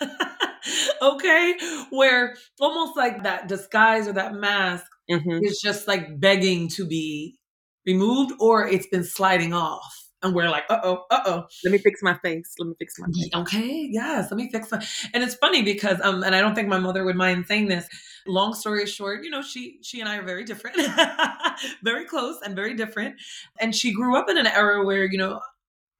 okay? 1.02 1.54
Where 1.90 2.36
almost 2.60 2.96
like 2.96 3.22
that 3.24 3.48
disguise 3.48 4.06
or 4.06 4.12
that 4.12 4.34
mask 4.34 4.84
mm-hmm. 5.10 5.44
is 5.44 5.60
just 5.60 5.88
like 5.88 6.20
begging 6.20 6.68
to 6.70 6.86
be 6.86 7.38
removed 7.86 8.32
or 8.38 8.66
it's 8.66 8.86
been 8.86 9.04
sliding 9.04 9.52
off. 9.52 9.96
And 10.22 10.34
we're 10.34 10.50
like, 10.50 10.64
uh 10.68 10.80
oh, 10.84 11.04
uh 11.10 11.20
oh. 11.24 11.44
Let 11.64 11.72
me 11.72 11.78
fix 11.78 12.00
my 12.02 12.14
face. 12.22 12.52
Let 12.58 12.68
me 12.68 12.74
fix 12.78 12.94
my 12.98 13.06
face. 13.06 13.30
Okay, 13.34 13.88
yes, 13.90 14.30
let 14.30 14.36
me 14.36 14.50
fix 14.52 14.70
my. 14.70 14.84
And 15.14 15.24
it's 15.24 15.34
funny 15.34 15.62
because, 15.62 15.98
um, 16.02 16.22
and 16.22 16.34
I 16.34 16.42
don't 16.42 16.54
think 16.54 16.68
my 16.68 16.78
mother 16.78 17.04
would 17.04 17.16
mind 17.16 17.46
saying 17.46 17.68
this. 17.68 17.88
Long 18.26 18.54
story 18.54 18.86
short, 18.86 19.24
you 19.24 19.30
know, 19.30 19.42
she 19.42 19.78
she 19.82 20.00
and 20.00 20.08
I 20.08 20.16
are 20.16 20.24
very 20.24 20.44
different, 20.44 20.76
very 21.82 22.04
close 22.04 22.38
and 22.44 22.54
very 22.54 22.74
different. 22.74 23.16
And 23.58 23.74
she 23.74 23.92
grew 23.92 24.16
up 24.16 24.28
in 24.28 24.38
an 24.38 24.46
era 24.46 24.84
where 24.84 25.04
you 25.04 25.18
know 25.18 25.40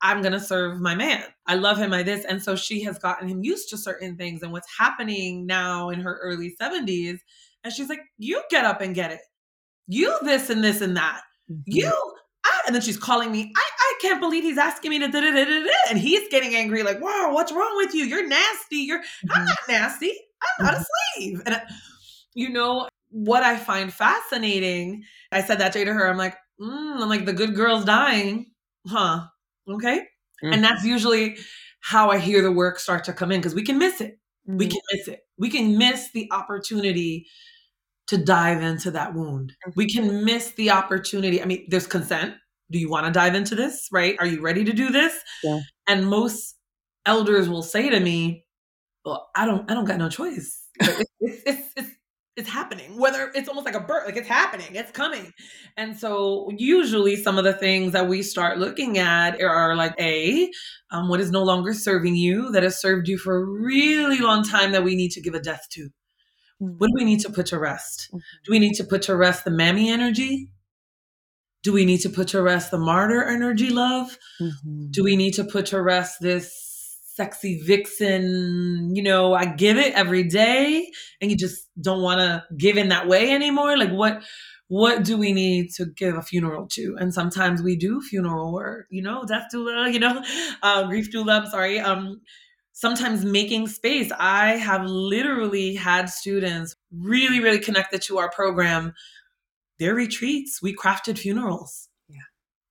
I'm 0.02 0.22
going 0.22 0.32
to 0.32 0.40
serve 0.40 0.80
my 0.80 0.94
man. 0.94 1.24
I 1.46 1.56
love 1.56 1.78
him, 1.78 1.92
I 1.92 2.02
this. 2.02 2.24
And 2.24 2.42
so 2.42 2.56
she 2.56 2.82
has 2.84 2.98
gotten 2.98 3.28
him 3.28 3.44
used 3.44 3.68
to 3.70 3.78
certain 3.78 4.16
things. 4.16 4.42
And 4.42 4.52
what's 4.52 4.68
happening 4.78 5.46
now 5.46 5.90
in 5.90 6.00
her 6.00 6.18
early 6.22 6.56
70s, 6.60 7.18
and 7.62 7.72
she's 7.72 7.88
like, 7.88 8.00
You 8.18 8.42
get 8.50 8.64
up 8.64 8.80
and 8.80 8.94
get 8.94 9.12
it. 9.12 9.20
You 9.86 10.16
this 10.22 10.48
and 10.50 10.64
this 10.64 10.80
and 10.80 10.96
that. 10.96 11.22
Mm-hmm. 11.50 11.62
You. 11.66 12.14
I, 12.42 12.60
and 12.66 12.74
then 12.74 12.80
she's 12.80 12.96
calling 12.96 13.30
me. 13.30 13.52
I, 13.54 13.70
I 13.78 13.98
can't 14.00 14.20
believe 14.20 14.44
he's 14.44 14.56
asking 14.56 14.90
me 14.90 14.98
to 15.00 15.08
da 15.08 15.20
da 15.20 15.30
da 15.30 15.44
da. 15.44 15.70
And 15.90 15.98
he's 15.98 16.26
getting 16.30 16.54
angry, 16.54 16.82
like, 16.82 17.00
wow, 17.00 17.30
what's 17.32 17.52
wrong 17.52 17.76
with 17.76 17.94
you? 17.94 18.04
You're 18.04 18.26
nasty. 18.26 18.76
You're, 18.76 19.00
mm-hmm. 19.00 19.32
I'm 19.32 19.44
not 19.44 19.58
nasty. 19.68 20.14
I'm 20.42 20.64
not 20.64 20.74
mm-hmm. 20.74 20.82
a 20.82 21.18
slave. 21.20 21.42
And, 21.44 21.54
I, 21.56 21.62
you 22.34 22.50
know, 22.50 22.88
what 23.10 23.42
I 23.42 23.56
find 23.56 23.92
fascinating, 23.92 25.04
I 25.32 25.42
said 25.42 25.58
that 25.58 25.72
day 25.72 25.84
to 25.84 25.92
her. 25.92 26.08
I'm 26.08 26.16
like, 26.16 26.36
mm, 26.60 27.00
I'm 27.00 27.08
like, 27.08 27.26
the 27.26 27.32
good 27.32 27.54
girl's 27.54 27.84
dying. 27.84 28.52
Huh. 28.86 29.26
Okay. 29.68 30.00
Mm-hmm. 30.42 30.52
And 30.52 30.64
that's 30.64 30.84
usually 30.84 31.36
how 31.80 32.10
I 32.10 32.18
hear 32.18 32.42
the 32.42 32.52
work 32.52 32.78
start 32.78 33.04
to 33.04 33.12
come 33.12 33.32
in 33.32 33.40
because 33.40 33.54
we 33.54 33.62
can 33.62 33.78
miss 33.78 34.00
it. 34.00 34.18
Mm-hmm. 34.48 34.56
We 34.56 34.68
can 34.68 34.80
miss 34.92 35.08
it. 35.08 35.20
We 35.38 35.50
can 35.50 35.78
miss 35.78 36.10
the 36.12 36.28
opportunity 36.32 37.26
to 38.08 38.18
dive 38.18 38.62
into 38.62 38.90
that 38.92 39.14
wound. 39.14 39.52
Mm-hmm. 39.66 39.70
We 39.76 39.88
can 39.88 40.24
miss 40.24 40.52
the 40.52 40.70
opportunity. 40.70 41.42
I 41.42 41.46
mean, 41.46 41.66
there's 41.68 41.86
consent. 41.86 42.34
Do 42.70 42.78
you 42.78 42.88
want 42.88 43.06
to 43.06 43.12
dive 43.12 43.34
into 43.34 43.54
this? 43.54 43.88
Right? 43.90 44.16
Are 44.20 44.26
you 44.26 44.40
ready 44.40 44.64
to 44.64 44.72
do 44.72 44.90
this? 44.90 45.14
Yeah. 45.42 45.60
And 45.88 46.08
most 46.08 46.56
elders 47.04 47.48
will 47.48 47.62
say 47.62 47.90
to 47.90 47.98
me, 47.98 48.46
"Well, 49.04 49.28
I 49.34 49.44
don't. 49.44 49.68
I 49.70 49.74
don't 49.74 49.86
got 49.86 49.98
no 49.98 50.08
choice. 50.08 50.64
it's, 50.78 51.10
it's, 51.20 51.72
it's, 51.76 51.90
it's 52.40 52.48
happening. 52.48 52.98
Whether 52.98 53.30
it's 53.34 53.48
almost 53.48 53.66
like 53.66 53.76
a 53.76 53.80
birth, 53.80 54.06
like 54.06 54.16
it's 54.16 54.28
happening. 54.28 54.74
It's 54.74 54.90
coming." 54.90 55.32
And 55.76 55.96
so, 55.96 56.50
usually, 56.56 57.14
some 57.16 57.38
of 57.38 57.44
the 57.44 57.52
things 57.52 57.92
that 57.92 58.08
we 58.08 58.22
start 58.22 58.58
looking 58.58 58.98
at 58.98 59.40
are 59.40 59.76
like 59.76 59.94
a, 60.00 60.50
um, 60.90 61.08
what 61.08 61.20
is 61.20 61.30
no 61.30 61.44
longer 61.44 61.72
serving 61.72 62.16
you 62.16 62.50
that 62.50 62.64
has 62.64 62.80
served 62.80 63.06
you 63.06 63.18
for 63.18 63.36
a 63.36 63.44
really 63.44 64.18
long 64.18 64.42
time 64.42 64.72
that 64.72 64.82
we 64.82 64.96
need 64.96 65.12
to 65.12 65.20
give 65.20 65.34
a 65.34 65.40
death 65.40 65.66
to 65.70 65.90
what 66.60 66.88
do 66.88 66.94
we 66.94 67.04
need 67.04 67.20
to 67.20 67.30
put 67.30 67.46
to 67.46 67.58
rest? 67.58 68.08
Mm-hmm. 68.08 68.18
Do 68.44 68.52
we 68.52 68.58
need 68.58 68.74
to 68.74 68.84
put 68.84 69.02
to 69.02 69.16
rest 69.16 69.44
the 69.44 69.50
mammy 69.50 69.90
energy? 69.90 70.50
Do 71.62 71.72
we 71.72 71.86
need 71.86 72.00
to 72.02 72.10
put 72.10 72.28
to 72.28 72.42
rest 72.42 72.70
the 72.70 72.78
martyr 72.78 73.24
energy, 73.24 73.70
love? 73.70 74.16
Mm-hmm. 74.40 74.90
Do 74.90 75.02
we 75.02 75.16
need 75.16 75.32
to 75.34 75.44
put 75.44 75.66
to 75.66 75.80
rest 75.80 76.20
this 76.20 76.69
sexy 77.20 77.60
vixen, 77.60 78.94
you 78.94 79.02
know, 79.02 79.34
I 79.34 79.44
give 79.44 79.76
it 79.76 79.92
every 79.92 80.24
day 80.24 80.90
and 81.20 81.30
you 81.30 81.36
just 81.36 81.68
don't 81.78 82.00
want 82.00 82.20
to 82.20 82.44
give 82.56 82.78
in 82.78 82.88
that 82.88 83.08
way 83.08 83.30
anymore? 83.30 83.76
Like 83.76 83.90
what 83.90 84.22
what 84.68 85.02
do 85.04 85.18
we 85.18 85.32
need 85.32 85.70
to 85.72 85.84
give 85.84 86.16
a 86.16 86.22
funeral 86.22 86.66
to? 86.68 86.96
And 86.98 87.12
sometimes 87.12 87.60
we 87.60 87.76
do 87.76 88.00
funeral 88.00 88.52
work, 88.52 88.86
you 88.88 89.02
know, 89.02 89.24
death 89.24 89.48
doula, 89.52 89.92
you 89.92 89.98
know, 89.98 90.22
uh, 90.62 90.86
grief 90.86 91.10
doula, 91.10 91.42
I'm 91.42 91.50
sorry. 91.50 91.78
Um, 91.80 92.20
sometimes 92.72 93.24
making 93.24 93.66
space. 93.66 94.10
I 94.18 94.52
have 94.52 94.84
literally 94.86 95.74
had 95.74 96.08
students 96.08 96.74
really, 96.90 97.40
really 97.40 97.58
connected 97.58 98.00
to 98.02 98.18
our 98.18 98.30
program. 98.30 98.94
Their 99.78 99.94
retreats, 99.94 100.62
we 100.62 100.74
crafted 100.74 101.18
funerals. 101.18 101.88
Yeah. 102.08 102.18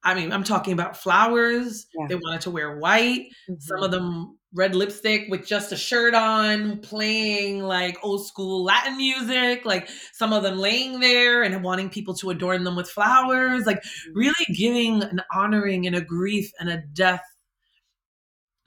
I 0.04 0.16
mean, 0.16 0.32
I'm 0.32 0.44
talking 0.44 0.74
about 0.74 0.98
flowers. 0.98 1.86
Yeah. 1.94 2.08
They 2.08 2.16
wanted 2.16 2.42
to 2.42 2.50
wear 2.50 2.78
white. 2.78 3.28
Mm-hmm. 3.50 3.60
Some 3.60 3.84
of 3.84 3.92
them 3.92 4.39
red 4.54 4.76
lipstick 4.76 5.28
with 5.30 5.46
just 5.46 5.72
a 5.72 5.78
shirt 5.78 6.14
on, 6.14 6.80
playing 6.80 7.62
like 7.64 7.98
old 8.04 8.26
school 8.26 8.64
Latin 8.64 8.98
music, 8.98 9.66
like 9.66 9.90
some 10.14 10.34
of 10.34 10.44
them 10.44 10.58
laying 10.58 11.00
there 11.00 11.44
and 11.44 11.64
wanting 11.64 11.90
people 11.90 12.16
to 12.16 12.32
adorn 12.32 12.64
them 12.64 12.76
with 12.76 12.90
flowers, 12.90 13.66
like 13.66 13.84
really 14.14 14.46
giving 14.54 15.04
an 15.04 15.22
honoring 15.34 15.86
and 15.86 15.96
a 15.96 16.02
grief 16.02 16.52
and 16.60 16.70
a 16.70 16.82
death 16.94 17.24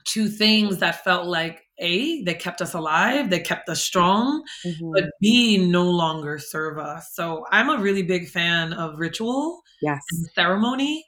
to 0.05 0.27
things 0.27 0.79
that 0.79 1.03
felt 1.03 1.27
like 1.27 1.63
a 1.79 2.23
they 2.23 2.33
kept 2.33 2.61
us 2.61 2.73
alive 2.73 3.29
they 3.29 3.39
kept 3.39 3.67
us 3.67 3.81
strong 3.81 4.43
mm-hmm. 4.65 4.91
but 4.93 5.05
b 5.19 5.57
no 5.57 5.89
longer 5.89 6.37
serve 6.37 6.77
us. 6.77 7.09
So 7.13 7.45
i'm 7.51 7.69
a 7.69 7.81
really 7.81 8.03
big 8.03 8.27
fan 8.27 8.73
of 8.73 8.99
ritual 8.99 9.61
yes. 9.81 10.01
ceremony 10.35 11.05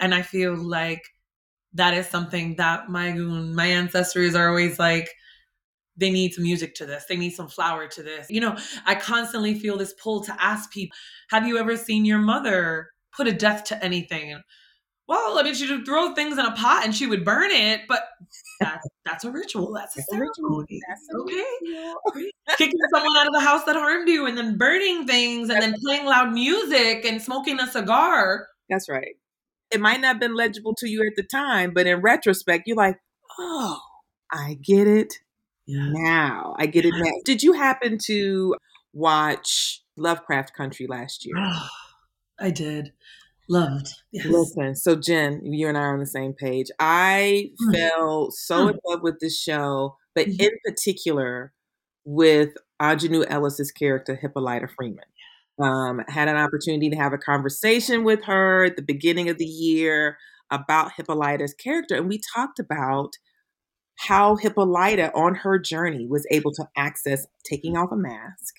and 0.00 0.14
i 0.14 0.22
feel 0.22 0.56
like 0.56 1.02
that 1.74 1.94
is 1.94 2.06
something 2.06 2.56
that 2.56 2.88
my 2.88 3.12
my 3.12 3.66
ancestors 3.66 4.34
are 4.34 4.48
always 4.48 4.78
like 4.78 5.10
they 5.96 6.10
need 6.10 6.32
some 6.32 6.44
music 6.44 6.74
to 6.74 6.86
this 6.86 7.04
they 7.08 7.16
need 7.16 7.30
some 7.30 7.48
flower 7.48 7.86
to 7.86 8.02
this 8.02 8.28
you 8.30 8.40
know 8.40 8.56
i 8.86 8.94
constantly 8.94 9.58
feel 9.58 9.76
this 9.76 9.94
pull 9.94 10.22
to 10.24 10.34
ask 10.42 10.72
people 10.72 10.96
have 11.30 11.46
you 11.46 11.58
ever 11.58 11.76
seen 11.76 12.04
your 12.04 12.18
mother 12.18 12.88
put 13.16 13.28
a 13.28 13.32
death 13.32 13.64
to 13.64 13.84
anything 13.84 14.40
well, 15.06 15.38
I 15.38 15.42
mean, 15.42 15.54
she 15.54 15.70
would 15.70 15.84
throw 15.84 16.14
things 16.14 16.38
in 16.38 16.46
a 16.46 16.52
pot 16.52 16.84
and 16.84 16.94
she 16.94 17.06
would 17.06 17.24
burn 17.24 17.50
it, 17.50 17.82
but 17.88 18.04
that's, 18.60 18.88
that's 19.04 19.24
a 19.24 19.30
ritual. 19.30 19.72
That's 19.74 19.98
a 19.98 20.02
ceremony. 20.02 20.80
That's 20.88 21.06
okay. 21.14 22.30
Kicking 22.56 22.80
someone 22.90 23.16
out 23.18 23.26
of 23.26 23.34
the 23.34 23.40
house 23.40 23.64
that 23.64 23.76
harmed 23.76 24.08
you 24.08 24.24
and 24.24 24.36
then 24.38 24.56
burning 24.56 25.06
things 25.06 25.50
and 25.50 25.60
then 25.60 25.74
playing 25.84 26.06
loud 26.06 26.32
music 26.32 27.04
and 27.04 27.20
smoking 27.20 27.60
a 27.60 27.66
cigar. 27.66 28.46
That's 28.70 28.88
right. 28.88 29.16
It 29.74 29.80
might 29.80 30.00
not 30.00 30.06
have 30.06 30.20
been 30.20 30.36
legible 30.36 30.74
to 30.76 30.88
you 30.88 31.04
at 31.04 31.16
the 31.16 31.24
time, 31.24 31.72
but 31.74 31.88
in 31.88 32.00
retrospect, 32.00 32.68
you're 32.68 32.76
like, 32.76 32.96
oh, 33.40 33.80
I 34.30 34.56
get 34.62 34.86
it 34.86 35.14
yeah. 35.66 35.88
now. 35.90 36.54
I 36.58 36.66
get 36.66 36.84
it 36.84 36.94
now. 36.96 37.10
Did 37.24 37.42
you 37.42 37.54
happen 37.54 37.98
to 38.04 38.54
watch 38.92 39.82
Lovecraft 39.96 40.54
Country 40.54 40.86
last 40.86 41.26
year? 41.26 41.34
I 42.38 42.50
did. 42.50 42.92
Loved. 43.48 43.88
Yes. 44.12 44.26
Listen, 44.26 44.76
so 44.76 44.94
Jen, 44.94 45.44
you 45.44 45.68
and 45.68 45.76
I 45.76 45.80
are 45.82 45.94
on 45.94 45.98
the 45.98 46.06
same 46.06 46.34
page. 46.34 46.68
I 46.78 47.50
mm. 47.60 47.74
fell 47.74 48.30
so 48.30 48.68
in 48.68 48.78
love 48.86 49.02
with 49.02 49.18
this 49.20 49.36
show, 49.36 49.96
but 50.14 50.28
mm-hmm. 50.28 50.40
in 50.40 50.50
particular 50.64 51.52
with 52.04 52.50
Aunjanue 52.80 53.26
Ellis's 53.28 53.72
character, 53.72 54.14
Hippolyta 54.14 54.68
Freeman. 54.68 55.04
Um, 55.60 56.02
had 56.08 56.26
an 56.26 56.36
opportunity 56.36 56.90
to 56.90 56.96
have 56.96 57.12
a 57.12 57.18
conversation 57.18 58.02
with 58.02 58.24
her 58.24 58.64
at 58.64 58.74
the 58.74 58.82
beginning 58.82 59.28
of 59.28 59.38
the 59.38 59.44
year 59.44 60.18
about 60.50 60.92
Hippolyta's 60.96 61.54
character, 61.54 61.94
and 61.94 62.08
we 62.08 62.20
talked 62.34 62.58
about 62.58 63.12
how 63.96 64.36
Hippolyta 64.36 65.12
on 65.14 65.36
her 65.36 65.58
journey 65.58 66.06
was 66.08 66.26
able 66.30 66.52
to 66.54 66.66
access 66.76 67.26
taking 67.44 67.76
off 67.76 67.92
a 67.92 67.96
mask, 67.96 68.56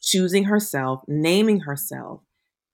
choosing 0.00 0.44
herself, 0.44 1.02
naming 1.08 1.60
herself, 1.60 2.22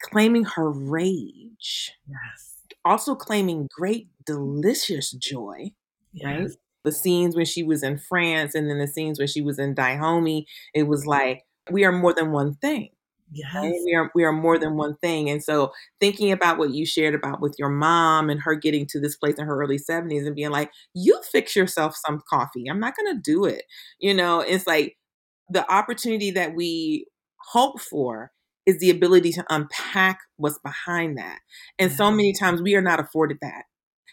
claiming 0.03 0.45
her 0.45 0.71
rage. 0.71 1.93
Yes. 2.07 2.57
Also 2.85 3.15
claiming 3.15 3.69
great, 3.75 4.09
delicious 4.27 5.11
joy. 5.13 5.73
Yes. 6.13 6.25
Right? 6.25 6.51
The 6.85 6.93
scenes 6.93 7.35
when 7.35 7.47
she 7.47 7.63
was 7.63 7.83
in 7.83 7.99
France 7.99 8.55
and 8.55 8.71
then 8.71 8.79
the 8.79 8.87
scenes 8.87 9.19
when 9.19 9.29
she 9.29 9.41
was 9.41 9.59
in 9.59 9.75
Dahomey, 9.75 10.47
it 10.75 10.85
was 10.85 11.07
like, 11.07 11.45
we 11.71 11.85
are 11.85 11.93
more 11.93 12.15
than 12.15 12.31
one 12.33 12.55
thing. 12.55 12.91
Yes. 13.31 13.55
Right? 13.55 13.73
We 13.85 13.95
are 13.95 14.11
we 14.15 14.25
are 14.25 14.33
more 14.33 14.59
than 14.59 14.77
one 14.77 14.97
thing. 15.03 15.29
And 15.29 15.43
so 15.43 15.73
thinking 16.01 16.33
about 16.33 16.59
what 16.59 16.71
you 16.71 16.87
shared 16.87 17.15
about 17.15 17.41
with 17.41 17.55
your 17.59 17.69
mom 17.69 18.31
and 18.31 18.41
her 18.41 18.55
getting 18.55 18.87
to 18.87 19.01
this 19.01 19.17
place 19.17 19.37
in 19.37 19.47
her 19.47 19.61
early 19.61 19.79
70s 19.79 20.27
and 20.27 20.35
being 20.35 20.51
like, 20.51 20.71
you 20.95 21.21
fix 21.31 21.55
yourself 21.55 21.95
some 22.07 22.23
coffee. 22.29 22.67
I'm 22.69 22.81
not 22.81 22.95
gonna 22.97 23.21
do 23.23 23.45
it. 23.45 23.63
You 24.01 24.15
know, 24.15 24.41
it's 24.41 24.67
like 24.67 24.97
the 25.51 25.71
opportunity 25.73 26.31
that 26.33 26.55
we 26.55 27.07
hope 27.53 27.81
for 27.81 28.33
is 28.67 28.79
the 28.81 28.91
ability 28.91 29.33
to 29.33 29.45
unpack 29.51 30.21
what's 30.37 30.59
behind 30.59 31.19
that. 31.19 31.41
And 31.79 31.93
so 31.93 32.11
many 32.11 32.33
times 32.35 32.63
we 32.63 32.75
are 32.77 32.83
not 32.83 33.01
afforded 33.01 33.39
that. 33.43 33.65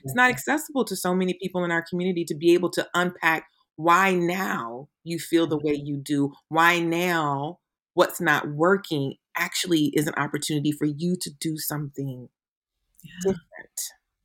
It's 0.03 0.15
not 0.15 0.29
accessible 0.29 0.85
to 0.85 0.95
so 0.95 1.13
many 1.15 1.35
people 1.41 1.63
in 1.65 1.71
our 1.71 1.83
community 1.89 2.25
to 2.25 2.35
be 2.35 2.53
able 2.53 2.69
to 2.71 2.87
unpack 2.93 3.47
why 3.75 4.13
now 4.13 4.87
you 5.03 5.19
feel 5.19 5.47
the 5.47 5.57
way 5.57 5.73
you 5.73 5.97
do, 5.97 6.31
why 6.49 6.79
now 6.79 7.59
what's 7.95 8.21
not 8.21 8.47
working 8.49 9.15
actually 9.35 9.91
is 9.95 10.05
an 10.05 10.13
opportunity 10.15 10.71
for 10.71 10.85
you 10.85 11.17
to 11.19 11.31
do 11.41 11.57
something 11.57 12.29
yeah. 13.03 13.11
different. 13.23 13.79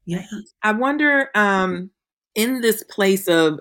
Yeah. 0.04 0.26
I 0.62 0.72
wonder 0.72 1.30
um 1.34 1.90
in 2.34 2.60
this 2.60 2.82
place 2.82 3.26
of 3.26 3.60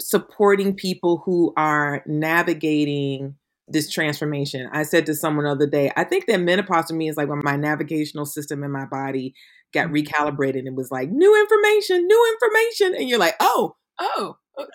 supporting 0.00 0.74
people 0.74 1.22
who 1.24 1.52
are 1.56 2.02
navigating 2.06 3.34
this 3.66 3.90
transformation. 3.90 4.68
I 4.72 4.84
said 4.84 5.06
to 5.06 5.14
someone 5.14 5.44
the 5.44 5.50
other 5.50 5.66
day, 5.66 5.90
I 5.96 6.04
think 6.04 6.26
that 6.26 6.40
menopause 6.40 6.86
to 6.86 6.94
me 6.94 7.08
is 7.08 7.16
like 7.16 7.28
when 7.28 7.42
my 7.44 7.56
navigational 7.56 8.24
system 8.24 8.64
in 8.64 8.70
my 8.70 8.86
body 8.86 9.34
got 9.74 9.88
mm-hmm. 9.88 9.96
recalibrated 9.96 10.66
and 10.66 10.76
was 10.76 10.90
like 10.90 11.10
new 11.10 11.38
information, 11.38 12.06
new 12.06 12.32
information, 12.32 12.94
and 12.94 13.08
you're 13.08 13.18
like, 13.18 13.34
oh, 13.40 13.76
oh, 13.98 14.36
oh 14.56 14.66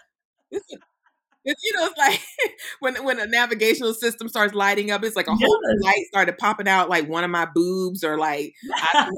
it's, 1.45 1.63
you 1.63 1.73
know, 1.73 1.85
it's 1.85 1.97
like 1.97 2.21
when 2.79 3.03
when 3.03 3.19
a 3.19 3.27
navigational 3.27 3.93
system 3.93 4.27
starts 4.27 4.53
lighting 4.53 4.91
up, 4.91 5.03
it's 5.03 5.15
like 5.15 5.27
a 5.27 5.35
yes. 5.37 5.41
whole 5.43 5.59
light 5.81 6.05
started 6.07 6.37
popping 6.37 6.67
out, 6.67 6.89
like 6.89 7.07
one 7.07 7.23
of 7.23 7.31
my 7.31 7.47
boobs, 7.53 8.03
or 8.03 8.17
like 8.17 8.53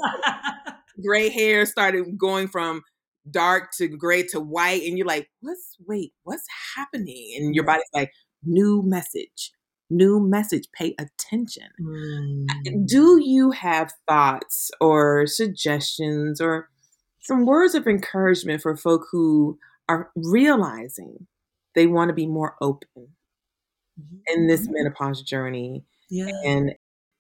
gray 1.06 1.30
hair 1.30 1.66
started 1.66 2.18
going 2.18 2.48
from 2.48 2.82
dark 3.30 3.72
to 3.78 3.88
gray 3.88 4.24
to 4.24 4.40
white, 4.40 4.84
and 4.84 4.98
you're 4.98 5.08
like, 5.08 5.30
what's 5.42 5.78
wait, 5.86 6.14
what's 6.24 6.46
happening? 6.76 7.34
And 7.38 7.56
your 7.56 7.64
body's 7.64 7.84
like, 7.94 8.12
new 8.44 8.84
message 8.84 9.52
new 9.90 10.20
message. 10.20 10.66
Pay 10.74 10.96
attention. 11.00 11.70
Mm. 11.82 12.88
Do 12.88 13.20
you 13.22 13.52
have 13.52 13.94
thoughts 14.08 14.72
or 14.82 15.28
suggestions 15.28 16.42
or 16.42 16.70
some 17.22 17.46
words 17.46 17.76
of 17.76 17.88
encouragement 17.88 18.62
for 18.62 18.76
folk 18.76 19.08
who 19.12 19.58
are 19.88 20.12
realizing 20.16 21.28
they 21.76 21.88
want 21.88 22.10
to 22.10 22.14
be 22.14 22.28
more 22.28 22.56
open 22.62 22.88
mm-hmm. 24.00 24.18
in 24.28 24.48
this 24.48 24.62
mm-hmm. 24.62 24.74
menopause 24.74 25.22
journey? 25.22 25.84
Yeah. 26.10 26.30
And 26.46 26.74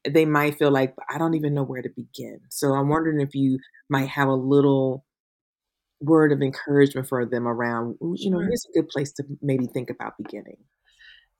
they 0.07 0.25
might 0.25 0.57
feel 0.57 0.71
like, 0.71 0.95
I 1.09 1.17
don't 1.17 1.33
even 1.33 1.53
know 1.53 1.63
where 1.63 1.81
to 1.81 1.89
begin. 1.89 2.41
So 2.49 2.73
I'm 2.73 2.89
wondering 2.89 3.21
if 3.21 3.33
you 3.35 3.59
might 3.89 4.09
have 4.09 4.27
a 4.27 4.35
little 4.35 5.05
word 6.01 6.31
of 6.31 6.41
encouragement 6.41 7.07
for 7.07 7.25
them 7.25 7.47
around, 7.47 7.97
you 8.01 8.29
know, 8.29 8.39
here's 8.39 8.65
a 8.69 8.79
good 8.79 8.89
place 8.89 9.11
to 9.13 9.23
maybe 9.41 9.65
think 9.65 9.89
about 9.89 10.13
beginning. 10.17 10.57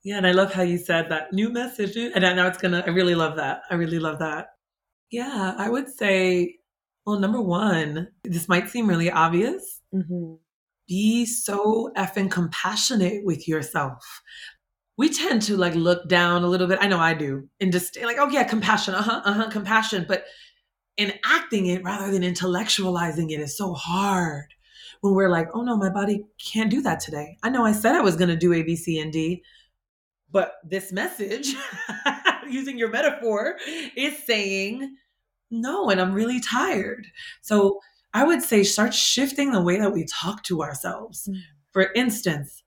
Yeah, 0.04 0.18
and 0.18 0.28
I 0.28 0.34
love 0.34 0.54
how 0.54 0.62
you 0.62 0.78
said 0.78 1.10
that 1.10 1.34
new 1.34 1.50
message, 1.50 1.98
and 1.98 2.22
now 2.22 2.46
it's 2.46 2.60
gonna. 2.60 2.84
I 2.86 2.92
really 2.92 3.16
love 3.16 3.38
that. 3.38 3.62
I 3.72 3.74
really 3.74 3.98
love 3.98 4.20
that. 4.20 4.50
Yeah, 5.10 5.56
I 5.58 5.68
would 5.68 5.90
say, 5.90 6.58
well, 7.08 7.20
number 7.20 7.42
one, 7.42 8.10
this 8.24 8.48
might 8.48 8.70
seem 8.70 8.88
really 8.88 9.10
obvious. 9.10 9.82
Mm-hmm. 9.92 10.36
Be 10.88 11.26
so 11.26 11.92
effing 11.98 12.30
compassionate 12.30 13.26
with 13.26 13.48
yourself. 13.48 14.22
We 14.98 15.10
tend 15.10 15.42
to 15.44 15.58
like 15.58 15.76
look 15.76 16.08
down 16.08 16.44
a 16.44 16.48
little 16.48 16.68
bit. 16.68 16.80
I 16.82 16.88
know 16.88 17.00
I 17.00 17.14
do, 17.14 17.50
and 17.60 17.72
just 17.72 18.00
like, 18.02 18.18
oh 18.20 18.30
yeah, 18.30 18.44
compassion, 18.44 18.94
uh 18.94 19.02
huh, 19.02 19.22
uh 19.26 19.34
huh, 19.34 19.50
compassion. 19.50 20.06
But 20.08 20.26
enacting 20.98 21.66
it 21.68 21.84
rather 21.84 22.12
than 22.12 22.22
intellectualizing 22.22 23.32
it 23.32 23.40
is 23.40 23.58
so 23.58 23.74
hard 23.74 24.54
when 25.02 25.14
we're 25.14 25.30
like, 25.30 25.50
oh 25.54 25.62
no, 25.62 25.76
my 25.76 25.90
body 25.90 26.26
can't 26.38 26.72
do 26.72 26.82
that 26.82 27.00
today. 27.00 27.38
I 27.44 27.50
know 27.50 27.66
I 27.66 27.74
said 27.74 27.96
I 27.96 28.02
was 28.02 28.16
going 28.16 28.30
to 28.30 28.36
do 28.36 28.54
A, 28.54 28.64
B, 28.64 28.76
C, 28.76 29.00
and 29.00 29.12
D, 29.12 29.44
but 30.32 30.54
this 30.64 30.92
message, 30.92 31.54
using 32.50 32.78
your 32.78 32.90
metaphor, 32.90 33.58
is 33.96 34.24
saying 34.26 34.96
no, 35.52 35.90
and 35.90 36.02
I'm 36.02 36.14
really 36.14 36.40
tired. 36.40 37.08
So 37.42 37.80
I 38.16 38.24
would 38.24 38.42
say 38.42 38.64
start 38.64 38.94
shifting 38.94 39.52
the 39.52 39.62
way 39.62 39.78
that 39.78 39.92
we 39.92 40.06
talk 40.06 40.42
to 40.44 40.64
ourselves. 40.64 41.28
Mm. 41.30 41.42
For 41.74 41.92
instance, 41.92 42.64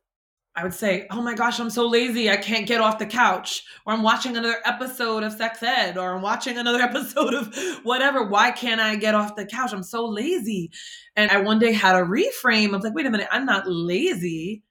I 0.55 0.63
would 0.63 0.75
say, 0.75 1.07
Oh 1.11 1.23
my 1.23 1.33
gosh, 1.33 1.59
I'm 1.59 1.71
so 1.71 1.89
lazy. 1.89 2.29
I 2.29 2.37
can't 2.37 2.67
get 2.67 2.83
off 2.83 2.99
the 2.99 3.07
couch. 3.07 3.65
Or 3.87 3.95
I'm 3.95 4.03
watching 4.03 4.37
another 4.37 4.59
episode 4.67 5.23
of 5.23 5.33
Sex 5.33 5.63
Ed, 5.63 5.97
or 5.97 6.15
I'm 6.15 6.21
watching 6.21 6.59
another 6.59 6.81
episode 6.83 7.33
of 7.33 7.57
whatever. 7.83 8.29
Why 8.29 8.51
can't 8.51 8.79
I 8.79 8.97
get 8.97 9.15
off 9.15 9.37
the 9.37 9.47
couch? 9.47 9.73
I'm 9.73 9.83
so 9.83 10.07
lazy. 10.07 10.71
And 11.17 11.31
I 11.31 11.41
one 11.41 11.59
day 11.59 11.73
had 11.73 11.97
a 11.97 12.03
reframe 12.03 12.75
of 12.75 12.85
like, 12.85 12.95
Wait 12.95 13.07
a 13.07 13.11
minute, 13.11 13.29
I'm 13.33 13.47
not 13.47 13.65
lazy. 13.67 14.65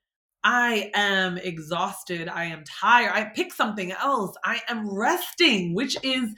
I 0.44 0.92
am 0.94 1.38
exhausted. 1.38 2.28
I 2.28 2.44
am 2.44 2.62
tired. 2.62 3.10
I 3.12 3.24
pick 3.24 3.52
something 3.52 3.90
else. 3.90 4.36
I 4.44 4.60
am 4.68 4.88
resting, 4.96 5.74
which 5.74 5.96
is 6.04 6.36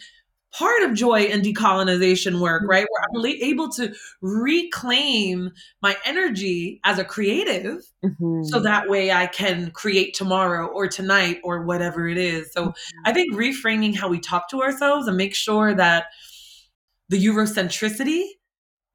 part 0.52 0.82
of 0.82 0.94
joy 0.94 1.20
and 1.22 1.44
decolonization 1.44 2.40
work, 2.40 2.62
right? 2.66 2.86
Where 2.90 3.04
I'm 3.14 3.26
able 3.42 3.68
to 3.72 3.94
reclaim 4.20 5.50
my 5.80 5.96
energy 6.04 6.80
as 6.84 6.98
a 6.98 7.04
creative 7.04 7.82
mm-hmm. 8.04 8.42
so 8.44 8.60
that 8.60 8.88
way 8.88 9.12
I 9.12 9.26
can 9.26 9.70
create 9.70 10.14
tomorrow 10.14 10.66
or 10.66 10.88
tonight 10.88 11.40
or 11.44 11.62
whatever 11.62 12.08
it 12.08 12.18
is. 12.18 12.52
So 12.52 12.66
mm-hmm. 12.66 13.00
I 13.04 13.12
think 13.12 13.34
reframing 13.34 13.96
how 13.96 14.08
we 14.08 14.18
talk 14.18 14.48
to 14.50 14.62
ourselves 14.62 15.06
and 15.06 15.16
make 15.16 15.34
sure 15.34 15.74
that 15.74 16.06
the 17.08 17.24
Eurocentricity 17.24 18.24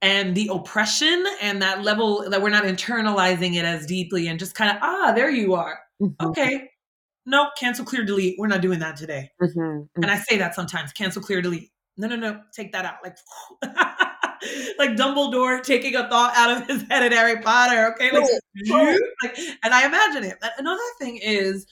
and 0.02 0.36
the 0.36 0.50
oppression 0.52 1.26
and 1.42 1.62
that 1.62 1.84
level 1.84 2.30
that 2.30 2.42
we're 2.42 2.50
not 2.50 2.64
internalizing 2.66 3.56
it 3.56 3.66
as 3.66 3.86
deeply 3.86 4.28
and 4.28 4.40
just 4.40 4.56
kind 4.56 4.72
of, 4.72 4.78
ah, 4.82 5.14
there 5.16 5.30
you 5.30 5.54
are. 5.54 5.80
Mm-hmm. 6.02 6.28
Okay, 6.28 6.70
no, 7.26 7.50
cancel, 7.58 7.86
clear, 7.86 8.04
delete. 8.04 8.36
We're 8.38 8.48
not 8.48 8.62
doing 8.62 8.80
that 8.80 8.98
today. 8.98 9.32
Mm-hmm, 9.42 9.60
mm-hmm. 9.60 10.04
And 10.04 10.12
I 10.12 10.18
say 10.18 10.38
that 10.38 10.56
sometimes 10.56 10.92
cancel, 10.94 11.22
clear, 11.22 11.42
delete. 11.42 11.72
No, 11.98 12.08
no, 12.08 12.16
no, 12.16 12.42
take 12.54 12.72
that 12.74 12.86
out. 12.86 12.96
Like, 13.04 13.18
like 14.78 14.92
Dumbledore 14.92 15.64
taking 15.64 15.96
a 15.96 16.08
thought 16.10 16.36
out 16.36 16.62
of 16.62 16.68
his 16.68 16.84
head 16.90 17.04
in 17.04 17.12
Harry 17.12 17.42
Potter. 17.42 17.94
Okay. 17.94 18.12
Like, 18.12 18.30
like, 19.24 19.38
and 19.64 19.74
I 19.74 19.86
imagine 19.86 20.24
it. 20.24 20.38
Another 20.58 20.82
thing 21.00 21.18
is 21.18 21.66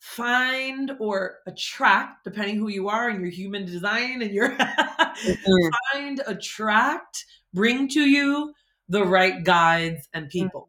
find 0.00 0.92
or 1.00 1.38
attract, 1.46 2.24
depending 2.24 2.56
who 2.56 2.68
you 2.68 2.88
are 2.88 3.08
and 3.08 3.20
your 3.20 3.30
human 3.30 3.66
design 3.66 4.22
and 4.22 4.30
your 4.30 4.50
mm-hmm. 4.56 5.68
find, 5.92 6.22
attract, 6.26 7.24
bring 7.52 7.88
to 7.88 8.00
you 8.00 8.54
the 8.88 9.04
right 9.04 9.42
guides 9.44 10.08
and 10.14 10.30
people 10.30 10.68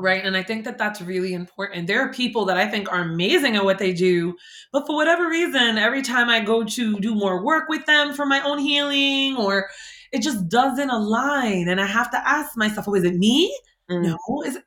right 0.00 0.24
and 0.24 0.36
i 0.36 0.42
think 0.42 0.64
that 0.64 0.78
that's 0.78 1.00
really 1.00 1.32
important 1.34 1.86
there 1.86 2.00
are 2.00 2.12
people 2.12 2.44
that 2.44 2.56
i 2.56 2.66
think 2.66 2.90
are 2.90 3.00
amazing 3.00 3.56
at 3.56 3.64
what 3.64 3.78
they 3.78 3.92
do 3.92 4.34
but 4.72 4.86
for 4.86 4.96
whatever 4.96 5.28
reason 5.28 5.78
every 5.78 6.02
time 6.02 6.28
i 6.28 6.40
go 6.40 6.64
to 6.64 6.98
do 7.00 7.14
more 7.14 7.44
work 7.44 7.68
with 7.68 7.84
them 7.86 8.12
for 8.12 8.26
my 8.26 8.40
own 8.42 8.58
healing 8.58 9.36
or 9.36 9.68
it 10.12 10.22
just 10.22 10.48
doesn't 10.48 10.90
align 10.90 11.68
and 11.68 11.80
i 11.80 11.86
have 11.86 12.10
to 12.10 12.28
ask 12.28 12.56
myself 12.56 12.86
oh 12.88 12.94
is 12.94 13.04
it 13.04 13.14
me 13.14 13.54
mm. 13.90 14.02
no 14.02 14.42
is 14.42 14.56
it 14.56 14.64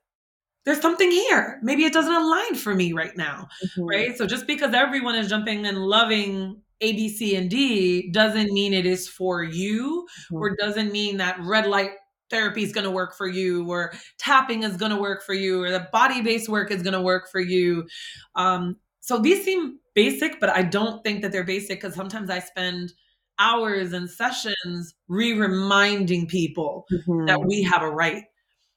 there's 0.65 0.81
something 0.81 1.09
here 1.09 1.59
maybe 1.63 1.83
it 1.85 1.93
doesn't 1.93 2.13
align 2.13 2.55
for 2.55 2.75
me 2.75 2.93
right 2.93 3.15
now 3.17 3.47
mm-hmm. 3.63 3.83
right 3.83 4.17
so 4.17 4.27
just 4.27 4.45
because 4.47 4.73
everyone 4.73 5.15
is 5.15 5.29
jumping 5.29 5.65
and 5.65 5.77
loving 5.77 6.61
a, 6.81 6.93
B, 6.93 7.09
C, 7.09 7.35
and 7.35 7.49
D 7.49 8.09
doesn't 8.11 8.51
mean 8.51 8.73
it 8.73 8.85
is 8.85 9.07
for 9.07 9.43
you, 9.43 10.07
mm-hmm. 10.31 10.35
or 10.37 10.55
doesn't 10.55 10.91
mean 10.91 11.17
that 11.17 11.37
red 11.41 11.67
light 11.67 11.91
therapy 12.29 12.63
is 12.63 12.71
going 12.71 12.83
to 12.83 12.91
work 12.91 13.15
for 13.15 13.27
you 13.27 13.69
or 13.69 13.93
tapping 14.17 14.63
is 14.63 14.77
going 14.77 14.91
to 14.91 14.99
work 14.99 15.23
for 15.23 15.33
you 15.33 15.63
or 15.63 15.71
the 15.71 15.87
body 15.91 16.21
based 16.21 16.49
work 16.49 16.71
is 16.71 16.81
going 16.81 16.93
to 16.93 17.01
work 17.01 17.29
for 17.31 17.39
you 17.39 17.87
um, 18.35 18.75
so 18.99 19.17
these 19.17 19.43
seem 19.43 19.79
basic 19.95 20.39
but 20.39 20.49
i 20.49 20.61
don't 20.61 21.03
think 21.03 21.21
that 21.21 21.31
they're 21.31 21.43
basic 21.43 21.81
because 21.81 21.95
sometimes 21.95 22.29
i 22.29 22.39
spend 22.39 22.93
hours 23.39 23.93
and 23.93 24.09
sessions 24.09 24.93
re-reminding 25.07 26.27
people 26.27 26.85
mm-hmm. 26.91 27.25
that 27.25 27.41
we 27.41 27.63
have 27.63 27.81
a 27.81 27.89
right 27.89 28.23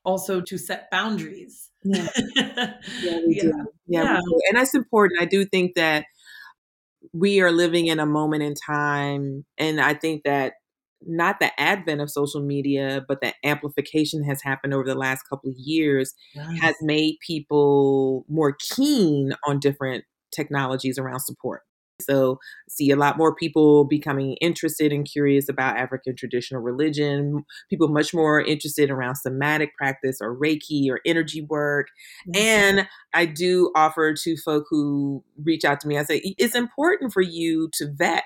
also 0.05 0.41
to 0.41 0.57
set 0.57 0.91
boundaries 0.91 1.71
yeah, 1.85 2.09
yeah 2.37 3.19
we 3.27 3.37
yeah. 3.37 3.43
do 3.43 3.53
yeah, 3.87 4.03
yeah. 4.05 4.21
Do. 4.21 4.41
and 4.49 4.59
that's 4.59 4.75
important 4.75 5.21
i 5.21 5.25
do 5.25 5.45
think 5.45 5.75
that 5.75 6.05
we 7.13 7.41
are 7.41 7.51
living 7.51 7.87
in 7.87 7.99
a 7.99 8.07
moment 8.07 8.43
in 8.43 8.55
time 8.55 9.45
and 9.59 9.81
i 9.81 9.95
think 9.95 10.23
that 10.25 10.55
not 11.07 11.41
the 11.41 11.59
advent 11.61 12.01
of 12.01 12.11
social 12.11 12.43
media, 12.43 13.05
but 13.07 13.21
the 13.21 13.33
amplification 13.45 14.25
has 14.25 14.43
happened 14.43 14.75
over 14.75 14.85
the 14.85 14.95
last 14.95 15.23
couple 15.29 15.51
of 15.51 15.57
years 15.59 16.15
nice. 16.35 16.61
has 16.61 16.75
made 16.83 17.17
people 17.27 18.25
more 18.29 18.57
keen 18.59 19.33
on 19.47 19.59
different 19.59 20.05
technologies 20.33 20.99
around 20.99 21.21
support. 21.21 21.63
So, 22.01 22.39
see 22.69 22.91
a 22.91 22.97
lot 22.97 23.17
more 23.17 23.35
people 23.35 23.85
becoming 23.85 24.35
interested 24.41 24.93
and 24.93 25.09
curious 25.09 25.49
about 25.49 25.77
African 25.77 26.17
traditional 26.17 26.61
religion, 26.61 27.45
people 27.71 27.89
much 27.89 28.13
more 28.13 28.41
interested 28.41 28.91
around 28.91 29.17
somatic 29.17 29.77
practice 29.77 30.19
or 30.21 30.37
Reiki 30.37 30.91
or 30.91 31.01
energy 31.07 31.43
work. 31.43 31.89
And 32.35 32.89
I 33.15 33.27
do 33.27 33.71
offer 33.77 34.15
to 34.15 34.37
folk 34.39 34.65
who 34.69 35.23
reach 35.45 35.65
out 35.65 35.81
to 35.81 35.89
me, 35.89 35.99
I 35.99 36.03
say, 36.03 36.21
it's 36.25 36.57
important 36.57 37.13
for 37.13 37.23
you 37.23 37.69
to 37.75 37.93
vet 37.93 38.25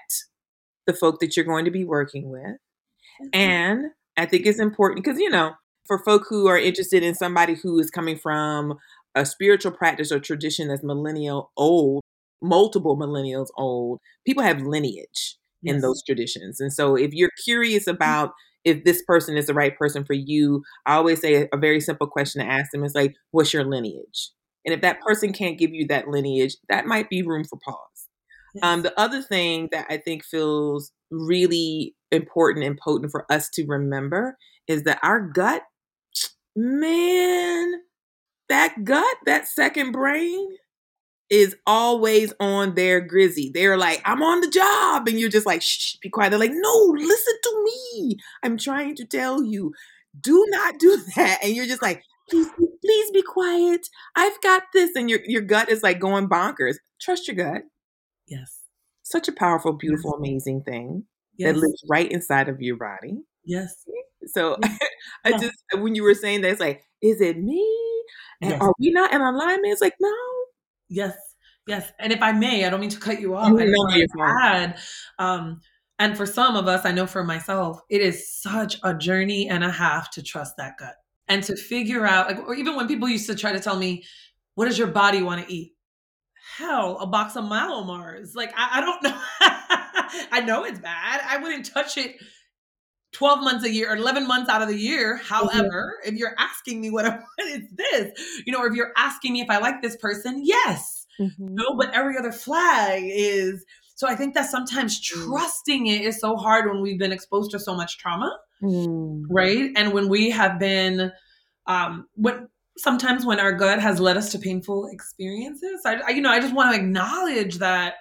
the 0.86 0.94
folk 0.94 1.20
that 1.20 1.36
you're 1.36 1.44
going 1.44 1.64
to 1.64 1.70
be 1.70 1.84
working 1.84 2.30
with 2.30 2.56
and 3.32 3.86
I 4.16 4.26
think 4.26 4.46
it's 4.46 4.60
important 4.60 5.04
because, 5.04 5.18
you 5.18 5.30
know, 5.30 5.52
for 5.86 6.02
folk 6.02 6.26
who 6.28 6.46
are 6.48 6.58
interested 6.58 7.02
in 7.02 7.14
somebody 7.14 7.54
who 7.54 7.78
is 7.78 7.90
coming 7.90 8.16
from 8.16 8.74
a 9.14 9.24
spiritual 9.24 9.72
practice 9.72 10.12
or 10.12 10.20
tradition 10.20 10.68
that's 10.68 10.82
millennial 10.82 11.52
old, 11.56 12.02
multiple 12.42 12.96
millennials 12.96 13.48
old, 13.56 14.00
people 14.26 14.42
have 14.42 14.62
lineage 14.62 15.38
yes. 15.62 15.74
in 15.74 15.80
those 15.80 16.02
traditions. 16.02 16.60
And 16.60 16.72
so 16.72 16.96
if 16.96 17.12
you're 17.12 17.30
curious 17.44 17.84
mm. 17.86 17.94
about 17.94 18.32
if 18.64 18.84
this 18.84 19.02
person 19.06 19.36
is 19.36 19.46
the 19.46 19.54
right 19.54 19.76
person 19.78 20.04
for 20.04 20.14
you, 20.14 20.62
I 20.86 20.96
always 20.96 21.20
say 21.20 21.48
a 21.52 21.56
very 21.56 21.80
simple 21.80 22.08
question 22.08 22.44
to 22.44 22.50
ask 22.50 22.72
them 22.72 22.84
is 22.84 22.94
like, 22.94 23.14
what's 23.30 23.54
your 23.54 23.64
lineage? 23.64 24.30
And 24.64 24.74
if 24.74 24.80
that 24.80 25.00
person 25.00 25.32
can't 25.32 25.58
give 25.58 25.72
you 25.72 25.86
that 25.86 26.08
lineage, 26.08 26.56
that 26.68 26.86
might 26.86 27.08
be 27.08 27.22
room 27.22 27.44
for 27.44 27.58
pause. 27.64 28.05
Um, 28.62 28.82
the 28.82 28.98
other 28.98 29.22
thing 29.22 29.68
that 29.72 29.86
I 29.90 29.98
think 29.98 30.24
feels 30.24 30.92
really 31.10 31.94
important 32.10 32.64
and 32.64 32.78
potent 32.78 33.10
for 33.10 33.30
us 33.30 33.48
to 33.50 33.66
remember 33.66 34.36
is 34.68 34.84
that 34.84 34.98
our 35.02 35.20
gut, 35.20 35.62
man, 36.54 37.72
that 38.48 38.84
gut, 38.84 39.16
that 39.26 39.48
second 39.48 39.92
brain 39.92 40.48
is 41.28 41.56
always 41.66 42.32
on 42.38 42.74
their 42.74 43.00
grizzy. 43.00 43.50
They're 43.52 43.76
like, 43.76 44.00
I'm 44.04 44.22
on 44.22 44.40
the 44.40 44.50
job. 44.50 45.08
And 45.08 45.18
you're 45.18 45.28
just 45.28 45.46
like, 45.46 45.62
shh, 45.62 45.96
be 46.00 46.08
quiet. 46.08 46.30
They're 46.30 46.38
like, 46.38 46.52
no, 46.52 46.94
listen 46.96 47.34
to 47.42 47.64
me. 47.64 48.16
I'm 48.42 48.56
trying 48.56 48.94
to 48.96 49.04
tell 49.04 49.42
you, 49.42 49.72
do 50.20 50.44
not 50.50 50.78
do 50.78 51.02
that. 51.16 51.38
And 51.42 51.54
you're 51.54 51.66
just 51.66 51.82
like, 51.82 52.02
please, 52.30 52.48
please 52.84 53.10
be 53.10 53.22
quiet. 53.22 53.88
I've 54.14 54.40
got 54.40 54.62
this. 54.72 54.94
And 54.94 55.10
your, 55.10 55.20
your 55.26 55.42
gut 55.42 55.68
is 55.68 55.82
like 55.82 55.98
going 55.98 56.28
bonkers. 56.28 56.76
Trust 57.00 57.26
your 57.28 57.36
gut. 57.36 57.62
Yes. 58.26 58.60
Such 59.02 59.28
a 59.28 59.32
powerful, 59.32 59.72
beautiful, 59.72 60.12
yes. 60.14 60.18
amazing 60.18 60.62
thing 60.62 61.04
yes. 61.36 61.54
that 61.54 61.60
lives 61.60 61.84
right 61.88 62.10
inside 62.10 62.48
of 62.48 62.60
your 62.60 62.76
body. 62.76 63.22
Yes. 63.44 63.84
So 64.26 64.56
yes. 64.62 64.78
I 65.24 65.32
just 65.32 65.54
when 65.74 65.94
you 65.94 66.02
were 66.02 66.14
saying 66.14 66.40
that, 66.40 66.50
it's 66.50 66.60
like, 66.60 66.82
is 67.00 67.20
it 67.20 67.38
me? 67.38 67.64
And 68.40 68.60
are 68.60 68.74
we 68.78 68.90
not 68.90 69.12
in 69.12 69.20
alignment? 69.20 69.72
It's 69.72 69.80
like, 69.80 69.94
no. 70.00 70.14
Yes. 70.88 71.16
Yes. 71.66 71.92
And 71.98 72.12
if 72.12 72.22
I 72.22 72.32
may, 72.32 72.64
I 72.64 72.70
don't 72.70 72.80
mean 72.80 72.90
to 72.90 72.98
cut 72.98 73.20
you 73.20 73.34
off. 73.36 73.48
You 73.48 73.58
I 73.58 73.98
just 73.98 74.12
add, 74.20 74.78
um, 75.18 75.60
and 75.98 76.16
for 76.16 76.26
some 76.26 76.56
of 76.56 76.68
us, 76.68 76.84
I 76.84 76.92
know 76.92 77.06
for 77.06 77.24
myself, 77.24 77.80
it 77.88 78.00
is 78.00 78.30
such 78.32 78.78
a 78.82 78.94
journey 78.94 79.48
and 79.48 79.64
a 79.64 79.70
half 79.70 80.10
to 80.12 80.22
trust 80.22 80.56
that 80.58 80.76
gut 80.78 80.94
and 81.26 81.42
to 81.44 81.56
figure 81.56 82.06
out, 82.06 82.28
like, 82.28 82.38
or 82.46 82.54
even 82.54 82.76
when 82.76 82.86
people 82.86 83.08
used 83.08 83.26
to 83.28 83.34
try 83.34 83.52
to 83.52 83.60
tell 83.60 83.76
me, 83.76 84.04
what 84.54 84.66
does 84.66 84.78
your 84.78 84.88
body 84.88 85.22
want 85.22 85.46
to 85.46 85.52
eat? 85.52 85.72
Hell, 86.56 86.98
a 87.00 87.06
box 87.06 87.36
of 87.36 87.44
Mars. 87.44 88.34
Like, 88.34 88.52
I, 88.56 88.78
I 88.78 88.80
don't 88.80 89.02
know. 89.02 89.20
I 90.32 90.40
know 90.40 90.64
it's 90.64 90.78
bad. 90.78 91.20
I 91.28 91.38
wouldn't 91.38 91.66
touch 91.66 91.96
it 91.96 92.16
12 93.12 93.40
months 93.42 93.64
a 93.64 93.70
year 93.70 93.92
or 93.92 93.96
11 93.96 94.26
months 94.26 94.50
out 94.50 94.62
of 94.62 94.68
the 94.68 94.76
year. 94.76 95.16
Mm-hmm. 95.16 95.34
However, 95.34 95.98
mm-hmm. 96.00 96.14
if 96.14 96.18
you're 96.18 96.34
asking 96.38 96.80
me 96.80 96.90
what 96.90 97.06
I 97.06 97.08
want, 97.10 97.24
it's 97.38 97.72
this, 97.74 98.42
you 98.46 98.52
know, 98.52 98.60
or 98.60 98.68
if 98.68 98.74
you're 98.74 98.92
asking 98.96 99.32
me 99.32 99.40
if 99.40 99.50
I 99.50 99.58
like 99.58 99.82
this 99.82 99.96
person, 99.96 100.40
yes. 100.44 101.06
Mm-hmm. 101.20 101.54
No, 101.54 101.76
but 101.76 101.94
every 101.94 102.18
other 102.18 102.32
flag 102.32 103.02
is 103.04 103.64
so 103.96 104.06
I 104.06 104.14
think 104.14 104.34
that 104.34 104.50
sometimes 104.50 105.00
mm. 105.00 105.26
trusting 105.26 105.86
it 105.86 106.02
is 106.02 106.20
so 106.20 106.36
hard 106.36 106.66
when 106.70 106.82
we've 106.82 106.98
been 106.98 107.12
exposed 107.12 107.50
to 107.52 107.58
so 107.58 107.74
much 107.74 107.96
trauma, 107.96 108.38
mm. 108.62 109.24
right? 109.30 109.70
And 109.74 109.94
when 109.94 110.10
we 110.10 110.30
have 110.30 110.58
been, 110.58 111.12
um, 111.66 112.06
when 112.14 112.48
sometimes 112.76 113.24
when 113.24 113.40
our 113.40 113.52
gut 113.52 113.80
has 113.80 114.00
led 114.00 114.16
us 114.16 114.32
to 114.32 114.38
painful 114.38 114.88
experiences, 114.92 115.82
I, 115.84 116.00
I 116.06 116.10
you 116.10 116.20
know, 116.20 116.30
I 116.30 116.40
just 116.40 116.54
want 116.54 116.74
to 116.74 116.80
acknowledge 116.80 117.58
that 117.58 117.94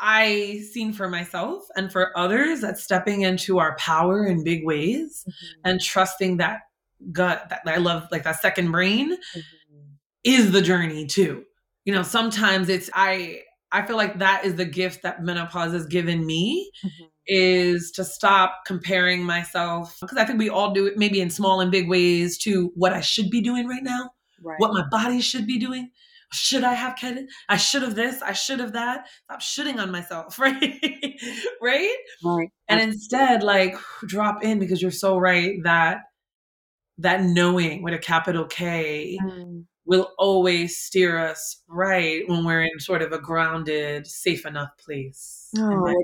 I 0.00 0.62
seen 0.72 0.92
for 0.92 1.08
myself 1.08 1.64
and 1.76 1.92
for 1.92 2.16
others 2.16 2.60
that 2.62 2.78
stepping 2.78 3.22
into 3.22 3.58
our 3.58 3.76
power 3.76 4.24
in 4.24 4.42
big 4.42 4.64
ways 4.64 5.24
mm-hmm. 5.28 5.70
and 5.70 5.80
trusting 5.80 6.38
that 6.38 6.60
gut 7.12 7.48
that 7.50 7.62
I 7.66 7.76
love, 7.76 8.08
like 8.10 8.24
that 8.24 8.40
second 8.40 8.72
brain, 8.72 9.12
mm-hmm. 9.12 9.80
is 10.24 10.52
the 10.52 10.62
journey 10.62 11.06
too. 11.06 11.44
You 11.84 11.92
know, 11.92 12.02
sometimes 12.02 12.68
it's 12.68 12.88
I 12.94 13.42
I 13.72 13.86
feel 13.86 13.96
like 13.96 14.18
that 14.18 14.44
is 14.44 14.56
the 14.56 14.66
gift 14.66 15.02
that 15.02 15.22
menopause 15.22 15.72
has 15.72 15.86
given 15.86 16.26
me 16.26 16.70
mm-hmm. 16.84 17.04
is 17.26 17.90
to 17.92 18.04
stop 18.04 18.60
comparing 18.66 19.24
myself 19.24 19.96
because 20.00 20.18
I 20.18 20.24
think 20.24 20.38
we 20.38 20.50
all 20.50 20.72
do 20.72 20.86
it 20.86 20.98
maybe 20.98 21.20
in 21.20 21.30
small 21.30 21.60
and 21.60 21.72
big 21.72 21.88
ways 21.88 22.36
to 22.38 22.70
what 22.74 22.92
I 22.92 23.00
should 23.00 23.30
be 23.30 23.40
doing 23.40 23.66
right 23.66 23.82
now, 23.82 24.10
right. 24.42 24.56
what 24.58 24.74
my 24.74 24.84
body 24.90 25.20
should 25.20 25.46
be 25.46 25.58
doing. 25.58 25.90
Should 26.34 26.64
I 26.64 26.74
have 26.74 26.96
kids? 26.96 27.20
I 27.48 27.56
should 27.56 27.82
have 27.82 27.94
this. 27.94 28.22
I 28.22 28.32
should 28.32 28.60
have 28.60 28.72
that. 28.72 29.06
Stop 29.24 29.40
shitting 29.40 29.78
on 29.78 29.90
myself, 29.90 30.38
right? 30.38 30.80
right? 31.60 31.96
Right. 32.24 32.48
And 32.68 32.80
instead, 32.80 33.42
like 33.42 33.76
drop 34.06 34.44
in 34.44 34.58
because 34.58 34.82
you're 34.82 34.90
so 34.90 35.16
right 35.16 35.56
that 35.64 35.98
that 36.98 37.22
knowing 37.22 37.82
with 37.82 37.94
a 37.94 37.98
capital 37.98 38.44
K 38.44 39.18
mm 39.22 39.64
will 39.92 40.10
always 40.18 40.78
steer 40.78 41.18
us 41.18 41.62
right 41.68 42.26
when 42.26 42.46
we're 42.46 42.62
in 42.62 42.80
sort 42.80 43.02
of 43.02 43.12
a 43.12 43.18
grounded, 43.18 44.06
safe 44.06 44.46
enough 44.46 44.70
place. 44.82 45.50
Oh, 45.58 45.94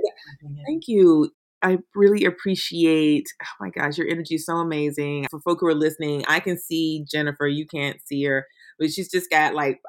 thank 0.66 0.88
you. 0.88 1.30
I 1.62 1.78
really 1.94 2.26
appreciate, 2.26 3.26
oh 3.42 3.46
my 3.60 3.70
gosh, 3.70 3.96
your 3.96 4.06
energy 4.06 4.34
is 4.34 4.44
so 4.44 4.56
amazing. 4.56 5.26
For 5.30 5.40
folk 5.40 5.60
who 5.60 5.68
are 5.68 5.74
listening, 5.74 6.22
I 6.28 6.38
can 6.38 6.58
see 6.58 7.06
Jennifer, 7.10 7.48
you 7.48 7.66
can't 7.66 7.96
see 8.06 8.22
her, 8.24 8.46
but 8.78 8.90
she's 8.90 9.10
just 9.10 9.30
got 9.30 9.54
like 9.54 9.80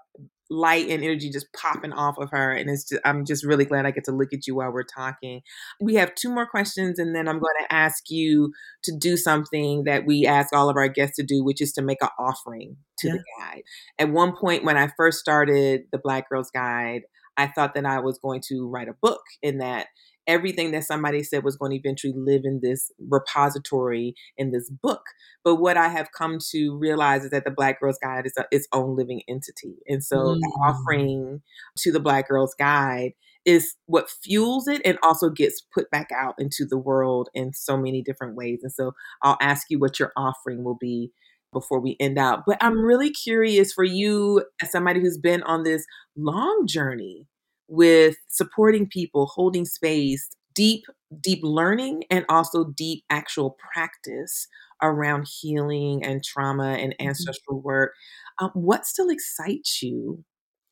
light 0.50 0.90
and 0.90 1.04
energy 1.04 1.30
just 1.30 1.52
popping 1.54 1.94
off 1.94 2.18
of 2.18 2.30
her 2.32 2.52
and 2.52 2.70
it's 2.70 2.90
just, 2.90 3.02
i'm 3.06 3.24
just 3.24 3.46
really 3.46 3.66
glad 3.66 3.86
i 3.86 3.92
get 3.92 4.04
to 4.04 4.12
look 4.12 4.34
at 4.34 4.48
you 4.48 4.56
while 4.56 4.72
we're 4.72 4.84
talking 4.84 5.42
we 5.80 5.96
have 5.96 6.14
two 6.16 6.30
more 6.30 6.48
questions 6.48 6.98
and 6.98 7.16
then 7.16 7.28
i'm 7.28 7.40
going 7.40 7.56
to 7.60 7.74
ask 7.74 8.10
you 8.10 8.52
to 8.84 8.92
do 8.98 9.16
something 9.16 9.84
that 9.84 10.06
we 10.06 10.26
ask 10.26 10.54
all 10.54 10.70
of 10.70 10.76
our 10.76 10.88
guests 10.88 11.16
to 11.16 11.24
do 11.24 11.44
which 11.44 11.62
is 11.62 11.72
to 11.72 11.82
make 11.82 12.02
an 12.02 12.10
offering 12.18 12.76
to 12.98 13.08
yeah. 13.08 13.14
the 13.14 13.24
guide 13.40 13.62
at 14.00 14.10
one 14.10 14.36
point 14.36 14.64
when 14.64 14.78
i 14.78 14.90
first 14.98 15.20
started 15.20 15.82
the 15.92 16.00
black 16.00 16.28
girls 16.30 16.50
guide 16.52 17.02
i 17.38 17.46
thought 17.46 17.76
that 17.76 17.86
i 17.86 18.00
was 18.00 18.18
going 18.18 18.42
to 18.42 18.68
write 18.68 18.88
a 18.88 18.96
book 19.02 19.22
in 19.44 19.60
that 19.60 19.88
everything 20.30 20.72
that 20.72 20.86
somebody 20.86 21.24
said 21.24 21.44
was 21.44 21.58
going 21.58 21.72
to 21.72 21.78
eventually 21.78 22.14
live 22.16 22.44
in 22.46 22.60
this 22.62 22.92
repository 23.10 24.14
in 24.38 24.52
this 24.52 24.70
book. 24.70 25.02
But 25.44 25.56
what 25.56 25.76
I 25.76 25.90
have 25.90 26.10
come 26.16 26.38
to 26.52 26.78
realize 26.78 27.26
is 27.26 27.32
that 27.32 27.44
the 27.44 27.52
Black 27.52 27.82
Girls 27.82 27.98
Guide 28.02 28.26
is 28.26 28.34
a, 28.38 28.46
its 28.52 28.68
own 28.72 28.96
living 28.96 29.24
entity. 29.28 29.76
And 29.88 30.04
so 30.04 30.16
mm. 30.18 30.40
offering 30.64 31.42
to 31.80 31.92
the 31.92 32.00
Black 32.00 32.30
Girls 32.30 32.56
Guide 32.58 33.14
is 33.44 33.76
what 33.88 34.10
fuels 34.10 34.68
it 34.68 34.82
and 34.86 35.00
also 35.02 35.30
gets 35.30 35.62
put 35.74 35.90
back 35.90 36.10
out 36.16 36.36
into 36.38 36.66
the 36.70 36.78
world 36.78 37.30
in 37.34 37.52
so 37.54 37.76
many 37.76 38.04
different 38.04 38.36
ways. 38.36 38.60
And 38.62 38.72
so 38.72 38.92
I'll 39.24 39.38
ask 39.42 39.68
you 39.70 39.80
what 39.80 40.00
your 40.00 40.12
offering 40.16 40.64
will 40.64 40.78
be 40.80 41.12
before 41.52 41.80
we 41.80 41.98
end 42.00 42.20
out. 42.20 42.44
But 42.46 42.58
I'm 42.62 42.80
really 42.80 43.10
curious 43.10 43.74
for 43.74 43.84
you, 43.84 44.46
as 44.62 44.72
somebody 44.72 45.00
who's 45.00 45.18
been 45.18 45.42
on 45.44 45.64
this 45.64 45.84
long 46.16 46.68
journey 46.68 47.26
with 47.70 48.16
supporting 48.28 48.88
people, 48.88 49.28
holding 49.28 49.66
space, 49.66 50.30
deep, 50.54 50.84
deep 51.22 51.40
learning, 51.42 52.04
and 52.10 52.26
also 52.30 52.66
deep 52.66 53.04
actual 53.10 53.58
practice 53.74 54.48
around 54.82 55.28
healing 55.28 56.04
and 56.04 56.24
trauma 56.24 56.74
and 56.74 56.94
mm-hmm. 56.94 57.08
ancestral 57.08 57.62
work. 57.62 57.94
Um, 58.40 58.52
what 58.54 58.86
still 58.86 59.10
excites 59.10 59.82
you 59.82 60.24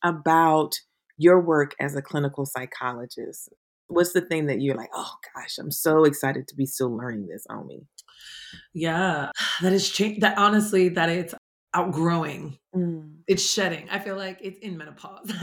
about 0.04 0.76
your 1.18 1.40
work 1.40 1.76
as 1.80 1.96
a 1.96 2.02
clinical 2.02 2.46
psychologist? 2.46 3.50
What's 3.88 4.14
the 4.14 4.22
thing 4.22 4.48
that 4.48 4.62
you're 4.62 4.76
like, 4.76 4.90
oh 4.94 5.14
gosh, 5.34 5.58
I'm 5.58 5.72
so 5.72 6.04
excited 6.04 6.48
to 6.48 6.56
be 6.56 6.66
still 6.66 6.96
learning 6.96 7.28
this 7.28 7.46
on 7.50 7.68
me? 7.68 7.84
Yeah, 8.74 9.32
that 9.62 9.74
is 9.74 9.90
change. 9.90 10.20
That 10.22 10.38
honestly, 10.38 10.90
that 10.90 11.10
it's 11.10 11.34
outgrowing. 11.74 12.58
Mm. 12.76 13.18
It's 13.28 13.44
shedding. 13.44 13.88
I 13.90 14.00
feel 14.00 14.16
like 14.16 14.40
it's 14.42 14.60
in 14.60 14.78
menopause. 14.78 15.32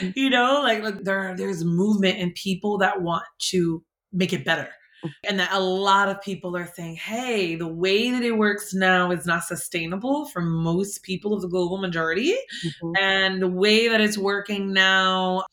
you 0.16 0.30
know, 0.30 0.60
like, 0.62 0.82
like 0.82 1.02
there 1.02 1.34
there's 1.36 1.64
movement 1.64 2.18
and 2.18 2.34
people 2.34 2.78
that 2.78 3.02
want 3.02 3.24
to 3.50 3.82
make 4.12 4.32
it 4.32 4.44
better. 4.44 4.68
Mm. 5.04 5.10
And 5.28 5.40
that 5.40 5.52
a 5.52 5.60
lot 5.60 6.08
of 6.08 6.20
people 6.20 6.56
are 6.56 6.70
saying, 6.74 6.96
hey, 6.96 7.56
the 7.56 7.68
way 7.68 8.10
that 8.10 8.22
it 8.22 8.36
works 8.36 8.74
now 8.74 9.10
is 9.10 9.26
not 9.26 9.44
sustainable 9.44 10.26
for 10.26 10.40
most 10.40 11.02
people 11.02 11.32
of 11.34 11.42
the 11.42 11.48
global 11.48 11.78
majority. 11.78 12.36
Mm-hmm. 12.64 12.92
And 13.00 13.42
the 13.42 13.48
way 13.48 13.88
that 13.88 14.00
it's 14.00 14.18
working 14.18 14.72
now, 14.72 15.44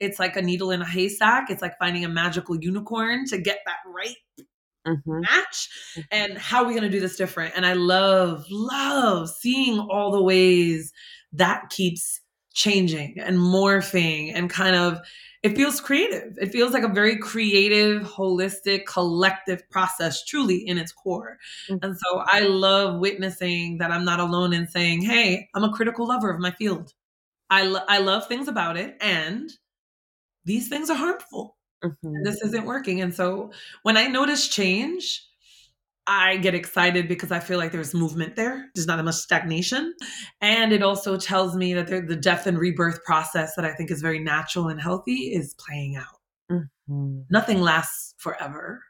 it's 0.00 0.18
like 0.18 0.36
a 0.36 0.42
needle 0.42 0.70
in 0.70 0.82
a 0.82 0.88
haystack. 0.88 1.50
It's 1.50 1.62
like 1.62 1.78
finding 1.78 2.04
a 2.04 2.08
magical 2.08 2.56
unicorn 2.56 3.26
to 3.26 3.38
get 3.38 3.58
that 3.66 3.78
right 3.86 4.16
mm-hmm. 4.86 5.20
match. 5.20 5.68
Mm-hmm. 5.96 6.00
And 6.10 6.38
how 6.38 6.62
are 6.62 6.66
we 6.66 6.72
going 6.72 6.84
to 6.84 6.90
do 6.90 7.00
this 7.00 7.16
different? 7.16 7.54
And 7.56 7.66
I 7.66 7.74
love, 7.74 8.46
love 8.50 9.28
seeing 9.30 9.78
all 9.78 10.12
the 10.12 10.22
ways 10.22 10.92
that 11.32 11.70
keeps 11.70 12.20
changing 12.54 13.18
and 13.20 13.36
morphing 13.36 14.32
and 14.34 14.48
kind 14.48 14.76
of 14.76 15.00
it 15.42 15.56
feels 15.56 15.78
creative. 15.78 16.38
It 16.40 16.52
feels 16.52 16.72
like 16.72 16.84
a 16.84 16.88
very 16.88 17.18
creative, 17.18 18.02
holistic, 18.04 18.86
collective 18.86 19.68
process, 19.68 20.24
truly 20.24 20.56
in 20.66 20.78
its 20.78 20.90
core. 20.90 21.36
Mm-hmm. 21.68 21.84
And 21.84 21.98
so 21.98 22.24
I 22.24 22.40
love 22.40 22.98
witnessing 22.98 23.76
that 23.76 23.90
I'm 23.90 24.06
not 24.06 24.20
alone 24.20 24.54
in 24.54 24.66
saying, 24.66 25.02
hey, 25.02 25.50
I'm 25.54 25.62
a 25.62 25.72
critical 25.72 26.08
lover 26.08 26.30
of 26.30 26.40
my 26.40 26.52
field. 26.52 26.94
I, 27.50 27.64
lo- 27.64 27.84
I 27.86 27.98
love 27.98 28.26
things 28.26 28.48
about 28.48 28.78
it, 28.78 28.96
and 29.02 29.52
these 30.46 30.70
things 30.70 30.88
are 30.88 30.96
harmful. 30.96 31.58
Mm-hmm. 31.84 32.22
This 32.22 32.40
isn't 32.40 32.64
working. 32.64 33.02
And 33.02 33.14
so 33.14 33.52
when 33.82 33.98
I 33.98 34.06
notice 34.06 34.48
change, 34.48 35.28
I 36.06 36.36
get 36.36 36.54
excited 36.54 37.08
because 37.08 37.32
I 37.32 37.40
feel 37.40 37.58
like 37.58 37.72
there's 37.72 37.94
movement 37.94 38.36
there. 38.36 38.70
There's 38.74 38.86
not 38.86 38.96
that 38.96 39.04
much 39.04 39.14
stagnation. 39.14 39.94
And 40.40 40.72
it 40.72 40.82
also 40.82 41.16
tells 41.16 41.56
me 41.56 41.72
that 41.74 41.86
the 41.86 42.16
death 42.16 42.46
and 42.46 42.58
rebirth 42.58 43.02
process 43.04 43.54
that 43.56 43.64
I 43.64 43.72
think 43.72 43.90
is 43.90 44.02
very 44.02 44.18
natural 44.18 44.68
and 44.68 44.80
healthy 44.80 45.32
is 45.34 45.54
playing 45.54 45.96
out. 45.96 46.20
Mm-hmm. 46.52 47.20
Nothing 47.30 47.60
lasts 47.62 48.14
forever. 48.18 48.82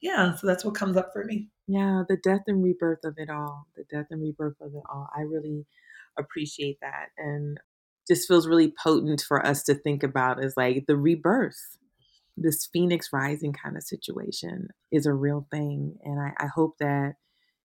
Yeah, 0.00 0.34
so 0.34 0.46
that's 0.46 0.64
what 0.64 0.74
comes 0.74 0.96
up 0.96 1.10
for 1.12 1.24
me. 1.24 1.48
Yeah, 1.66 2.04
the 2.08 2.16
death 2.16 2.42
and 2.46 2.62
rebirth 2.62 3.04
of 3.04 3.14
it 3.18 3.28
all. 3.28 3.66
The 3.76 3.84
death 3.90 4.06
and 4.10 4.22
rebirth 4.22 4.60
of 4.60 4.74
it 4.74 4.82
all. 4.88 5.08
I 5.14 5.22
really 5.22 5.66
appreciate 6.18 6.78
that. 6.80 7.08
And 7.18 7.58
just 8.08 8.28
feels 8.28 8.46
really 8.46 8.72
potent 8.82 9.20
for 9.20 9.44
us 9.44 9.62
to 9.64 9.74
think 9.74 10.02
about 10.02 10.42
as 10.42 10.56
like 10.56 10.84
the 10.86 10.96
rebirth 10.96 11.76
this 12.36 12.68
phoenix 12.72 13.08
rising 13.12 13.52
kind 13.52 13.76
of 13.76 13.82
situation 13.82 14.68
is 14.92 15.06
a 15.06 15.12
real 15.12 15.46
thing 15.50 15.96
and 16.02 16.20
I, 16.20 16.44
I, 16.44 16.48
hope 16.54 16.74
that 16.80 17.14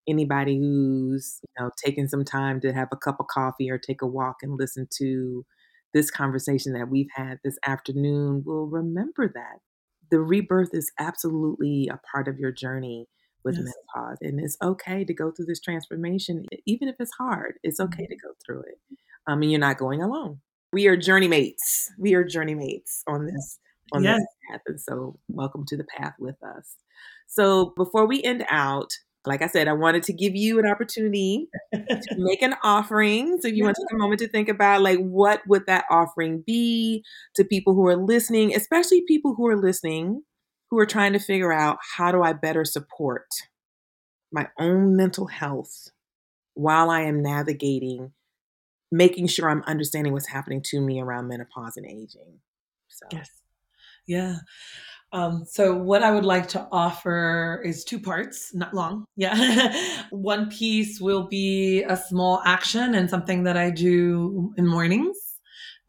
anybody 0.08 0.58
who's 0.58 1.40
you 1.44 1.64
know 1.64 1.72
taking 1.84 2.08
some 2.08 2.24
time 2.24 2.62
to 2.62 2.74
have 2.74 2.88
a 2.92 2.98
cup 2.98 3.18
of 3.20 3.28
coffee 3.28 3.70
or 3.70 3.78
take 3.78 4.02
a 4.02 4.08
walk 4.08 4.38
and 4.42 4.58
listen 4.58 4.88
to 4.98 5.46
this 5.94 6.10
conversation 6.10 6.74
that 6.74 6.90
we've 6.90 7.10
had 7.14 7.40
this 7.44 7.58
afternoon 7.66 8.44
will 8.46 8.68
remember 8.68 9.30
that 9.34 9.60
the 10.10 10.20
rebirth 10.20 10.70
is 10.74 10.92
absolutely 11.00 11.90
a 11.92 12.00
part 12.12 12.28
of 12.28 12.40
your 12.40 12.52
journey 12.52 13.08
with 13.44 13.56
yes. 13.56 13.66
menopause 13.66 14.18
and 14.22 14.40
it's 14.40 14.58
okay 14.62 15.04
to 15.04 15.14
go 15.14 15.32
through 15.32 15.46
this 15.46 15.60
transformation 15.60 16.46
even 16.66 16.88
if 16.88 16.96
it's 17.00 17.14
hard 17.18 17.56
it's 17.64 17.80
okay 17.80 18.04
mm-hmm. 18.04 18.12
to 18.12 18.28
go 18.28 18.34
through 18.46 18.62
it. 18.62 18.80
Um, 19.28 19.42
and 19.44 19.52
you're 19.52 19.60
not 19.60 19.78
going 19.78 20.02
alone. 20.02 20.40
We 20.74 20.88
are 20.88 20.96
journey 20.96 21.28
mates 21.28 21.92
we 22.00 22.14
are 22.14 22.24
journey 22.24 22.56
mates 22.56 23.04
on 23.08 23.26
this 23.26 23.60
on 23.92 24.04
yes. 24.04 24.20
this 24.20 24.28
path. 24.50 24.62
And 24.68 24.82
so, 24.82 25.20
welcome 25.28 25.66
to 25.68 25.78
the 25.78 25.84
path 25.84 26.16
with 26.20 26.42
us. 26.44 26.76
So, 27.28 27.74
before 27.78 28.08
we 28.08 28.24
end 28.24 28.46
out, 28.50 28.92
like 29.26 29.42
I 29.42 29.48
said, 29.48 29.68
I 29.68 29.74
wanted 29.74 30.04
to 30.04 30.14
give 30.14 30.36
you 30.36 30.60
an 30.60 30.66
opportunity 30.66 31.48
to 31.74 31.98
make 32.18 32.42
an 32.42 32.56
offering. 32.64 33.40
So 33.40 33.50
if 33.50 33.56
you 33.56 33.64
want 33.64 33.76
to 33.76 33.86
take 33.88 33.96
a 33.96 34.00
moment 34.02 34.20
to 34.22 34.28
think 34.28 34.50
about 34.50 34.82
like 34.82 34.98
what 34.98 35.42
would 35.48 35.68
that 35.68 35.86
offering 35.92 36.44
be 36.46 37.04
to 37.36 37.44
people 37.44 37.76
who 37.76 37.86
are 37.88 37.96
listening, 37.96 38.56
especially 38.56 39.04
people 39.08 39.36
who 39.36 39.46
are 39.48 39.56
listening 39.56 40.24
who 40.72 40.80
are 40.80 40.86
trying 40.86 41.14
to 41.14 41.20
figure 41.20 41.52
out 41.52 41.78
how 41.98 42.12
do 42.12 42.24
I 42.24 42.34
better 42.34 42.64
support 42.64 43.28
my 44.32 44.48
own 44.58 44.96
mental 44.96 45.28
health 45.28 45.90
while 46.54 46.90
I 46.90 47.02
am 47.02 47.22
navigating 47.22 48.14
making 48.92 49.28
sure 49.28 49.50
I'm 49.50 49.64
understanding 49.68 50.12
what's 50.14 50.28
happening 50.28 50.62
to 50.66 50.82
me 50.82 51.00
around 51.00 51.28
menopause 51.28 51.78
and 51.78 51.86
aging. 51.86 52.40
So 52.90 53.08
Yes. 53.12 53.30
Yeah. 54.08 54.38
Um, 55.14 55.44
so, 55.46 55.76
what 55.76 56.04
I 56.04 56.12
would 56.12 56.26
like 56.26 56.48
to 56.50 56.68
offer 56.72 57.62
is 57.66 57.84
two 57.84 58.00
parts, 58.00 58.54
not 58.56 58.74
long. 58.74 59.06
Yeah. 59.18 59.74
One 60.12 60.50
piece 60.50 61.02
will 61.02 61.28
be 61.28 61.84
a 61.84 61.98
small 61.98 62.42
action 62.46 62.96
and 62.96 63.10
something 63.10 63.44
that 63.44 63.58
I 63.58 63.72
do 63.72 64.54
in 64.58 64.68
mornings, 64.68 65.18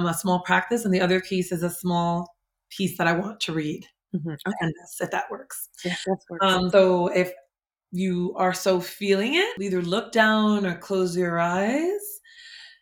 um, 0.00 0.06
a 0.06 0.14
small 0.14 0.42
practice. 0.42 0.84
And 0.84 0.92
the 0.92 1.00
other 1.00 1.20
piece 1.20 1.52
is 1.52 1.62
a 1.62 1.70
small 1.70 2.28
piece 2.70 2.98
that 2.98 3.06
I 3.06 3.12
want 3.12 3.40
to 3.40 3.52
read. 3.52 3.86
Mm-hmm. 4.14 4.30
Okay. 4.30 4.56
And 4.60 4.72
if 5.00 5.10
that 5.10 5.30
works. 5.30 5.68
Yeah, 5.84 5.94
that 6.06 6.18
works. 6.28 6.46
Um, 6.46 6.70
so, 6.70 7.06
if 7.08 7.32
you 7.92 8.34
are 8.36 8.54
so 8.54 8.80
feeling 8.80 9.34
it, 9.34 9.60
either 9.60 9.82
look 9.82 10.12
down 10.12 10.66
or 10.66 10.76
close 10.76 11.16
your 11.16 11.38
eyes 11.38 12.00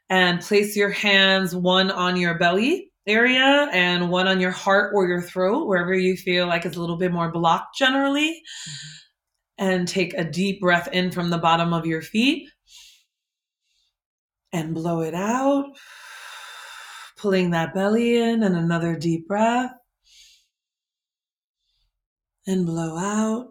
and 0.08 0.40
place 0.40 0.76
your 0.76 0.90
hands 0.90 1.54
one 1.54 1.90
on 1.90 2.16
your 2.16 2.38
belly 2.38 2.89
area 3.10 3.68
and 3.72 4.10
one 4.10 4.28
on 4.28 4.40
your 4.40 4.50
heart 4.50 4.92
or 4.94 5.06
your 5.08 5.20
throat, 5.20 5.66
wherever 5.66 5.94
you 5.94 6.16
feel 6.16 6.46
like 6.46 6.64
it's 6.64 6.76
a 6.76 6.80
little 6.80 6.96
bit 6.96 7.12
more 7.12 7.30
blocked 7.30 7.76
generally. 7.76 8.30
Mm-hmm. 8.30 8.96
And 9.62 9.86
take 9.86 10.14
a 10.14 10.24
deep 10.24 10.58
breath 10.62 10.88
in 10.90 11.10
from 11.10 11.28
the 11.28 11.36
bottom 11.36 11.74
of 11.74 11.84
your 11.84 12.00
feet 12.00 12.48
and 14.54 14.74
blow 14.74 15.02
it 15.02 15.12
out, 15.12 15.66
pulling 17.18 17.50
that 17.50 17.74
belly 17.74 18.16
in, 18.16 18.42
and 18.42 18.56
another 18.56 18.96
deep 18.96 19.28
breath. 19.28 19.72
And 22.46 22.64
blow 22.64 22.96
out. 22.96 23.48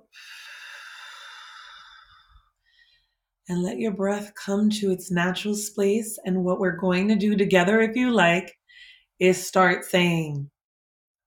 And 3.48 3.62
let 3.62 3.78
your 3.78 3.94
breath 3.94 4.34
come 4.34 4.72
to 4.72 4.92
its 4.92 5.12
natural 5.12 5.54
space. 5.54 6.18
And 6.26 6.44
what 6.44 6.60
we're 6.60 6.76
going 6.76 7.08
to 7.10 7.16
do 7.16 7.36
together, 7.36 7.82
if 7.82 7.96
you 7.96 8.10
like, 8.10 8.59
is 9.20 9.46
start 9.46 9.86
saying, 9.86 10.50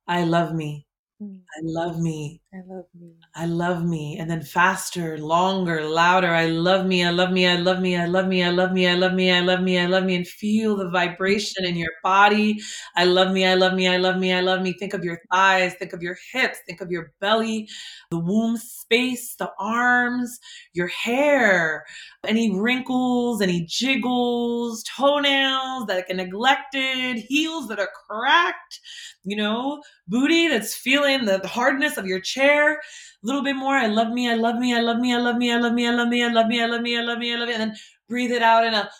I 0.08 0.24
love 0.24 0.54
me. 0.54 0.86
Mm. 1.22 1.40
I 1.42 1.60
love 1.64 2.00
me. 2.00 2.41
I 2.54 2.58
love 2.66 2.84
me. 2.94 3.12
I 3.34 3.46
love 3.46 3.82
me. 3.82 4.18
And 4.18 4.30
then 4.30 4.42
faster, 4.42 5.16
longer, 5.16 5.86
louder. 5.86 6.28
I 6.28 6.46
love 6.48 6.84
me. 6.84 7.02
I 7.02 7.10
love 7.10 7.30
me. 7.32 7.46
I 7.46 7.56
love 7.56 7.80
me. 7.80 7.96
I 7.96 8.04
love 8.04 8.28
me. 8.28 8.42
I 8.44 8.50
love 8.50 8.72
me. 8.72 8.86
I 8.86 8.94
love 8.94 9.14
me. 9.14 9.30
I 9.30 9.40
love 9.40 9.62
me. 9.62 9.78
I 9.78 9.86
love 9.86 10.04
me. 10.04 10.16
And 10.16 10.28
feel 10.28 10.76
the 10.76 10.90
vibration 10.90 11.64
in 11.64 11.76
your 11.76 11.92
body. 12.02 12.60
I 12.94 13.04
love 13.04 13.32
me. 13.32 13.46
I 13.46 13.54
love 13.54 13.72
me. 13.72 13.88
I 13.88 13.96
love 13.96 14.18
me. 14.18 14.34
I 14.34 14.40
love 14.42 14.60
me. 14.60 14.74
Think 14.74 14.92
of 14.92 15.02
your 15.02 15.18
thighs. 15.30 15.72
Think 15.78 15.94
of 15.94 16.02
your 16.02 16.18
hips. 16.30 16.58
Think 16.66 16.82
of 16.82 16.90
your 16.90 17.12
belly, 17.20 17.68
the 18.10 18.18
womb 18.18 18.58
space, 18.58 19.34
the 19.36 19.50
arms, 19.58 20.38
your 20.74 20.88
hair, 20.88 21.86
any 22.26 22.54
wrinkles, 22.54 23.40
any 23.40 23.64
jiggles, 23.66 24.82
toenails 24.84 25.86
that 25.86 26.04
are 26.10 26.14
neglected, 26.14 27.16
heels 27.16 27.68
that 27.68 27.78
are 27.78 27.88
cracked, 28.06 28.80
you 29.24 29.36
know, 29.36 29.82
booty 30.08 30.48
that's 30.48 30.74
feeling 30.74 31.24
the 31.24 31.40
hardness 31.46 31.96
of 31.96 32.06
your 32.06 32.20
chair. 32.20 32.41
A 32.44 32.76
little 33.22 33.42
bit 33.42 33.56
more. 33.56 33.74
I 33.74 33.86
love 33.86 34.12
me. 34.12 34.30
I 34.30 34.34
love 34.34 34.56
me. 34.56 34.72
I 34.72 34.80
love 34.80 34.98
me. 34.98 35.14
I 35.14 35.18
love 35.18 35.38
me. 35.38 35.52
I 35.52 35.58
love 35.58 35.74
me. 35.74 35.86
I 35.86 35.92
love 35.94 36.08
me. 36.08 36.22
I 36.22 36.26
love 36.30 36.48
me. 36.48 36.62
I 36.62 36.66
love 36.66 36.82
me. 36.82 36.96
I 36.96 37.02
love 37.02 37.18
me. 37.18 37.32
I 37.34 37.38
love 37.38 37.48
me. 37.48 37.54
And 37.54 37.62
then 37.62 37.76
breathe 38.08 38.32
it 38.32 38.42
out 38.42 38.64
in 38.64 38.74
a 38.74 38.90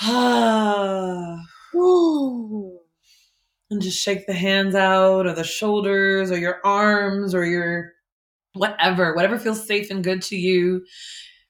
ah. 0.00 1.36
and 3.70 3.82
just 3.82 3.98
shake 3.98 4.26
the 4.26 4.32
hands 4.32 4.74
out 4.74 5.26
or 5.26 5.32
the 5.32 5.44
shoulders 5.44 6.30
or 6.30 6.38
your 6.38 6.60
arms 6.64 7.34
or 7.34 7.44
your 7.44 7.92
whatever, 8.54 9.14
whatever 9.14 9.38
feels 9.38 9.66
safe 9.66 9.90
and 9.90 10.04
good 10.04 10.22
to 10.22 10.36
you 10.36 10.84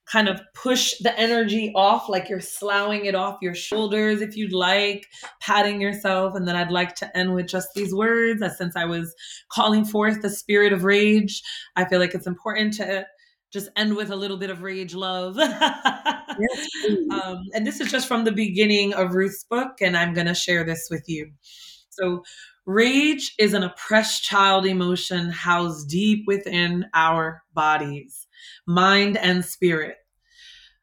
kind 0.07 0.29
of 0.29 0.41
push 0.55 0.95
the 1.01 1.19
energy 1.19 1.73
off, 1.75 2.09
like 2.09 2.29
you're 2.29 2.41
sloughing 2.41 3.07
it 3.07 3.15
off 3.15 3.39
your 3.41 3.55
shoulders 3.55 4.21
if 4.21 4.37
you'd 4.37 4.53
like, 4.53 5.07
patting 5.41 5.81
yourself. 5.81 6.35
And 6.35 6.47
then 6.47 6.57
I'd 6.57 6.71
like 6.71 6.95
to 6.97 7.17
end 7.17 7.35
with 7.35 7.47
just 7.47 7.69
these 7.75 7.95
words. 7.95 8.43
As 8.43 8.59
since 8.59 8.77
I 8.77 8.85
was 8.85 9.15
calling 9.51 9.85
forth 9.85 10.23
the 10.23 10.31
spirit 10.31 10.73
of 10.73 10.85
rage, 10.85 11.43
I 11.77 11.85
feel 11.85 12.01
like 12.01 12.15
it's 12.15 12.27
important 12.27 12.75
to 12.75 13.07
just 13.53 13.71
end 13.77 13.97
with 13.97 14.11
a 14.11 14.17
little 14.17 14.37
bit 14.37 14.51
of 14.51 14.63
rage 14.63 14.95
love. 14.95 15.37
yes, 15.39 16.69
um, 17.11 17.39
and 17.55 17.67
this 17.67 17.81
is 17.81 17.91
just 17.91 18.09
from 18.09 18.25
the 18.25 18.33
beginning 18.33 18.93
of 18.93 19.15
Ruth's 19.15 19.45
book, 19.45 19.81
and 19.81 19.97
I'm 19.97 20.13
going 20.13 20.27
to 20.27 20.35
share 20.35 20.65
this 20.65 20.89
with 20.91 21.05
you. 21.07 21.31
So, 21.95 22.25
rage 22.67 23.35
is 23.39 23.55
an 23.55 23.63
oppressed 23.63 24.25
child 24.25 24.67
emotion 24.67 25.31
housed 25.31 25.89
deep 25.89 26.25
within 26.27 26.87
our 26.95 27.43
bodies 27.55 28.25
mind, 28.67 29.17
and 29.17 29.45
spirit. 29.45 29.97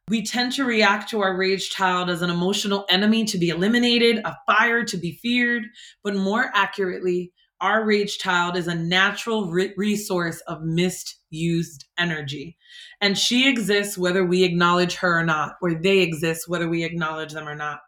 We 0.07 0.25
tend 0.25 0.53
to 0.53 0.65
react 0.65 1.09
to 1.11 1.21
our 1.21 1.37
rage 1.37 1.69
child 1.69 2.09
as 2.09 2.21
an 2.21 2.29
emotional 2.29 2.85
enemy 2.89 3.23
to 3.25 3.37
be 3.37 3.49
eliminated, 3.49 4.17
a 4.25 4.35
fire 4.45 4.83
to 4.83 4.97
be 4.97 5.13
feared, 5.13 5.63
but 6.03 6.15
more 6.15 6.51
accurately, 6.53 7.31
our 7.61 7.85
rage 7.85 8.17
child 8.17 8.57
is 8.57 8.67
a 8.67 8.75
natural 8.75 9.49
re- 9.49 9.73
resource 9.77 10.41
of 10.47 10.63
misused 10.63 11.85
energy. 11.97 12.57
And 12.99 13.17
she 13.17 13.47
exists 13.47 13.97
whether 13.97 14.25
we 14.25 14.43
acknowledge 14.43 14.95
her 14.95 15.19
or 15.19 15.23
not, 15.23 15.53
or 15.61 15.75
they 15.75 15.99
exist 15.99 16.49
whether 16.49 16.67
we 16.67 16.83
acknowledge 16.83 17.33
them 17.33 17.47
or 17.47 17.55
not. 17.55 17.79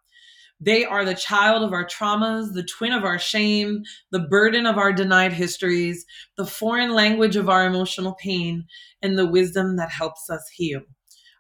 They 0.64 0.86
are 0.86 1.04
the 1.04 1.14
child 1.14 1.64
of 1.64 1.74
our 1.74 1.86
traumas, 1.86 2.54
the 2.54 2.64
twin 2.64 2.94
of 2.94 3.04
our 3.04 3.20
shame, 3.20 3.84
the 4.12 4.20
burden 4.20 4.66
of 4.66 4.78
our 4.78 4.94
denied 4.94 5.34
histories, 5.34 6.06
the 6.38 6.46
foreign 6.46 6.94
language 6.94 7.36
of 7.36 7.50
our 7.50 7.66
emotional 7.66 8.14
pain, 8.14 8.66
and 9.02 9.18
the 9.18 9.28
wisdom 9.28 9.76
that 9.76 9.90
helps 9.90 10.30
us 10.30 10.48
heal. 10.56 10.82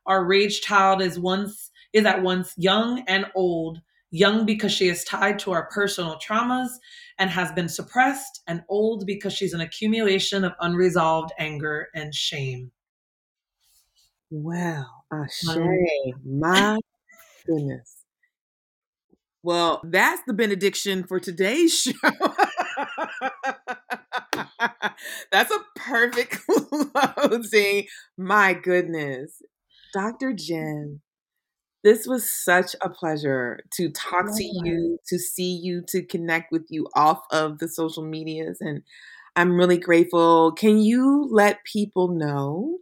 Our 0.05 0.25
rage 0.25 0.59
child 0.59 1.01
is 1.01 1.17
once 1.17 1.71
is 1.93 2.05
at 2.05 2.21
once 2.23 2.53
young 2.57 3.03
and 3.07 3.27
old, 3.35 3.79
young 4.11 4.45
because 4.45 4.73
she 4.73 4.89
is 4.89 5.03
tied 5.05 5.39
to 5.39 5.51
our 5.51 5.69
personal 5.69 6.17
traumas 6.17 6.69
and 7.17 7.29
has 7.29 7.51
been 7.53 7.69
suppressed, 7.69 8.41
and 8.47 8.63
old 8.67 9.05
because 9.05 9.31
she's 9.31 9.53
an 9.53 9.61
accumulation 9.61 10.43
of 10.43 10.51
unresolved 10.59 11.31
anger 11.39 11.87
and 11.95 12.13
shame. 12.13 12.71
Wow, 14.31 14.85
Ashe, 15.13 15.45
my 16.25 16.79
goodness. 17.45 17.92
Well, 19.43 19.81
that's 19.83 20.21
the 20.25 20.33
benediction 20.33 21.03
for 21.03 21.19
today's 21.19 21.77
show. 21.77 21.91
that's 25.31 25.51
a 25.51 25.59
perfect 25.75 26.39
closing. 27.17 27.87
My 28.17 28.53
goodness. 28.53 29.41
Dr. 29.93 30.31
Jen, 30.33 31.01
this 31.83 32.07
was 32.07 32.29
such 32.29 32.75
a 32.81 32.89
pleasure 32.89 33.59
to 33.73 33.89
talk 33.91 34.27
to 34.37 34.43
you, 34.43 34.99
to 35.07 35.19
see 35.19 35.59
you, 35.61 35.83
to 35.89 36.03
connect 36.03 36.51
with 36.51 36.65
you 36.69 36.87
off 36.95 37.19
of 37.31 37.59
the 37.59 37.67
social 37.67 38.03
medias. 38.03 38.59
And 38.61 38.81
I'm 39.35 39.57
really 39.57 39.77
grateful. 39.77 40.53
Can 40.53 40.79
you 40.79 41.27
let 41.31 41.65
people 41.65 42.07
know 42.07 42.77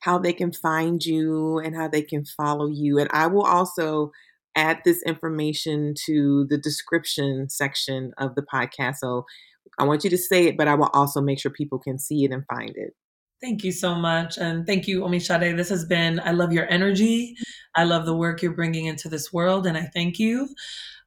how 0.00 0.18
they 0.18 0.32
can 0.32 0.52
find 0.52 1.04
you 1.04 1.58
and 1.58 1.76
how 1.76 1.88
they 1.88 2.02
can 2.02 2.24
follow 2.24 2.66
you? 2.66 2.98
And 2.98 3.10
I 3.12 3.26
will 3.26 3.44
also 3.44 4.12
add 4.56 4.78
this 4.84 5.02
information 5.04 5.94
to 6.06 6.46
the 6.48 6.58
description 6.58 7.48
section 7.48 8.12
of 8.18 8.34
the 8.34 8.42
podcast. 8.42 8.96
So 8.96 9.24
I 9.78 9.84
want 9.84 10.04
you 10.04 10.10
to 10.10 10.18
say 10.18 10.46
it, 10.46 10.56
but 10.56 10.68
I 10.68 10.74
will 10.74 10.90
also 10.92 11.20
make 11.20 11.38
sure 11.38 11.50
people 11.50 11.78
can 11.78 11.98
see 11.98 12.24
it 12.24 12.32
and 12.32 12.44
find 12.46 12.72
it. 12.76 12.94
Thank 13.40 13.62
you 13.62 13.70
so 13.70 13.94
much. 13.94 14.36
And 14.36 14.66
thank 14.66 14.88
you, 14.88 15.02
Omisade. 15.02 15.56
This 15.56 15.68
has 15.68 15.84
been, 15.84 16.20
I 16.24 16.32
love 16.32 16.52
your 16.52 16.68
energy. 16.68 17.36
I 17.76 17.84
love 17.84 18.04
the 18.04 18.16
work 18.16 18.42
you're 18.42 18.52
bringing 18.52 18.86
into 18.86 19.08
this 19.08 19.32
world. 19.32 19.66
And 19.66 19.76
I 19.76 19.88
thank 19.94 20.18
you. 20.18 20.48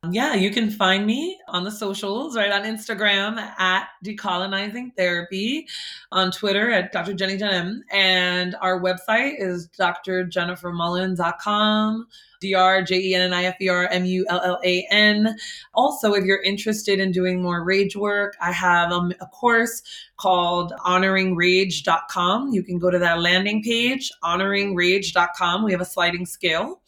Yeah, 0.10 0.34
you 0.34 0.50
can 0.50 0.72
find 0.72 1.06
me 1.06 1.40
on 1.48 1.64
the 1.64 1.70
socials, 1.70 2.36
right? 2.36 2.52
On 2.52 2.64
Instagram 2.64 3.38
at 3.38 3.88
Decolonizing 4.04 4.96
Therapy, 4.98 5.68
on 6.12 6.32
Twitter 6.32 6.72
at 6.72 6.92
Dr. 6.92 7.14
Jenny 7.14 7.38
Jenim, 7.38 7.82
and 7.92 8.56
our 8.62 8.82
website 8.82 9.36
is 9.38 9.70
drjennifermullan.com, 9.78 12.08
D 12.40 12.56
R 12.56 12.82
J 12.82 13.00
E 13.00 13.14
N 13.14 13.22
N 13.22 13.32
I 13.32 13.44
F 13.44 13.62
E 13.62 13.70
R 13.70 13.88
M 13.90 14.06
U 14.06 14.26
L 14.28 14.42
L 14.44 14.60
A 14.64 14.88
N. 14.90 15.38
Also, 15.76 16.14
if 16.14 16.26
you're 16.26 16.42
interested 16.42 17.00
in 17.00 17.12
doing 17.12 17.40
more 17.40 17.64
rage 17.64 17.96
work, 17.96 18.36
I 18.42 18.52
have 18.52 18.92
a 18.92 19.12
course 19.28 19.84
called 20.18 20.74
honoringrage.com. 20.84 22.52
You 22.52 22.64
can 22.64 22.80
go 22.80 22.90
to 22.90 22.98
that 22.98 23.22
landing 23.22 23.62
page, 23.62 24.12
honoringrage.com. 24.24 25.64
We 25.64 25.74
have 25.74 25.82
a 25.82 25.86
sliding 25.86 26.26
scale 26.26 26.82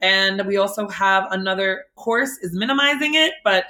and 0.00 0.46
we 0.46 0.56
also 0.56 0.88
have 0.88 1.26
another 1.30 1.84
course 1.96 2.30
is 2.42 2.54
minimizing 2.54 3.14
it, 3.14 3.34
but 3.44 3.66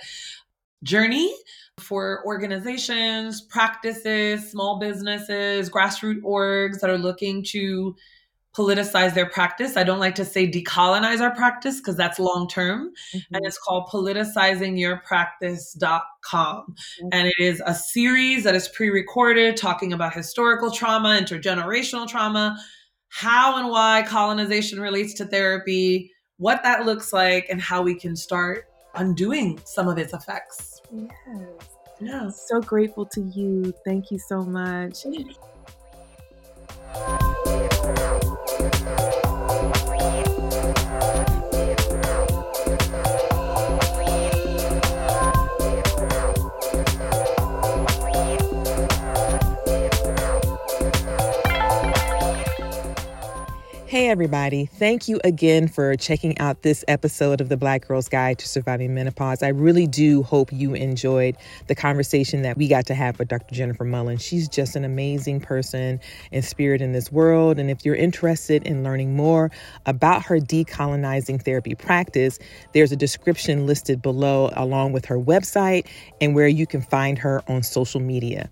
journey 0.83 1.35
for 1.79 2.23
organizations, 2.27 3.41
practices, 3.41 4.51
small 4.51 4.79
businesses, 4.79 5.71
grassroots 5.71 6.23
orgs 6.23 6.81
that 6.81 6.91
are 6.91 6.99
looking 6.99 7.43
to 7.45 7.97
politicize 8.57 9.15
their 9.15 9.27
practice. 9.27 9.77
I 9.77 9.85
don't 9.85 10.01
like 10.01 10.17
to 10.17 10.25
say 10.25 10.51
decolonize 10.51 11.21
our 11.21 11.33
practice 11.35 11.77
because 11.79 11.97
that's 11.97 12.19
long 12.19 12.49
term. 12.49 12.91
Mm-hmm. 13.15 13.35
And 13.35 13.47
it's 13.47 13.59
called 13.59 13.89
politicizingyourpractice.com. 13.89 16.25
Mm-hmm. 16.33 17.09
And 17.13 17.29
it 17.29 17.35
is 17.39 17.63
a 17.65 17.75
series 17.75 18.45
that 18.45 18.55
is 18.55 18.69
pre 18.69 18.91
recorded 18.91 19.57
talking 19.57 19.93
about 19.93 20.15
historical 20.15 20.71
trauma, 20.71 21.19
intergenerational 21.21 22.09
trauma, 22.09 22.57
how 23.09 23.59
and 23.59 23.69
why 23.69 24.05
colonization 24.07 24.81
relates 24.81 25.15
to 25.15 25.27
therapy, 25.27 26.13
what 26.41 26.63
that 26.63 26.87
looks 26.87 27.13
like 27.13 27.47
and 27.51 27.61
how 27.61 27.83
we 27.83 27.95
can 27.95 28.17
start 28.17 28.67
undoing 28.95 29.61
some 29.65 29.89
of 29.89 29.99
its 29.99 30.15
effects. 30.15 30.81
Yes. 30.91 31.11
Yeah. 32.01 32.31
So 32.31 32.61
grateful 32.61 33.05
to 33.07 33.21
you. 33.21 33.75
Thank 33.85 34.11
you 34.11 34.19
so 34.19 34.43
much. 34.43 35.05
Hey, 53.91 54.09
everybody. 54.09 54.67
Thank 54.67 55.09
you 55.09 55.21
again 55.25 55.67
for 55.67 55.97
checking 55.97 56.39
out 56.39 56.63
this 56.63 56.85
episode 56.87 57.41
of 57.41 57.49
the 57.49 57.57
Black 57.57 57.89
Girl's 57.89 58.09
Guide 58.09 58.39
to 58.39 58.47
Surviving 58.47 58.95
Menopause. 58.95 59.43
I 59.43 59.49
really 59.49 59.89
do 59.89 60.23
hope 60.23 60.53
you 60.53 60.75
enjoyed 60.75 61.37
the 61.67 61.75
conversation 61.75 62.43
that 62.43 62.57
we 62.57 62.69
got 62.69 62.87
to 62.87 62.95
have 62.95 63.19
with 63.19 63.27
Dr. 63.27 63.53
Jennifer 63.53 63.85
Mullan. 63.85 64.21
She's 64.21 64.49
just 64.49 64.77
an 64.77 64.85
amazing 64.85 65.41
person 65.41 65.99
and 66.31 66.45
spirit 66.45 66.81
in 66.81 66.93
this 66.93 67.11
world. 67.11 67.59
And 67.59 67.69
if 67.69 67.85
you're 67.85 67.97
interested 67.97 68.65
in 68.65 68.85
learning 68.85 69.17
more 69.17 69.51
about 69.87 70.23
her 70.23 70.39
decolonizing 70.39 71.43
therapy 71.43 71.75
practice, 71.75 72.39
there's 72.73 72.93
a 72.93 72.97
description 72.97 73.67
listed 73.67 74.01
below, 74.01 74.51
along 74.55 74.93
with 74.93 75.07
her 75.07 75.19
website 75.19 75.89
and 76.21 76.37
where 76.37 76.47
you 76.47 76.65
can 76.65 76.81
find 76.81 77.19
her 77.19 77.43
on 77.49 77.65
social 77.65 77.99
media. 77.99 78.51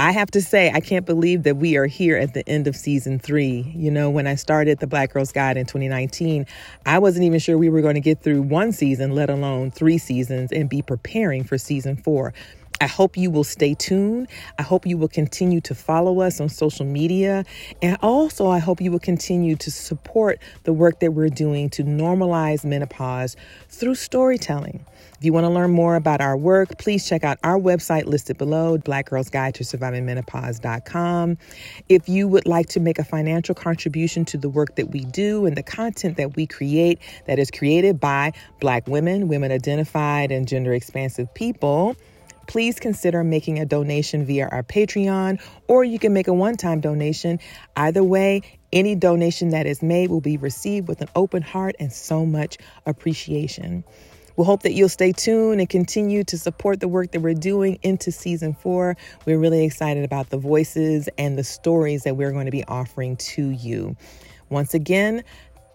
I 0.00 0.12
have 0.12 0.30
to 0.30 0.40
say, 0.40 0.70
I 0.72 0.78
can't 0.78 1.04
believe 1.04 1.42
that 1.42 1.56
we 1.56 1.76
are 1.76 1.86
here 1.86 2.16
at 2.16 2.32
the 2.32 2.48
end 2.48 2.68
of 2.68 2.76
season 2.76 3.18
three. 3.18 3.72
You 3.74 3.90
know, 3.90 4.10
when 4.10 4.28
I 4.28 4.36
started 4.36 4.78
the 4.78 4.86
Black 4.86 5.12
Girls 5.12 5.32
Guide 5.32 5.56
in 5.56 5.66
2019, 5.66 6.46
I 6.86 7.00
wasn't 7.00 7.24
even 7.24 7.40
sure 7.40 7.58
we 7.58 7.68
were 7.68 7.80
going 7.80 7.96
to 7.96 8.00
get 8.00 8.22
through 8.22 8.42
one 8.42 8.70
season, 8.70 9.16
let 9.16 9.28
alone 9.28 9.72
three 9.72 9.98
seasons, 9.98 10.52
and 10.52 10.68
be 10.68 10.82
preparing 10.82 11.42
for 11.42 11.58
season 11.58 11.96
four. 11.96 12.32
I 12.80 12.86
hope 12.86 13.16
you 13.16 13.30
will 13.30 13.44
stay 13.44 13.74
tuned. 13.74 14.28
I 14.58 14.62
hope 14.62 14.86
you 14.86 14.96
will 14.96 15.08
continue 15.08 15.60
to 15.62 15.74
follow 15.74 16.20
us 16.20 16.40
on 16.40 16.48
social 16.48 16.86
media. 16.86 17.44
And 17.82 17.96
also, 18.02 18.48
I 18.48 18.58
hope 18.58 18.80
you 18.80 18.92
will 18.92 18.98
continue 18.98 19.56
to 19.56 19.70
support 19.70 20.40
the 20.64 20.72
work 20.72 21.00
that 21.00 21.12
we're 21.12 21.28
doing 21.28 21.70
to 21.70 21.84
normalize 21.84 22.64
menopause 22.64 23.36
through 23.68 23.96
storytelling. 23.96 24.84
If 25.18 25.24
you 25.24 25.32
want 25.32 25.44
to 25.44 25.50
learn 25.50 25.72
more 25.72 25.96
about 25.96 26.20
our 26.20 26.36
work, 26.36 26.78
please 26.78 27.08
check 27.08 27.24
out 27.24 27.38
our 27.42 27.58
website 27.58 28.04
listed 28.04 28.38
below, 28.38 28.78
Black 28.78 29.10
Girls 29.10 29.28
Guide 29.28 29.52
to 29.56 29.64
Surviving 29.64 30.06
Menopause.com. 30.06 31.36
If 31.88 32.08
you 32.08 32.28
would 32.28 32.46
like 32.46 32.68
to 32.68 32.80
make 32.80 33.00
a 33.00 33.04
financial 33.04 33.56
contribution 33.56 34.24
to 34.26 34.38
the 34.38 34.48
work 34.48 34.76
that 34.76 34.92
we 34.92 35.00
do 35.00 35.44
and 35.44 35.56
the 35.56 35.64
content 35.64 36.18
that 36.18 36.36
we 36.36 36.46
create 36.46 37.00
that 37.26 37.40
is 37.40 37.50
created 37.50 37.98
by 37.98 38.32
Black 38.60 38.86
women, 38.86 39.26
women 39.26 39.50
identified, 39.50 40.30
and 40.30 40.46
gender 40.46 40.72
expansive 40.72 41.34
people, 41.34 41.96
please 42.48 42.80
consider 42.80 43.22
making 43.22 43.60
a 43.60 43.66
donation 43.66 44.24
via 44.24 44.48
our 44.48 44.64
Patreon, 44.64 45.40
or 45.68 45.84
you 45.84 46.00
can 46.00 46.12
make 46.12 46.26
a 46.26 46.32
one 46.32 46.56
time 46.56 46.80
donation. 46.80 47.38
Either 47.76 48.02
way, 48.02 48.42
any 48.72 48.96
donation 48.96 49.50
that 49.50 49.66
is 49.66 49.82
made 49.82 50.10
will 50.10 50.20
be 50.20 50.36
received 50.36 50.88
with 50.88 51.00
an 51.00 51.08
open 51.14 51.42
heart 51.42 51.76
and 51.78 51.92
so 51.92 52.26
much 52.26 52.58
appreciation. 52.86 53.84
We 54.36 54.44
hope 54.44 54.62
that 54.62 54.72
you'll 54.72 54.88
stay 54.88 55.12
tuned 55.12 55.60
and 55.60 55.68
continue 55.68 56.24
to 56.24 56.38
support 56.38 56.80
the 56.80 56.88
work 56.88 57.10
that 57.12 57.20
we're 57.20 57.34
doing 57.34 57.78
into 57.82 58.12
season 58.12 58.54
four. 58.54 58.96
We're 59.26 59.38
really 59.38 59.64
excited 59.64 60.04
about 60.04 60.30
the 60.30 60.38
voices 60.38 61.08
and 61.18 61.36
the 61.36 61.44
stories 61.44 62.04
that 62.04 62.16
we're 62.16 62.30
going 62.32 62.46
to 62.46 62.52
be 62.52 62.64
offering 62.64 63.16
to 63.16 63.50
you. 63.50 63.96
Once 64.50 64.72
again, 64.72 65.24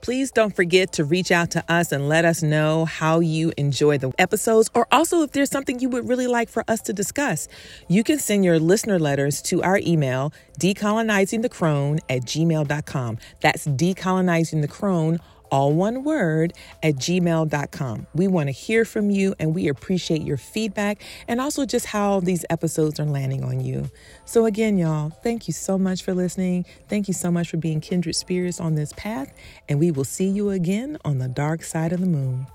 please 0.03 0.31
don't 0.31 0.53
forget 0.53 0.91
to 0.91 1.05
reach 1.05 1.31
out 1.31 1.49
to 1.51 1.63
us 1.71 1.93
and 1.93 2.09
let 2.09 2.25
us 2.25 2.43
know 2.43 2.83
how 2.83 3.21
you 3.21 3.53
enjoy 3.57 3.97
the 3.97 4.11
episodes, 4.19 4.69
or 4.75 4.85
also 4.91 5.23
if 5.23 5.31
there's 5.31 5.49
something 5.49 5.79
you 5.79 5.87
would 5.87 6.07
really 6.07 6.27
like 6.27 6.49
for 6.49 6.63
us 6.67 6.81
to 6.81 6.91
discuss. 6.91 7.47
You 7.87 8.03
can 8.03 8.19
send 8.19 8.43
your 8.43 8.59
listener 8.59 8.99
letters 8.99 9.41
to 9.43 9.63
our 9.63 9.79
email, 9.79 10.33
decolonizingthecrone 10.59 12.01
at 12.09 12.23
gmail.com. 12.23 13.17
That's 13.39 13.65
decolonizingthecrone 13.65 15.19
all 15.53 15.71
one 15.71 16.03
word, 16.03 16.51
at 16.81 16.95
gmail.com. 16.95 18.07
We 18.15 18.27
want 18.27 18.47
to 18.47 18.51
hear 18.51 18.85
from 18.85 19.11
you 19.11 19.35
and 19.37 19.53
we 19.53 19.67
appreciate 19.67 20.23
your 20.23 20.35
feedback 20.35 20.99
and 21.27 21.39
also 21.39 21.63
just 21.63 21.85
how 21.85 22.21
these 22.21 22.43
episodes 22.49 22.99
are 22.99 23.05
landing 23.05 23.43
on 23.43 23.63
you. 23.63 23.91
So, 24.25 24.47
again, 24.47 24.79
y'all, 24.79 25.11
thank 25.11 25.47
you 25.47 25.53
so 25.53 25.77
much 25.77 26.01
for 26.01 26.15
listening. 26.15 26.65
Thank 26.89 27.07
you 27.07 27.13
so 27.13 27.29
much 27.29 27.51
for 27.51 27.57
being 27.57 27.81
kindred 27.81 28.15
spirits 28.15 28.59
on 28.59 28.73
this 28.73 28.93
path. 28.93 29.31
And 29.69 29.79
we 29.79 29.91
will 29.91 30.05
see 30.05 30.27
you 30.27 30.49
again 30.49 30.97
on 31.05 31.19
the 31.19 31.27
dark 31.27 31.61
side 31.61 31.93
of 31.93 31.99
the 31.99 32.07
moon. 32.07 32.47